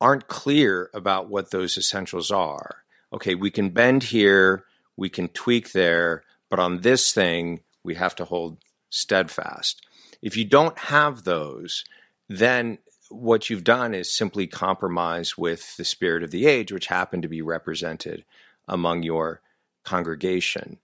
aren't 0.00 0.28
clear 0.28 0.90
about 0.92 1.28
what 1.28 1.50
those 1.50 1.78
essentials 1.78 2.30
are. 2.30 2.84
Okay, 3.12 3.34
we 3.34 3.50
can 3.50 3.70
bend 3.70 4.02
here, 4.02 4.64
we 4.96 5.08
can 5.08 5.28
tweak 5.28 5.72
there, 5.72 6.22
but 6.50 6.58
on 6.58 6.80
this 6.82 7.12
thing, 7.12 7.60
we 7.86 7.94
have 7.94 8.14
to 8.16 8.24
hold 8.26 8.58
steadfast. 8.90 9.86
If 10.20 10.36
you 10.36 10.44
don't 10.44 10.78
have 10.78 11.24
those, 11.24 11.84
then 12.28 12.78
what 13.08 13.48
you've 13.48 13.64
done 13.64 13.94
is 13.94 14.12
simply 14.12 14.46
compromise 14.46 15.38
with 15.38 15.76
the 15.76 15.84
spirit 15.84 16.22
of 16.22 16.30
the 16.30 16.46
age, 16.46 16.72
which 16.72 16.88
happened 16.88 17.22
to 17.22 17.28
be 17.28 17.42
represented 17.42 18.24
among 18.68 19.02
your 19.02 19.40
congregation. 19.84 20.78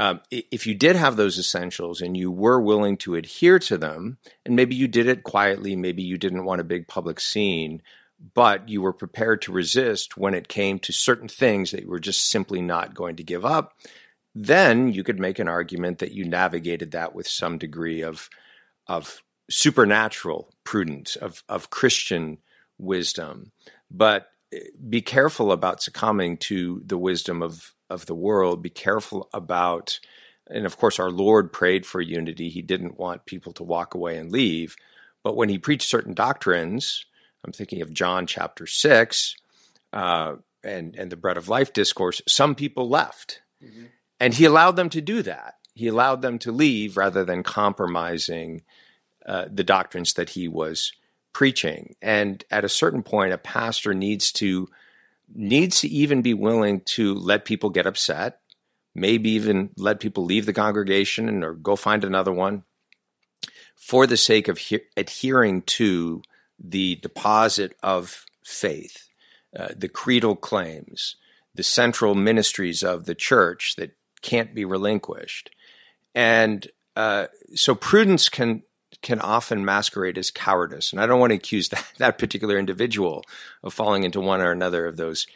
Um, 0.00 0.20
if 0.30 0.66
you 0.66 0.74
did 0.74 0.94
have 0.94 1.16
those 1.16 1.38
essentials 1.38 2.00
and 2.00 2.16
you 2.16 2.30
were 2.30 2.60
willing 2.60 2.96
to 2.98 3.16
adhere 3.16 3.58
to 3.60 3.76
them, 3.76 4.18
and 4.44 4.54
maybe 4.54 4.76
you 4.76 4.86
did 4.86 5.08
it 5.08 5.24
quietly, 5.24 5.74
maybe 5.74 6.02
you 6.02 6.16
didn't 6.18 6.44
want 6.44 6.60
a 6.60 6.64
big 6.64 6.86
public 6.86 7.18
scene, 7.18 7.82
but 8.34 8.68
you 8.68 8.82
were 8.82 8.92
prepared 8.92 9.42
to 9.42 9.52
resist 9.52 10.16
when 10.16 10.34
it 10.34 10.48
came 10.48 10.78
to 10.80 10.92
certain 10.92 11.28
things 11.28 11.70
that 11.70 11.82
you 11.82 11.88
were 11.88 11.98
just 11.98 12.28
simply 12.28 12.60
not 12.60 12.94
going 12.94 13.16
to 13.16 13.24
give 13.24 13.44
up, 13.44 13.74
then 14.40 14.92
you 14.92 15.02
could 15.02 15.18
make 15.18 15.40
an 15.40 15.48
argument 15.48 15.98
that 15.98 16.12
you 16.12 16.24
navigated 16.24 16.92
that 16.92 17.12
with 17.12 17.26
some 17.26 17.58
degree 17.58 18.02
of 18.02 18.30
of 18.86 19.20
supernatural 19.50 20.52
prudence, 20.62 21.16
of 21.16 21.42
of 21.48 21.70
Christian 21.70 22.38
wisdom. 22.78 23.50
But 23.90 24.28
eh, 24.52 24.60
be 24.88 25.02
careful 25.02 25.50
about 25.50 25.82
succumbing 25.82 26.36
to 26.48 26.80
the 26.86 26.98
wisdom 26.98 27.42
of 27.42 27.74
of 27.90 28.06
the 28.06 28.14
world. 28.14 28.62
Be 28.62 28.70
careful 28.70 29.28
about 29.34 29.98
and 30.48 30.64
of 30.66 30.76
course 30.76 31.00
our 31.00 31.10
Lord 31.10 31.52
prayed 31.52 31.84
for 31.84 32.00
unity. 32.00 32.48
He 32.48 32.62
didn't 32.62 32.98
want 32.98 33.26
people 33.26 33.52
to 33.54 33.64
walk 33.64 33.94
away 33.94 34.18
and 34.18 34.30
leave. 34.30 34.76
But 35.24 35.36
when 35.36 35.48
he 35.48 35.58
preached 35.58 35.88
certain 35.88 36.14
doctrines, 36.14 37.04
I'm 37.44 37.52
thinking 37.52 37.82
of 37.82 37.92
John 37.92 38.28
chapter 38.28 38.68
six 38.68 39.34
uh, 39.92 40.36
and 40.62 40.94
and 40.94 41.10
the 41.10 41.16
bread 41.16 41.38
of 41.38 41.48
life 41.48 41.72
discourse. 41.72 42.22
Some 42.28 42.54
people 42.54 42.88
left, 42.88 43.42
mm-hmm. 43.60 43.86
And 44.20 44.34
he 44.34 44.44
allowed 44.44 44.76
them 44.76 44.88
to 44.90 45.00
do 45.00 45.22
that. 45.22 45.54
He 45.74 45.86
allowed 45.86 46.22
them 46.22 46.38
to 46.40 46.52
leave 46.52 46.96
rather 46.96 47.24
than 47.24 47.42
compromising 47.42 48.62
uh, 49.24 49.46
the 49.50 49.64
doctrines 49.64 50.14
that 50.14 50.30
he 50.30 50.48
was 50.48 50.92
preaching. 51.32 51.94
And 52.02 52.44
at 52.50 52.64
a 52.64 52.68
certain 52.68 53.02
point, 53.02 53.32
a 53.32 53.38
pastor 53.38 53.94
needs 53.94 54.32
to 54.32 54.68
needs 55.32 55.80
to 55.82 55.88
even 55.88 56.22
be 56.22 56.32
willing 56.32 56.80
to 56.80 57.14
let 57.14 57.44
people 57.44 57.68
get 57.68 57.86
upset, 57.86 58.40
maybe 58.94 59.30
even 59.30 59.70
let 59.76 60.00
people 60.00 60.24
leave 60.24 60.46
the 60.46 60.54
congregation 60.54 61.28
and 61.28 61.44
or 61.44 61.52
go 61.52 61.76
find 61.76 62.02
another 62.02 62.32
one 62.32 62.64
for 63.78 64.06
the 64.06 64.16
sake 64.16 64.48
of 64.48 64.58
he- 64.58 64.80
adhering 64.96 65.62
to 65.62 66.22
the 66.58 66.96
deposit 66.96 67.76
of 67.82 68.26
faith, 68.44 69.08
uh, 69.56 69.68
the 69.76 69.88
creedal 69.88 70.36
claims, 70.36 71.16
the 71.54 71.62
central 71.62 72.14
ministries 72.14 72.82
of 72.82 73.06
the 73.06 73.14
church 73.14 73.76
that 73.76 73.92
can't 74.22 74.54
be 74.54 74.64
relinquished. 74.64 75.50
And 76.14 76.66
uh, 76.96 77.26
so 77.54 77.74
prudence 77.74 78.28
can 78.28 78.62
can 79.02 79.20
often 79.20 79.64
masquerade 79.64 80.18
as 80.18 80.30
cowardice. 80.30 80.92
And 80.92 81.00
I 81.00 81.06
don't 81.06 81.20
want 81.20 81.30
to 81.30 81.36
accuse 81.36 81.68
that, 81.70 81.84
that 81.98 82.18
particular 82.18 82.58
individual 82.58 83.22
of 83.62 83.72
falling 83.72 84.04
into 84.04 84.20
one 84.20 84.40
or 84.40 84.50
another 84.50 84.86
of 84.86 84.96
those 84.96 85.26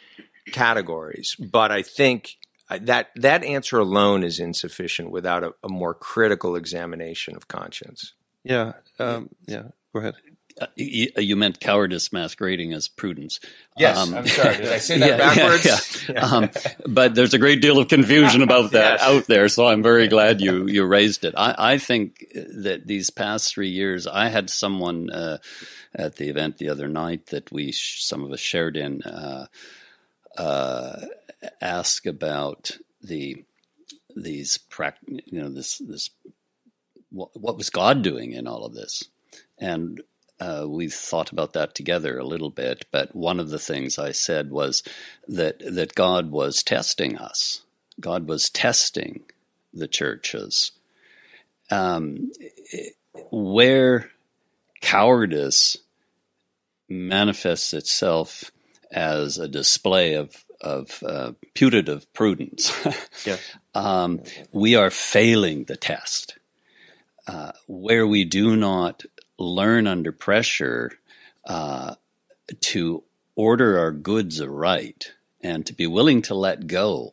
categories. 0.51 1.35
But 1.39 1.71
I 1.71 1.81
think 1.81 2.37
uh, 2.69 2.79
that 2.81 3.11
that 3.15 3.43
answer 3.43 3.79
alone 3.79 4.23
is 4.23 4.39
insufficient 4.39 5.11
without 5.11 5.43
a, 5.43 5.53
a 5.63 5.69
more 5.69 5.93
critical 5.93 6.55
examination 6.55 7.35
of 7.35 7.47
conscience. 7.47 8.13
Yeah, 8.43 8.73
um, 8.99 9.29
yeah. 9.47 9.69
Go 9.93 9.99
ahead. 9.99 10.15
Uh, 10.61 10.67
you, 10.75 11.07
you, 11.17 11.35
meant 11.35 11.59
cowardice 11.59 12.13
masquerading 12.13 12.73
as 12.73 12.87
prudence. 12.87 13.39
Yes, 13.75 13.97
um, 13.97 14.13
I'm 14.13 14.27
sorry. 14.27 14.57
Did 14.57 14.71
I 14.71 14.77
say 14.77 14.99
that 14.99 15.09
yeah, 15.09 15.17
backwards? 15.17 16.07
Yeah, 16.07 16.13
yeah. 16.13 16.25
um, 16.25 16.49
but 16.87 17.15
there's 17.15 17.33
a 17.33 17.39
great 17.39 17.59
deal 17.59 17.79
of 17.79 17.87
confusion 17.87 18.43
about 18.43 18.71
that 18.71 18.99
yes. 18.99 19.01
out 19.01 19.25
there, 19.25 19.49
so 19.49 19.65
I'm 19.65 19.81
very 19.81 20.07
glad 20.07 20.41
you 20.41 20.67
you 20.67 20.85
raised 20.85 21.25
it. 21.25 21.33
I, 21.35 21.55
I 21.57 21.77
think 21.79 22.27
that 22.33 22.85
these 22.85 23.09
past 23.09 23.51
three 23.51 23.69
years, 23.69 24.05
I 24.05 24.27
had 24.27 24.49
someone 24.49 25.09
uh, 25.09 25.39
at 25.95 26.17
the 26.17 26.29
event 26.29 26.57
the 26.57 26.69
other 26.69 26.87
night 26.87 27.27
that 27.27 27.51
we 27.51 27.71
some 27.71 28.23
of 28.23 28.31
us 28.31 28.39
shared 28.39 28.77
in 28.77 29.01
uh, 29.01 29.47
uh, 30.37 31.01
ask 31.61 32.05
about 32.05 32.77
the 33.01 33.43
these 34.15 34.59
you 35.07 35.41
know 35.41 35.49
this 35.49 35.79
this 35.79 36.09
what, 37.09 37.29
what 37.39 37.57
was 37.57 37.69
God 37.69 38.01
doing 38.01 38.33
in 38.33 38.47
all 38.47 38.65
of 38.65 38.73
this, 38.73 39.05
and 39.57 40.01
uh, 40.43 40.65
we 40.67 40.89
thought 40.89 41.31
about 41.31 41.53
that 41.53 41.73
together 41.73 42.17
a 42.17 42.25
little 42.25 42.49
bit, 42.49 42.85
but 42.91 43.15
one 43.15 43.39
of 43.39 43.49
the 43.49 43.59
things 43.59 43.97
I 43.97 44.11
said 44.11 44.51
was 44.51 44.83
that 45.27 45.59
that 45.59 45.95
God 45.95 46.31
was 46.31 46.63
testing 46.63 47.17
us. 47.17 47.61
God 47.99 48.27
was 48.27 48.49
testing 48.49 49.21
the 49.73 49.87
churches. 49.87 50.71
Um, 51.71 52.31
where 53.31 54.11
cowardice 54.81 55.77
manifests 56.89 57.73
itself 57.73 58.51
as 58.91 59.37
a 59.37 59.47
display 59.47 60.15
of 60.15 60.43
of 60.59 61.01
uh, 61.03 61.31
putative 61.53 62.11
prudence, 62.13 62.71
yeah. 63.25 63.37
um, 63.75 64.21
we 64.51 64.75
are 64.75 64.89
failing 64.89 65.63
the 65.65 65.77
test. 65.77 66.37
Uh, 67.25 67.53
where 67.67 68.05
we 68.05 68.25
do 68.25 68.57
not 68.57 69.05
learn 69.43 69.87
under 69.87 70.11
pressure 70.11 70.91
uh, 71.45 71.95
to 72.61 73.03
order 73.35 73.79
our 73.79 73.91
goods 73.91 74.41
aright 74.41 75.13
and 75.41 75.65
to 75.65 75.73
be 75.73 75.87
willing 75.87 76.21
to 76.23 76.35
let 76.35 76.67
go 76.67 77.11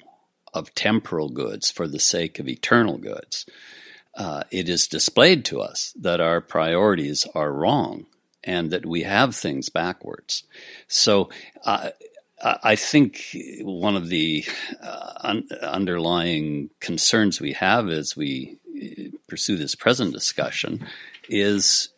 of 0.52 0.74
temporal 0.74 1.28
goods 1.28 1.70
for 1.70 1.86
the 1.86 2.00
sake 2.00 2.38
of 2.38 2.48
eternal 2.48 2.98
goods, 2.98 3.46
uh, 4.16 4.42
it 4.50 4.68
is 4.68 4.86
displayed 4.86 5.44
to 5.44 5.60
us 5.60 5.94
that 5.98 6.20
our 6.20 6.40
priorities 6.40 7.26
are 7.34 7.52
wrong 7.52 8.06
and 8.42 8.70
that 8.70 8.86
we 8.86 9.02
have 9.02 9.34
things 9.34 9.68
backwards. 9.68 10.44
So, 10.88 11.28
uh, 11.64 11.90
I 12.42 12.74
think 12.74 13.36
one 13.60 13.96
of 13.96 14.08
the 14.08 14.44
uh, 14.82 15.12
un- 15.20 15.48
underlying 15.60 16.70
concerns 16.80 17.38
we 17.38 17.52
have 17.52 17.90
as 17.90 18.16
we 18.16 18.56
uh, 18.74 19.16
pursue 19.28 19.58
this 19.58 19.74
present 19.74 20.14
discussion 20.14 20.86
is 21.28 21.89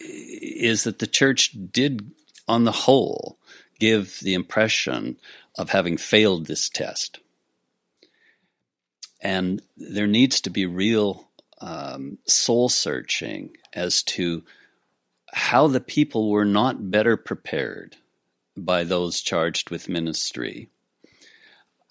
is 0.00 0.84
that 0.84 0.98
the 0.98 1.06
church 1.06 1.56
did, 1.72 2.10
on 2.48 2.64
the 2.64 2.72
whole, 2.72 3.38
give 3.78 4.18
the 4.20 4.34
impression 4.34 5.18
of 5.56 5.70
having 5.70 5.96
failed 5.96 6.46
this 6.46 6.68
test. 6.68 7.20
And 9.20 9.62
there 9.76 10.06
needs 10.06 10.40
to 10.42 10.50
be 10.50 10.66
real 10.66 11.28
um, 11.60 12.18
soul 12.26 12.68
searching 12.68 13.56
as 13.72 14.02
to 14.02 14.42
how 15.32 15.66
the 15.66 15.80
people 15.80 16.30
were 16.30 16.44
not 16.44 16.90
better 16.90 17.16
prepared 17.16 17.96
by 18.56 18.84
those 18.84 19.20
charged 19.20 19.70
with 19.70 19.88
ministry 19.88 20.68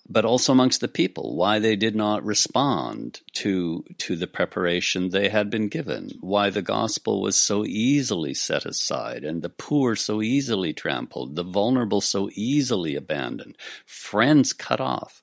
but 0.10 0.26
also 0.26 0.52
amongst 0.52 0.82
the 0.82 0.88
people, 0.88 1.36
why 1.36 1.60
they 1.60 1.76
did 1.76 1.96
not 1.96 2.26
respond 2.26 3.22
to, 3.34 3.86
to 4.00 4.16
the 4.16 4.26
preparation 4.26 5.10
they 5.10 5.30
had 5.30 5.52
been 5.52 5.68
given, 5.68 6.10
why 6.20 6.50
the 6.50 6.64
gospel 6.64 7.22
was 7.22 7.36
so 7.36 7.64
easily 7.64 8.34
set 8.34 8.66
aside 8.66 9.24
and 9.24 9.44
the 9.44 9.50
poor 9.50 9.96
so 9.96 10.22
easily 10.22 10.74
trampled, 10.74 11.36
the 11.36 11.44
vulnerable 11.44 12.02
so 12.02 12.28
easily 12.34 12.96
abandoned, 12.96 13.56
friends 13.86 14.52
cut 14.52 14.82
off, 14.82 15.22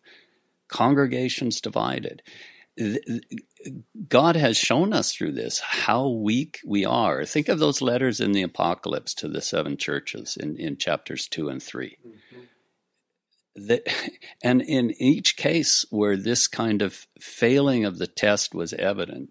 congregations 0.68 1.60
divided. 1.60 2.22
God 4.08 4.36
has 4.36 4.56
shown 4.56 4.92
us 4.92 5.12
through 5.12 5.32
this 5.32 5.58
how 5.58 6.08
weak 6.08 6.60
we 6.64 6.84
are. 6.84 7.24
Think 7.24 7.48
of 7.48 7.58
those 7.58 7.82
letters 7.82 8.20
in 8.20 8.32
the 8.32 8.42
Apocalypse 8.42 9.14
to 9.14 9.28
the 9.28 9.40
seven 9.40 9.76
churches 9.78 10.36
in, 10.36 10.56
in 10.56 10.76
chapters 10.76 11.26
two 11.26 11.48
and 11.48 11.60
3 11.60 11.96
mm-hmm 12.06 12.16
that, 13.56 13.82
and 14.42 14.62
in 14.62 14.92
each 14.98 15.36
case 15.36 15.84
where 15.90 16.16
this 16.16 16.46
kind 16.46 16.82
of 16.82 17.06
failing 17.20 17.84
of 17.84 17.98
the 17.98 18.06
test 18.06 18.54
was 18.54 18.72
evident, 18.74 19.30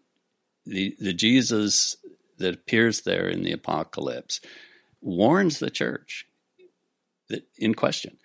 the, 0.65 0.95
the 0.99 1.13
Jesus 1.13 1.97
that 2.37 2.55
appears 2.55 3.01
there 3.01 3.29
in 3.29 3.43
the 3.43 3.51
apocalypse 3.51 4.41
warns 5.01 5.59
the 5.59 5.69
church 5.69 6.25
that 7.29 7.47
in 7.57 7.73
question 7.73 8.17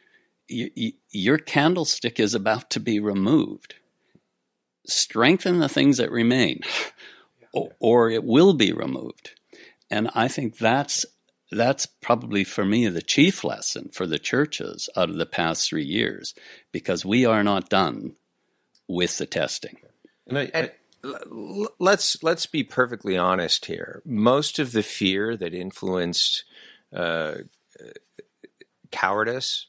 your 0.49 1.39
candlestick 1.39 2.19
is 2.19 2.35
about 2.35 2.71
to 2.71 2.81
be 2.81 2.99
removed. 2.99 3.75
Strengthen 4.85 5.61
the 5.61 5.69
things 5.69 5.99
that 5.99 6.11
remain 6.11 6.61
or 7.53 8.11
it 8.11 8.25
will 8.25 8.55
be 8.55 8.73
removed. 8.73 9.31
And 9.91 10.11
i 10.15 10.29
think 10.29 10.59
that's 10.59 11.05
that's 11.51 11.87
probably 11.87 12.45
for 12.45 12.65
me 12.65 12.89
the 12.89 13.03
chief 13.03 13.45
lesson 13.45 13.91
for 13.93 14.07
the 14.07 14.19
churches 14.19 14.89
out 14.97 15.11
of 15.11 15.17
the 15.17 15.27
past 15.27 15.69
three 15.69 15.85
years 15.85 16.35
because 16.73 17.05
we 17.05 17.25
are 17.25 17.43
not 17.43 17.69
done 17.69 18.15
with 18.89 19.19
the 19.19 19.27
testing. 19.27 19.79
And, 20.27 20.39
I, 20.39 20.51
and 20.55 20.71
let's 21.79 22.23
let's 22.23 22.47
be 22.47 22.63
perfectly 22.63 23.17
honest 23.17 23.67
here. 23.67 24.03
Most 24.05 24.59
of 24.59 24.73
the 24.73 24.83
fear 24.83 25.37
that 25.37 25.55
influenced 25.55 26.45
uh, 26.95 27.35
cowardice. 28.91 29.67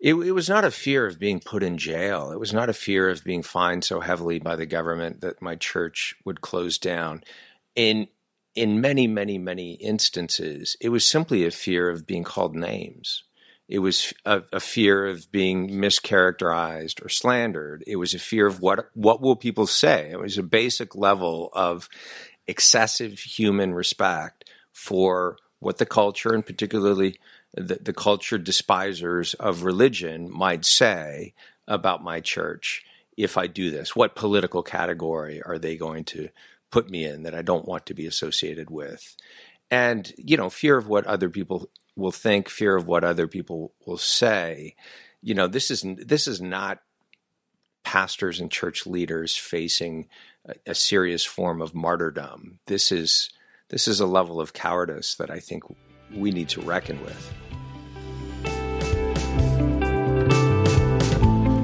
It, 0.00 0.14
it, 0.14 0.32
was 0.32 0.48
not 0.48 0.64
a 0.64 0.70
fear 0.70 1.06
of 1.06 1.18
being 1.18 1.40
put 1.40 1.64
in 1.64 1.76
jail. 1.76 2.30
It 2.30 2.38
was 2.38 2.52
not 2.52 2.68
a 2.68 2.74
fear 2.74 3.08
of 3.08 3.24
being 3.24 3.42
fined 3.42 3.84
so 3.84 3.98
heavily 3.98 4.38
by 4.38 4.54
the 4.54 4.66
government 4.66 5.22
that 5.22 5.42
my 5.42 5.56
church 5.56 6.14
would 6.24 6.40
close 6.40 6.78
down. 6.78 7.24
In 7.74 8.06
in 8.58 8.80
many, 8.80 9.06
many, 9.06 9.38
many 9.38 9.74
instances, 9.74 10.76
it 10.80 10.88
was 10.88 11.06
simply 11.06 11.46
a 11.46 11.50
fear 11.52 11.88
of 11.88 12.08
being 12.08 12.24
called 12.24 12.56
names. 12.56 13.22
It 13.68 13.78
was 13.78 14.12
a, 14.24 14.42
a, 14.52 14.58
fear 14.58 15.06
of 15.06 15.30
being 15.30 15.70
mischaracterized 15.70 17.04
or 17.04 17.08
slandered. 17.08 17.84
It 17.86 17.96
was 17.96 18.14
a 18.14 18.18
fear 18.18 18.48
of 18.48 18.60
what 18.60 18.88
what 18.94 19.20
will 19.20 19.36
people 19.36 19.68
say. 19.68 20.10
It 20.10 20.18
was 20.18 20.38
a 20.38 20.42
basic 20.42 20.96
level 20.96 21.50
of 21.52 21.88
excessive 22.48 23.20
human 23.20 23.74
respect 23.74 24.50
for 24.72 25.36
what 25.60 25.78
the 25.78 25.86
culture, 25.86 26.34
and 26.34 26.44
particularly 26.44 27.20
the, 27.54 27.78
the 27.80 27.92
culture 27.92 28.38
despisers 28.38 29.34
of 29.34 29.62
religion, 29.62 30.32
might 30.32 30.64
say 30.64 31.32
about 31.68 32.02
my 32.02 32.20
church 32.20 32.82
if 33.16 33.36
I 33.36 33.46
do 33.46 33.70
this. 33.70 33.94
What 33.94 34.16
political 34.16 34.64
category 34.64 35.40
are 35.42 35.58
they 35.58 35.76
going 35.76 36.04
to 36.06 36.30
put 36.70 36.90
me 36.90 37.04
in 37.04 37.22
that 37.22 37.34
I 37.34 37.42
don't 37.42 37.66
want 37.66 37.86
to 37.86 37.94
be 37.94 38.06
associated 38.06 38.70
with. 38.70 39.16
And, 39.70 40.12
you 40.16 40.36
know, 40.36 40.50
fear 40.50 40.76
of 40.76 40.88
what 40.88 41.06
other 41.06 41.28
people 41.28 41.68
will 41.96 42.12
think, 42.12 42.48
fear 42.48 42.76
of 42.76 42.86
what 42.86 43.04
other 43.04 43.26
people 43.26 43.72
will 43.86 43.98
say. 43.98 44.74
You 45.20 45.34
know, 45.34 45.46
this 45.46 45.70
is 45.70 45.84
this 45.96 46.28
is 46.28 46.40
not 46.40 46.80
pastors 47.84 48.40
and 48.40 48.50
church 48.50 48.86
leaders 48.86 49.36
facing 49.36 50.08
a, 50.46 50.54
a 50.68 50.74
serious 50.74 51.24
form 51.24 51.60
of 51.60 51.74
martyrdom. 51.74 52.60
This 52.66 52.92
is 52.92 53.30
this 53.68 53.88
is 53.88 54.00
a 54.00 54.06
level 54.06 54.40
of 54.40 54.52
cowardice 54.52 55.16
that 55.16 55.30
I 55.30 55.40
think 55.40 55.64
we 56.14 56.30
need 56.30 56.48
to 56.50 56.60
reckon 56.62 57.02
with. 57.02 57.34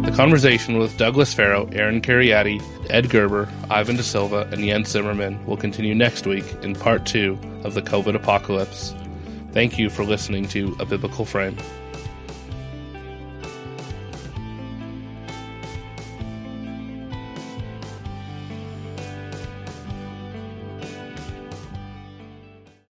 The 0.05 0.13
conversation 0.15 0.79
with 0.79 0.97
Douglas 0.99 1.33
Farrow, 1.33 1.69
Aaron 1.73 2.03
Kheriaty, 2.03 2.63
Ed 2.91 3.09
Gerber, 3.09 3.49
Ivan 3.71 3.97
DeSilva, 3.97 4.53
and 4.53 4.65
Jens 4.65 4.91
Zimmermann 4.91 5.45
will 5.47 5.57
continue 5.57 5.95
next 5.95 6.27
week 6.27 6.45
in 6.63 6.75
part 6.75 7.07
two 7.07 7.39
of 7.65 7.75
the 7.75 7.83
COVID 7.83 8.15
apocalypse. 8.15 8.95
Thank 9.53 9.79
you 9.79 9.91
for 9.91 10.05
listening 10.05 10.49
to 10.49 10.77
A 10.81 10.85
Biblical 10.85 11.25
Frame. 11.25 11.57